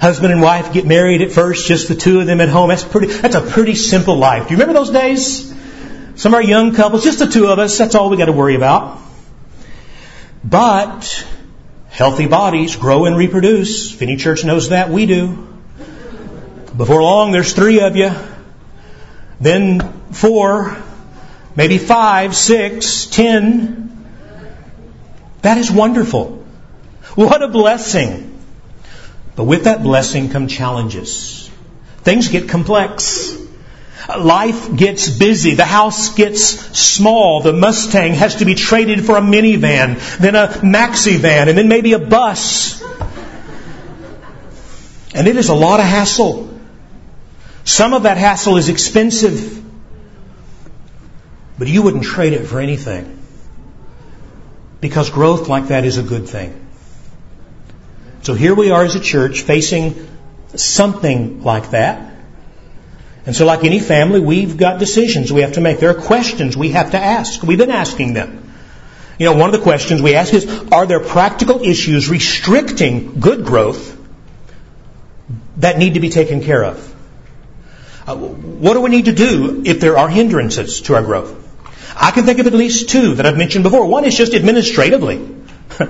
Husband 0.00 0.32
and 0.32 0.40
wife 0.40 0.72
get 0.72 0.86
married 0.86 1.22
at 1.22 1.32
first, 1.32 1.66
just 1.66 1.88
the 1.88 1.96
two 1.96 2.20
of 2.20 2.26
them 2.26 2.40
at 2.40 2.48
home. 2.48 2.68
That's 2.68 2.84
pretty, 2.84 3.08
that's 3.08 3.34
a 3.34 3.40
pretty 3.40 3.74
simple 3.74 4.16
life. 4.16 4.44
Do 4.44 4.54
you 4.54 4.60
remember 4.60 4.74
those 4.74 4.90
days? 4.90 5.52
Some 6.14 6.34
of 6.34 6.34
our 6.34 6.42
young 6.42 6.74
couples, 6.74 7.04
just 7.04 7.18
the 7.18 7.26
two 7.26 7.46
of 7.48 7.58
us, 7.58 7.78
that's 7.78 7.94
all 7.94 8.10
we 8.10 8.16
got 8.16 8.26
to 8.26 8.32
worry 8.32 8.54
about. 8.54 8.98
But, 10.44 11.26
healthy 11.90 12.26
bodies 12.26 12.76
grow 12.76 13.06
and 13.06 13.16
reproduce. 13.16 13.94
If 13.94 14.02
any 14.02 14.16
church 14.16 14.44
knows 14.44 14.68
that, 14.68 14.88
we 14.90 15.06
do. 15.06 15.47
Before 16.78 17.02
long, 17.02 17.32
there's 17.32 17.54
three 17.54 17.80
of 17.80 17.96
you. 17.96 18.12
Then 19.40 19.80
four, 20.12 20.80
maybe 21.56 21.76
five, 21.76 22.36
six, 22.36 23.06
ten. 23.06 24.06
That 25.42 25.58
is 25.58 25.72
wonderful. 25.72 26.44
What 27.16 27.42
a 27.42 27.48
blessing. 27.48 28.38
But 29.34 29.44
with 29.44 29.64
that 29.64 29.82
blessing 29.82 30.30
come 30.30 30.46
challenges. 30.46 31.50
Things 32.02 32.28
get 32.28 32.48
complex. 32.48 33.36
Life 34.16 34.76
gets 34.76 35.10
busy. 35.10 35.54
The 35.54 35.64
house 35.64 36.14
gets 36.14 36.44
small. 36.78 37.40
The 37.40 37.52
Mustang 37.52 38.14
has 38.14 38.36
to 38.36 38.44
be 38.44 38.54
traded 38.54 39.04
for 39.04 39.16
a 39.16 39.20
minivan, 39.20 40.18
then 40.18 40.36
a 40.36 40.46
maxi 40.46 41.16
van, 41.16 41.48
and 41.48 41.58
then 41.58 41.66
maybe 41.66 41.94
a 41.94 41.98
bus. 41.98 42.80
And 45.12 45.26
it 45.26 45.36
is 45.36 45.48
a 45.48 45.54
lot 45.54 45.80
of 45.80 45.86
hassle. 45.86 46.57
Some 47.68 47.92
of 47.92 48.04
that 48.04 48.16
hassle 48.16 48.56
is 48.56 48.70
expensive, 48.70 49.62
but 51.58 51.68
you 51.68 51.82
wouldn't 51.82 52.04
trade 52.04 52.32
it 52.32 52.46
for 52.46 52.60
anything. 52.60 53.18
Because 54.80 55.10
growth 55.10 55.48
like 55.48 55.68
that 55.68 55.84
is 55.84 55.98
a 55.98 56.02
good 56.02 56.26
thing. 56.26 56.66
So 58.22 58.32
here 58.32 58.54
we 58.54 58.70
are 58.70 58.84
as 58.84 58.94
a 58.94 59.00
church 59.00 59.42
facing 59.42 60.08
something 60.54 61.42
like 61.42 61.72
that. 61.72 62.14
And 63.26 63.36
so 63.36 63.44
like 63.44 63.64
any 63.64 63.80
family, 63.80 64.20
we've 64.20 64.56
got 64.56 64.78
decisions 64.78 65.30
we 65.30 65.42
have 65.42 65.52
to 65.52 65.60
make. 65.60 65.78
There 65.78 65.90
are 65.90 66.00
questions 66.00 66.56
we 66.56 66.70
have 66.70 66.92
to 66.92 66.98
ask. 66.98 67.42
We've 67.42 67.58
been 67.58 67.70
asking 67.70 68.14
them. 68.14 68.50
You 69.18 69.26
know, 69.26 69.36
one 69.36 69.52
of 69.52 69.60
the 69.60 69.62
questions 69.62 70.00
we 70.00 70.14
ask 70.14 70.32
is, 70.32 70.46
are 70.72 70.86
there 70.86 71.00
practical 71.00 71.62
issues 71.62 72.08
restricting 72.08 73.20
good 73.20 73.44
growth 73.44 73.94
that 75.58 75.76
need 75.76 75.94
to 75.94 76.00
be 76.00 76.08
taken 76.08 76.42
care 76.42 76.64
of? 76.64 76.94
Uh, 78.08 78.16
what 78.16 78.72
do 78.72 78.80
we 78.80 78.88
need 78.88 79.04
to 79.04 79.12
do 79.12 79.62
if 79.66 79.80
there 79.80 79.98
are 79.98 80.08
hindrances 80.08 80.80
to 80.80 80.94
our 80.94 81.02
growth? 81.02 81.34
I 81.94 82.10
can 82.10 82.24
think 82.24 82.38
of 82.38 82.46
at 82.46 82.54
least 82.54 82.88
two 82.88 83.16
that 83.16 83.26
I've 83.26 83.36
mentioned 83.36 83.64
before. 83.64 83.84
One 83.84 84.06
is 84.06 84.16
just 84.16 84.32
administratively. 84.32 85.28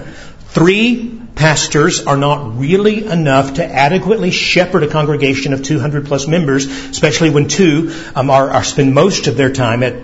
Three 0.49 1.21
pastors 1.37 2.05
are 2.07 2.17
not 2.17 2.59
really 2.59 3.07
enough 3.07 3.55
to 3.55 3.65
adequately 3.65 4.33
shepherd 4.33 4.83
a 4.83 4.89
congregation 4.89 5.53
of 5.53 5.63
200 5.63 6.07
plus 6.07 6.27
members, 6.27 6.67
especially 6.67 7.31
when 7.31 7.47
two 7.47 7.95
um, 8.17 8.31
are, 8.31 8.51
are 8.51 8.65
spend 8.65 8.93
most 8.93 9.29
of 9.29 9.37
their 9.37 9.53
time 9.53 9.85
at 9.85 10.03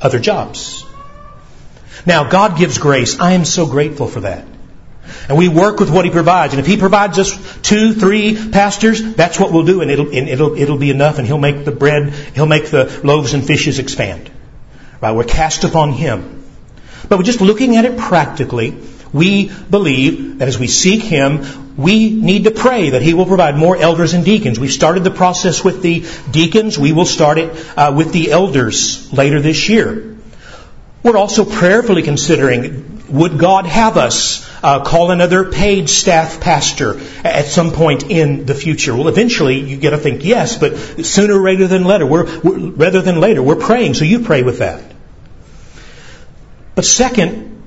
other 0.00 0.18
jobs. 0.18 0.86
Now, 2.06 2.30
God 2.30 2.56
gives 2.56 2.78
grace. 2.78 3.20
I 3.20 3.32
am 3.32 3.44
so 3.44 3.66
grateful 3.66 4.06
for 4.06 4.20
that. 4.20 4.46
And 5.28 5.38
we 5.38 5.48
work 5.48 5.80
with 5.80 5.90
what 5.90 6.04
He 6.04 6.10
provides. 6.10 6.52
And 6.52 6.60
if 6.60 6.66
He 6.66 6.76
provides 6.76 7.18
us 7.18 7.60
two, 7.60 7.94
three 7.94 8.50
pastors, 8.50 9.14
that's 9.14 9.38
what 9.38 9.52
we'll 9.52 9.66
do, 9.66 9.80
and 9.80 9.90
it'll, 9.90 10.06
and 10.06 10.28
it'll, 10.28 10.56
it'll 10.56 10.78
be 10.78 10.90
enough, 10.90 11.18
and 11.18 11.26
He'll 11.26 11.38
make 11.38 11.64
the 11.64 11.72
bread, 11.72 12.12
He'll 12.34 12.46
make 12.46 12.70
the 12.70 13.00
loaves 13.04 13.34
and 13.34 13.44
fishes 13.44 13.78
expand. 13.78 14.30
Right? 15.00 15.12
We're 15.12 15.24
cast 15.24 15.64
upon 15.64 15.92
Him. 15.92 16.44
But 17.08 17.18
we're 17.18 17.24
just 17.24 17.40
looking 17.40 17.76
at 17.76 17.84
it 17.84 17.98
practically. 17.98 18.76
We 19.12 19.48
believe 19.48 20.38
that 20.38 20.46
as 20.46 20.58
we 20.58 20.68
seek 20.68 21.02
Him, 21.02 21.76
we 21.76 22.10
need 22.10 22.44
to 22.44 22.50
pray 22.50 22.90
that 22.90 23.02
He 23.02 23.14
will 23.14 23.26
provide 23.26 23.56
more 23.56 23.76
elders 23.76 24.14
and 24.14 24.24
deacons. 24.24 24.60
We've 24.60 24.70
started 24.70 25.02
the 25.02 25.10
process 25.10 25.64
with 25.64 25.82
the 25.82 26.04
deacons. 26.30 26.78
We 26.78 26.92
will 26.92 27.06
start 27.06 27.38
it 27.38 27.50
uh, 27.76 27.92
with 27.96 28.12
the 28.12 28.30
elders 28.30 29.12
later 29.12 29.40
this 29.40 29.68
year. 29.68 30.16
We're 31.02 31.16
also 31.16 31.44
prayerfully 31.44 32.02
considering, 32.02 32.99
would 33.10 33.38
God 33.38 33.66
have 33.66 33.96
us 33.96 34.48
uh, 34.62 34.84
call 34.84 35.10
another 35.10 35.50
paid 35.50 35.90
staff 35.90 36.40
pastor 36.40 37.00
at 37.24 37.46
some 37.46 37.72
point 37.72 38.10
in 38.10 38.46
the 38.46 38.54
future? 38.54 38.94
Well, 38.94 39.08
eventually 39.08 39.60
you 39.60 39.76
get 39.76 39.90
to 39.90 39.98
think 39.98 40.24
yes, 40.24 40.58
but 40.58 41.04
sooner 41.04 41.38
rather 41.38 41.66
than 41.66 41.84
later, 41.84 42.06
we're, 42.06 42.40
we're 42.40 42.70
rather 42.70 43.02
than 43.02 43.20
later, 43.20 43.42
we're 43.42 43.56
praying. 43.56 43.94
So 43.94 44.04
you 44.04 44.20
pray 44.20 44.42
with 44.42 44.58
that. 44.58 44.82
But 46.74 46.84
second, 46.84 47.62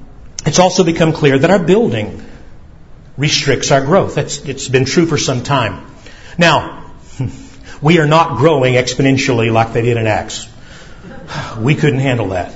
it's 0.46 0.60
also 0.60 0.84
become 0.84 1.14
clear 1.14 1.38
that 1.38 1.52
our 1.52 1.60
building 1.60 2.26
restricts 3.18 3.72
our 3.72 3.86
growth. 3.86 4.16
That's, 4.16 4.39
it's 4.46 4.68
been 4.68 4.86
true 4.86 5.06
for 5.06 5.18
some 5.18 5.44
time. 5.44 5.86
Now, 6.38 6.91
we 7.82 8.00
are 8.00 8.08
not 8.08 8.38
growing 8.38 8.76
exponentially 8.76 9.52
like 9.52 9.74
they 9.74 9.82
did 9.82 9.98
in 9.98 10.08
Acts. 10.08 10.48
We 11.60 11.76
couldn't 11.76 12.00
handle 12.00 12.30
that. 12.30 12.54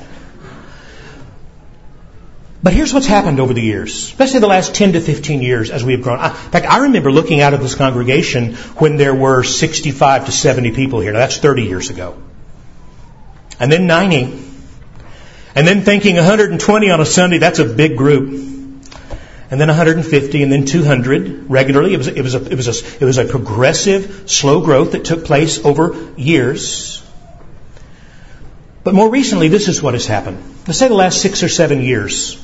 But 2.67 2.73
here's 2.73 2.93
what's 2.93 3.07
happened 3.07 3.39
over 3.39 3.53
the 3.53 3.61
years, 3.61 3.93
especially 3.93 4.41
the 4.41 4.47
last 4.47 4.75
10 4.75 4.91
to 4.91 4.99
15 4.99 5.41
years 5.41 5.69
as 5.69 5.85
we 5.85 5.93
have 5.93 6.01
grown. 6.01 6.19
In 6.19 6.31
fact, 6.51 6.65
I 6.65 6.79
remember 6.79 7.13
looking 7.13 7.39
out 7.39 7.53
of 7.53 7.61
this 7.61 7.75
congregation 7.75 8.55
when 8.75 8.97
there 8.97 9.15
were 9.15 9.41
65 9.41 10.25
to 10.25 10.33
70 10.33 10.71
people 10.71 10.99
here. 10.99 11.13
Now, 11.13 11.19
that's 11.19 11.37
30 11.37 11.63
years 11.63 11.89
ago. 11.89 12.21
And 13.57 13.71
then 13.71 13.87
90. 13.87 14.23
And 15.55 15.65
then 15.65 15.83
thinking 15.83 16.17
120 16.17 16.89
on 16.89 16.99
a 16.99 17.05
Sunday, 17.05 17.37
that's 17.37 17.59
a 17.59 17.63
big 17.63 17.95
group. 17.95 18.31
And 19.49 19.61
then 19.61 19.69
150 19.69 20.43
and 20.43 20.51
then 20.51 20.65
200 20.65 21.49
regularly. 21.49 21.93
It 21.93 21.97
was, 21.99 22.07
it 22.07 22.21
was, 22.21 22.35
a, 22.35 22.51
it 22.51 22.55
was, 22.55 22.67
a, 22.67 22.97
it 23.01 23.05
was 23.05 23.17
a 23.17 23.23
progressive, 23.23 24.29
slow 24.29 24.59
growth 24.59 24.91
that 24.91 25.05
took 25.05 25.23
place 25.23 25.63
over 25.63 26.11
years. 26.17 27.01
But 28.83 28.93
more 28.93 29.09
recently, 29.09 29.47
this 29.47 29.69
is 29.69 29.81
what 29.81 29.93
has 29.93 30.05
happened. 30.05 30.43
Let's 30.67 30.79
say 30.79 30.89
the 30.89 30.95
last 30.95 31.21
six 31.21 31.43
or 31.43 31.47
seven 31.47 31.79
years 31.81 32.43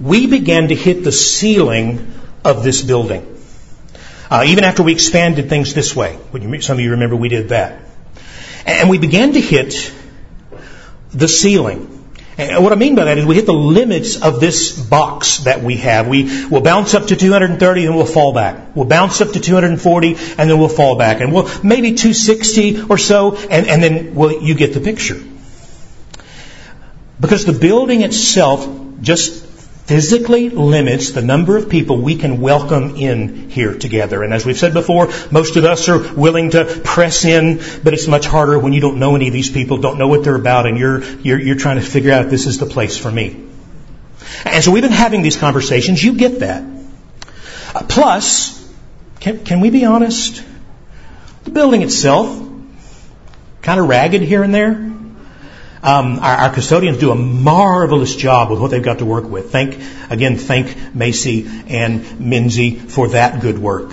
we 0.00 0.26
began 0.26 0.68
to 0.68 0.74
hit 0.74 1.04
the 1.04 1.12
ceiling 1.12 2.12
of 2.44 2.64
this 2.64 2.82
building. 2.82 3.26
Uh, 4.30 4.44
even 4.46 4.64
after 4.64 4.82
we 4.82 4.92
expanded 4.92 5.48
things 5.48 5.74
this 5.74 5.94
way. 5.94 6.18
Some 6.60 6.78
of 6.78 6.80
you 6.80 6.92
remember 6.92 7.16
we 7.16 7.28
did 7.28 7.50
that. 7.50 7.82
And 8.64 8.88
we 8.88 8.98
began 8.98 9.32
to 9.32 9.40
hit 9.40 9.92
the 11.12 11.28
ceiling. 11.28 11.96
And 12.38 12.62
what 12.62 12.72
I 12.72 12.76
mean 12.76 12.94
by 12.94 13.04
that 13.04 13.18
is 13.18 13.26
we 13.26 13.34
hit 13.34 13.44
the 13.44 13.52
limits 13.52 14.22
of 14.22 14.40
this 14.40 14.78
box 14.78 15.38
that 15.38 15.62
we 15.62 15.76
have. 15.78 16.08
We 16.08 16.46
will 16.46 16.62
bounce 16.62 16.94
up 16.94 17.08
to 17.08 17.16
230 17.16 17.86
and 17.86 17.96
we'll 17.96 18.06
fall 18.06 18.32
back. 18.32 18.74
We'll 18.74 18.86
bounce 18.86 19.20
up 19.20 19.32
to 19.32 19.40
240 19.40 20.08
and 20.08 20.50
then 20.50 20.58
we'll 20.58 20.68
fall 20.68 20.96
back. 20.96 21.20
And 21.20 21.34
we'll 21.34 21.50
maybe 21.62 21.94
260 21.94 22.82
or 22.82 22.96
so 22.96 23.36
and, 23.36 23.66
and 23.66 23.82
then 23.82 24.14
well, 24.14 24.40
you 24.40 24.54
get 24.54 24.72
the 24.72 24.80
picture. 24.80 25.20
Because 27.18 27.44
the 27.44 27.52
building 27.52 28.00
itself 28.02 28.66
just 29.02 29.49
physically 29.90 30.50
limits 30.50 31.10
the 31.10 31.20
number 31.20 31.56
of 31.56 31.68
people 31.68 31.96
we 31.96 32.14
can 32.14 32.40
welcome 32.40 32.94
in 32.94 33.50
here 33.50 33.76
together. 33.76 34.22
And 34.22 34.32
as 34.32 34.46
we've 34.46 34.56
said 34.56 34.72
before, 34.72 35.08
most 35.32 35.56
of 35.56 35.64
us 35.64 35.88
are 35.88 36.14
willing 36.14 36.50
to 36.50 36.64
press 36.84 37.24
in, 37.24 37.56
but 37.82 37.92
it's 37.92 38.06
much 38.06 38.24
harder 38.24 38.56
when 38.56 38.72
you 38.72 38.80
don't 38.80 39.00
know 39.00 39.16
any 39.16 39.26
of 39.26 39.32
these 39.32 39.50
people, 39.50 39.78
don't 39.78 39.98
know 39.98 40.06
what 40.06 40.22
they're 40.22 40.36
about, 40.36 40.66
and 40.66 40.78
you're, 40.78 41.02
you're, 41.02 41.40
you're 41.40 41.56
trying 41.56 41.78
to 41.78 41.82
figure 41.82 42.12
out 42.12 42.30
this 42.30 42.46
is 42.46 42.58
the 42.58 42.66
place 42.66 42.96
for 42.96 43.10
me. 43.10 43.44
And 44.44 44.62
so 44.62 44.70
we've 44.70 44.84
been 44.84 44.92
having 44.92 45.22
these 45.22 45.36
conversations. 45.36 46.00
You 46.04 46.14
get 46.14 46.38
that. 46.38 46.62
Uh, 47.74 47.82
plus, 47.88 48.72
can, 49.18 49.44
can 49.44 49.58
we 49.58 49.70
be 49.70 49.86
honest? 49.86 50.40
The 51.42 51.50
building 51.50 51.82
itself, 51.82 52.28
kind 53.60 53.80
of 53.80 53.88
ragged 53.88 54.22
here 54.22 54.44
and 54.44 54.54
there. 54.54 54.89
Um, 55.82 56.18
our, 56.18 56.36
our, 56.36 56.52
custodians 56.52 56.98
do 56.98 57.10
a 57.10 57.14
marvelous 57.14 58.14
job 58.14 58.50
with 58.50 58.60
what 58.60 58.70
they've 58.70 58.82
got 58.82 58.98
to 58.98 59.06
work 59.06 59.24
with. 59.24 59.50
Thank 59.50 59.82
again, 60.10 60.36
thank 60.36 60.94
Macy 60.94 61.46
and 61.68 62.02
Minzy 62.02 62.78
for 62.78 63.08
that 63.08 63.40
good 63.40 63.58
work. 63.58 63.90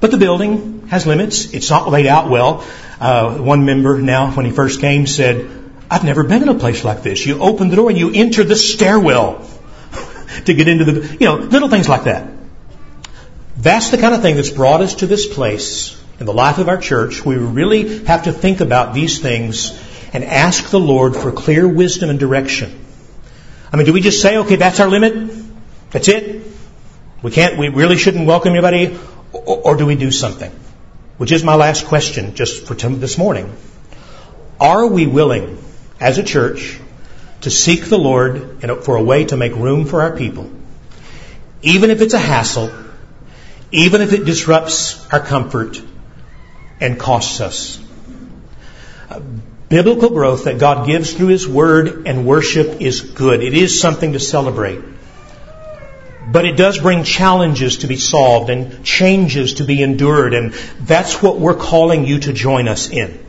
But 0.00 0.10
the 0.10 0.16
building 0.16 0.88
has 0.88 1.06
limits. 1.06 1.54
It's 1.54 1.70
not 1.70 1.88
laid 1.88 2.06
out 2.06 2.28
well. 2.28 2.66
Uh, 2.98 3.38
one 3.38 3.64
member 3.66 4.00
now, 4.00 4.32
when 4.32 4.46
he 4.46 4.50
first 4.50 4.80
came, 4.80 5.06
said, 5.06 5.48
"I've 5.88 6.02
never 6.02 6.24
been 6.24 6.42
in 6.42 6.48
a 6.48 6.54
place 6.54 6.84
like 6.84 7.04
this. 7.04 7.24
You 7.24 7.38
open 7.38 7.68
the 7.68 7.76
door 7.76 7.88
and 7.88 7.96
you 7.96 8.10
enter 8.12 8.42
the 8.42 8.56
stairwell 8.56 9.48
to 10.46 10.54
get 10.54 10.66
into 10.66 10.84
the, 10.84 11.12
you 11.20 11.26
know, 11.26 11.36
little 11.36 11.68
things 11.68 11.88
like 11.88 12.04
that." 12.04 12.26
That's 13.58 13.90
the 13.90 13.98
kind 13.98 14.12
of 14.12 14.22
thing 14.22 14.34
that's 14.34 14.50
brought 14.50 14.80
us 14.80 14.96
to 14.96 15.06
this 15.06 15.32
place 15.32 15.96
in 16.20 16.26
the 16.26 16.32
life 16.32 16.58
of 16.58 16.68
our 16.68 16.78
church, 16.78 17.24
we 17.24 17.36
really 17.36 18.04
have 18.04 18.24
to 18.24 18.32
think 18.32 18.60
about 18.60 18.94
these 18.94 19.18
things 19.18 19.72
and 20.14 20.24
ask 20.24 20.70
the 20.70 20.80
Lord 20.80 21.16
for 21.16 21.32
clear 21.32 21.66
wisdom 21.68 22.08
and 22.08 22.18
direction. 22.18 22.86
I 23.72 23.76
mean, 23.76 23.84
do 23.84 23.92
we 23.92 24.00
just 24.00 24.22
say, 24.22 24.38
okay, 24.38 24.54
that's 24.56 24.78
our 24.78 24.88
limit? 24.88 25.30
That's 25.90 26.06
it? 26.06 26.46
We 27.20 27.32
can't, 27.32 27.58
we 27.58 27.68
really 27.68 27.96
shouldn't 27.96 28.26
welcome 28.26 28.52
anybody? 28.52 28.96
Or, 29.32 29.58
or 29.58 29.76
do 29.76 29.84
we 29.86 29.96
do 29.96 30.12
something? 30.12 30.52
Which 31.18 31.32
is 31.32 31.42
my 31.42 31.56
last 31.56 31.86
question 31.86 32.36
just 32.36 32.66
for 32.66 32.74
this 32.74 33.18
morning. 33.18 33.56
Are 34.60 34.86
we 34.86 35.06
willing, 35.06 35.58
as 35.98 36.18
a 36.18 36.22
church, 36.22 36.78
to 37.40 37.50
seek 37.50 37.86
the 37.86 37.98
Lord 37.98 38.62
for 38.84 38.96
a 38.96 39.02
way 39.02 39.24
to 39.24 39.36
make 39.36 39.54
room 39.54 39.84
for 39.84 40.00
our 40.02 40.16
people? 40.16 40.48
Even 41.62 41.90
if 41.90 42.00
it's 42.00 42.14
a 42.14 42.18
hassle, 42.18 42.70
even 43.72 44.00
if 44.00 44.12
it 44.12 44.24
disrupts 44.24 45.04
our 45.12 45.20
comfort 45.20 45.82
and 46.80 47.00
costs 47.00 47.40
us. 47.40 47.80
Biblical 49.68 50.10
growth 50.10 50.44
that 50.44 50.58
God 50.58 50.86
gives 50.86 51.12
through 51.12 51.28
His 51.28 51.48
Word 51.48 52.06
and 52.06 52.26
worship 52.26 52.80
is 52.80 53.00
good. 53.00 53.42
It 53.42 53.54
is 53.54 53.80
something 53.80 54.12
to 54.12 54.20
celebrate. 54.20 54.80
But 56.26 56.44
it 56.44 56.56
does 56.56 56.78
bring 56.78 57.04
challenges 57.04 57.78
to 57.78 57.86
be 57.86 57.96
solved 57.96 58.50
and 58.50 58.84
changes 58.84 59.54
to 59.54 59.64
be 59.64 59.82
endured, 59.82 60.34
and 60.34 60.52
that's 60.80 61.22
what 61.22 61.38
we're 61.38 61.54
calling 61.56 62.06
you 62.06 62.20
to 62.20 62.32
join 62.32 62.68
us 62.68 62.90
in. 62.90 63.23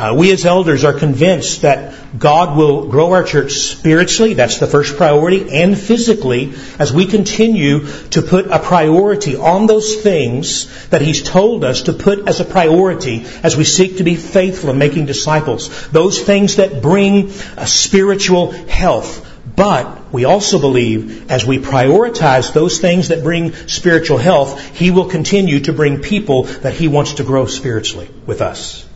Uh, 0.00 0.14
we 0.14 0.32
as 0.32 0.46
elders 0.46 0.82
are 0.82 0.94
convinced 0.94 1.60
that 1.60 1.92
God 2.18 2.56
will 2.56 2.88
grow 2.88 3.12
our 3.12 3.22
church 3.22 3.52
spiritually, 3.52 4.32
that's 4.32 4.56
the 4.56 4.66
first 4.66 4.96
priority, 4.96 5.52
and 5.52 5.78
physically 5.78 6.54
as 6.78 6.90
we 6.90 7.04
continue 7.04 7.86
to 8.12 8.22
put 8.22 8.46
a 8.46 8.58
priority 8.58 9.36
on 9.36 9.66
those 9.66 9.96
things 9.96 10.88
that 10.88 11.02
He's 11.02 11.22
told 11.22 11.64
us 11.64 11.82
to 11.82 11.92
put 11.92 12.26
as 12.28 12.40
a 12.40 12.46
priority 12.46 13.26
as 13.42 13.58
we 13.58 13.64
seek 13.64 13.98
to 13.98 14.02
be 14.02 14.14
faithful 14.16 14.70
in 14.70 14.78
making 14.78 15.04
disciples. 15.04 15.68
Those 15.88 16.18
things 16.18 16.56
that 16.56 16.80
bring 16.80 17.30
a 17.58 17.66
spiritual 17.66 18.52
health. 18.52 19.26
But 19.54 20.14
we 20.14 20.24
also 20.24 20.58
believe 20.58 21.30
as 21.30 21.44
we 21.44 21.58
prioritize 21.58 22.54
those 22.54 22.78
things 22.78 23.08
that 23.08 23.22
bring 23.22 23.52
spiritual 23.66 24.16
health, 24.16 24.78
He 24.78 24.90
will 24.90 25.10
continue 25.10 25.60
to 25.60 25.74
bring 25.74 26.00
people 26.00 26.44
that 26.64 26.72
He 26.72 26.88
wants 26.88 27.14
to 27.14 27.22
grow 27.22 27.44
spiritually 27.44 28.08
with 28.24 28.40
us. 28.40 28.86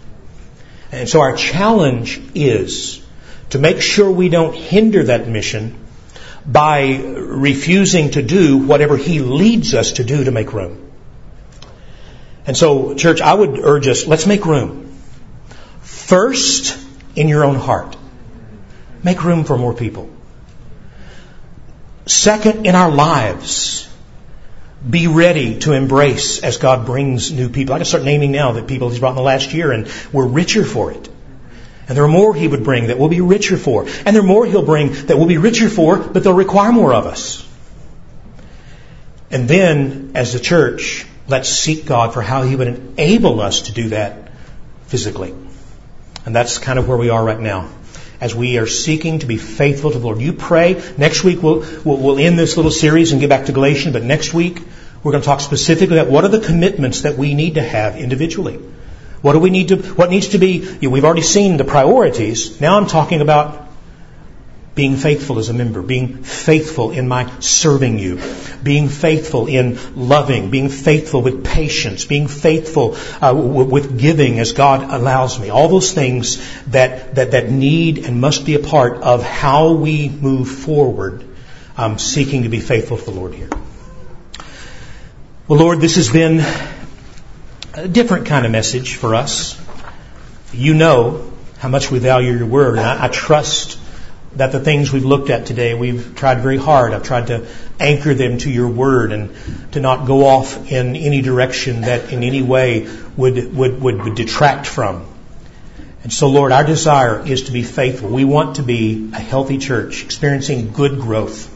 And 0.95 1.09
so 1.09 1.21
our 1.21 1.37
challenge 1.37 2.21
is 2.37 3.05
to 3.51 3.59
make 3.59 3.81
sure 3.81 4.09
we 4.09 4.29
don't 4.29 4.55
hinder 4.55 5.03
that 5.05 5.27
mission 5.27 5.77
by 6.47 6.97
refusing 6.97 8.13
to 8.13 8.23
do 8.23 8.59
whatever 8.59 8.97
He 8.97 9.19
leads 9.19 9.75
us 9.75 9.93
to 9.93 10.05
do 10.05 10.23
to 10.23 10.31
make 10.31 10.53
room. 10.53 10.93
And 12.47 12.57
so, 12.57 12.95
church, 12.95 13.21
I 13.21 13.35
would 13.35 13.59
urge 13.59 13.89
us, 13.89 14.07
let's 14.07 14.27
make 14.27 14.47
room. 14.47 14.97
First, 15.81 16.79
in 17.17 17.27
your 17.29 17.45
own 17.45 17.57
heart. 17.57 17.97
Make 19.03 19.25
room 19.25 19.43
for 19.45 19.59
more 19.59 19.75
people. 19.75 20.09
Second, 22.07 22.67
in 22.67 22.77
our 22.77 22.91
lives 22.91 23.89
be 24.89 25.07
ready 25.07 25.59
to 25.61 25.73
embrace 25.73 26.43
as 26.43 26.59
God 26.59 26.85
brings 26.85 27.33
new 27.33 27.49
people. 27.49 27.75
I 27.75 27.79
can 27.79 27.87
start 27.87 28.05
naming 28.05 28.33
now 28.33 28.53
the 28.53 28.63
people 28.63 28.91
He's 28.91 28.99
brought 28.99 29.11
in 29.11 29.17
the 29.17 29.23
last 29.23 29.53
year, 29.55 29.73
and 29.73 29.91
we're 30.13 30.27
richer 30.27 30.65
for 30.65 30.93
it. 30.93 31.09
And 31.89 31.97
there 31.97 32.05
are 32.05 32.09
more 32.09 32.35
He 32.35 32.47
would 32.47 32.65
bring 32.65 32.89
that 32.89 32.99
we'll 32.99 33.09
be 33.09 33.21
richer 33.21 33.57
for. 33.57 33.87
And 34.05 34.15
there 34.15 34.23
are 34.23 34.27
more 34.27 34.47
He'll 34.47 34.65
bring 34.65 34.93
that 35.07 35.17
we'll 35.17 35.27
be 35.27 35.39
richer 35.39 35.69
for, 35.69 35.99
but 35.99 36.23
they'll 36.23 36.35
require 36.35 36.73
more 36.73 36.93
of 36.93 37.07
us. 37.07 37.47
And 39.31 39.49
then, 39.49 40.13
as 40.15 40.33
the 40.33 40.41
church, 40.41 41.07
let's 41.29 41.49
seek 41.49 41.87
God 41.87 42.13
for 42.13 42.23
how 42.23 42.43
He 42.43 42.55
would 42.55 42.69
enable 42.69 43.41
us 43.41 43.63
to 43.63 43.73
do 43.73 43.89
that 43.91 44.33
physically. 44.87 45.35
And 46.27 46.35
that's 46.35 46.59
kind 46.59 46.79
of 46.79 46.89
where 46.89 46.99
we 46.99 47.11
are 47.11 47.25
right 47.25 47.41
now 47.41 47.71
as 48.21 48.35
we 48.35 48.59
are 48.59 48.67
seeking 48.67 49.19
to 49.19 49.27
be 49.27 49.37
faithful 49.37 49.91
to 49.91 49.99
the 49.99 50.05
Lord. 50.05 50.21
You 50.21 50.33
pray. 50.33 50.83
Next 50.97 51.25
week 51.25 51.43
we'll, 51.43 51.61
we'll, 51.85 51.99
we'll 51.99 52.19
end 52.19 52.39
this 52.39 52.57
little 52.57 52.71
series 52.71 53.13
and 53.13 53.21
get 53.21 53.29
back 53.29 53.47
to 53.47 53.53
Galatians, 53.53 53.93
but 53.93 54.03
next 54.03 54.33
week 54.33 54.63
we're 55.05 55.13
going 55.13 55.23
to 55.23 55.27
talk 55.27 55.41
specifically 55.41 55.99
about 55.99 56.11
what 56.11 56.25
are 56.25 56.29
the 56.29 56.41
commitments 56.41 57.03
that 57.03 57.17
we 57.17 57.35
need 57.35 57.55
to 57.55 57.63
have 57.63 57.97
individually. 57.97 58.59
What 59.21 59.35
do 59.35 59.39
we 59.39 59.51
need 59.51 59.69
to, 59.69 59.77
what 59.77 60.11
needs 60.11 60.29
to 60.29 60.39
be, 60.39 60.57
you 60.57 60.79
know, 60.83 60.91
we've 60.91 61.05
already 61.05 61.23
seen 61.23 61.59
the 61.59 61.65
priorities. 61.65 62.61
Now 62.61 62.79
I'm 62.79 62.87
talking 62.87 63.21
about 63.21 63.69
being 64.75 64.97
faithful 64.97 65.39
as 65.39 65.51
a 65.51 65.53
member, 65.53 65.83
being 65.83 66.25
faithful 66.25 66.91
in 66.91 67.07
my 67.07 67.31
serving 67.41 67.99
you, 67.99 68.21
being 68.63 68.89
faithful 68.89 69.47
in 69.47 69.79
loving, 69.95 70.51
being 70.51 70.69
faithful 70.69 71.23
with 71.23 71.45
patience, 71.45 72.07
being 72.07 72.27
faithful 72.27 72.97
uh, 73.21 73.33
w- 73.33 73.65
with 73.65 73.99
giving 73.99 74.41
as 74.41 74.53
God 74.53 74.83
allows 74.83 75.39
me. 75.39 75.51
All 75.51 75.69
those 75.69 75.93
things 75.93 76.43
that, 76.69 77.15
that, 77.15 77.31
that 77.33 77.51
need 77.51 77.99
and 78.05 78.21
must 78.21 78.45
be 78.45 78.55
a 78.55 78.59
part 78.59 78.97
of 79.03 79.23
how 79.23 79.75
we 79.75 80.09
move 80.09 80.49
forward, 80.49 81.25
um, 81.77 81.99
seeking 81.99 82.43
to 82.43 82.49
be 82.49 82.61
faithful 82.61 82.97
to 82.97 83.05
the 83.05 83.11
Lord 83.13 83.35
here. 83.35 83.51
Well, 85.47 85.59
Lord, 85.59 85.83
this 85.83 85.97
has 85.97 86.09
been 86.09 86.43
a 87.75 87.87
different 87.87 88.25
kind 88.25 88.47
of 88.47 88.53
message 88.53 88.95
for 88.95 89.15
us. 89.15 89.61
You 90.55 90.73
know 90.73 91.31
how 91.59 91.69
much 91.69 91.91
we 91.91 91.99
value 91.99 92.33
your 92.33 92.47
word, 92.47 92.79
and 92.79 92.87
I, 92.87 93.05
I 93.05 93.09
trust 93.09 93.79
that 94.37 94.53
the 94.53 94.61
things 94.61 94.91
we've 94.91 95.05
looked 95.05 95.29
at 95.29 95.45
today, 95.45 95.75
we've 95.75 96.15
tried 96.15 96.41
very 96.41 96.57
hard. 96.57 96.95
I've 96.95 97.03
tried 97.03 97.27
to 97.27 97.47
anchor 97.79 98.15
them 98.15 98.39
to 98.39 98.51
your 98.51 98.69
word 98.69 99.13
and 99.13 99.37
to 99.73 99.81
not 99.81 100.07
go 100.07 100.27
off 100.27 100.73
in 100.73 100.97
any 100.97 101.21
direction 101.21 101.83
that 101.83 102.11
in 102.11 102.23
any 102.23 102.41
way 102.41 102.89
would, 103.15 103.55
would, 103.55 103.83
would, 103.83 104.03
would 104.03 104.15
detract 104.15 104.65
from. 104.65 105.07
And 106.05 106.11
so, 106.11 106.29
Lord, 106.29 106.53
our 106.53 106.65
desire 106.65 107.21
is 107.21 107.43
to 107.43 107.53
be 107.53 107.63
faithful. 107.65 108.09
We 108.09 108.25
want 108.25 108.57
to 108.57 108.63
be 108.63 109.11
a 109.13 109.21
healthy 109.21 109.59
church, 109.59 110.05
experiencing 110.05 110.73
good 110.73 111.01
growth. 111.01 111.51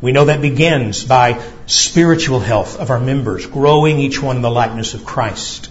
We 0.00 0.12
know 0.12 0.24
that 0.26 0.40
begins 0.40 1.04
by 1.04 1.42
spiritual 1.66 2.40
health 2.40 2.78
of 2.78 2.90
our 2.90 3.00
members, 3.00 3.46
growing 3.46 3.98
each 3.98 4.22
one 4.22 4.36
in 4.36 4.42
the 4.42 4.50
likeness 4.50 4.94
of 4.94 5.04
Christ. 5.04 5.70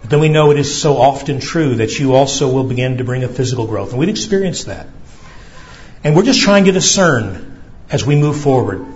But 0.00 0.10
then 0.10 0.20
we 0.20 0.28
know 0.28 0.50
it 0.50 0.58
is 0.58 0.80
so 0.80 0.96
often 0.98 1.40
true 1.40 1.76
that 1.76 1.98
you 1.98 2.14
also 2.14 2.52
will 2.52 2.64
begin 2.64 2.98
to 2.98 3.04
bring 3.04 3.24
a 3.24 3.28
physical 3.28 3.66
growth. 3.66 3.90
And 3.90 3.98
we've 3.98 4.08
experienced 4.08 4.66
that. 4.66 4.86
And 6.04 6.14
we're 6.14 6.24
just 6.24 6.42
trying 6.42 6.66
to 6.66 6.72
discern 6.72 7.62
as 7.90 8.04
we 8.04 8.14
move 8.14 8.40
forward 8.40 8.86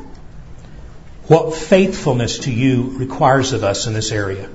what 1.26 1.54
faithfulness 1.54 2.40
to 2.40 2.52
you 2.52 2.90
requires 2.98 3.52
of 3.52 3.64
us 3.64 3.86
in 3.86 3.94
this 3.94 4.12
area. 4.12 4.48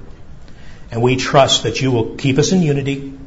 And 0.92 1.02
we 1.02 1.16
trust 1.16 1.64
that 1.64 1.82
you 1.82 1.92
will 1.92 2.16
keep 2.16 2.38
us 2.38 2.52
in 2.52 2.62
unity 2.62 3.18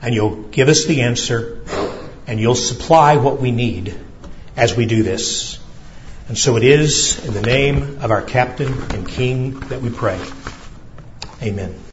and 0.00 0.14
you'll 0.14 0.42
give 0.42 0.68
us 0.68 0.84
the 0.84 1.02
answer 1.02 1.62
and 2.26 2.38
you'll 2.38 2.54
supply 2.54 3.16
what 3.16 3.40
we 3.40 3.50
need 3.50 3.94
as 4.56 4.76
we 4.76 4.86
do 4.86 5.02
this. 5.02 5.58
And 6.28 6.38
so 6.38 6.56
it 6.56 6.64
is 6.64 7.24
in 7.24 7.34
the 7.34 7.42
name 7.42 7.98
of 8.00 8.10
our 8.10 8.22
captain 8.22 8.72
and 8.92 9.06
king 9.06 9.60
that 9.68 9.82
we 9.82 9.90
pray. 9.90 10.20
Amen. 11.42 11.83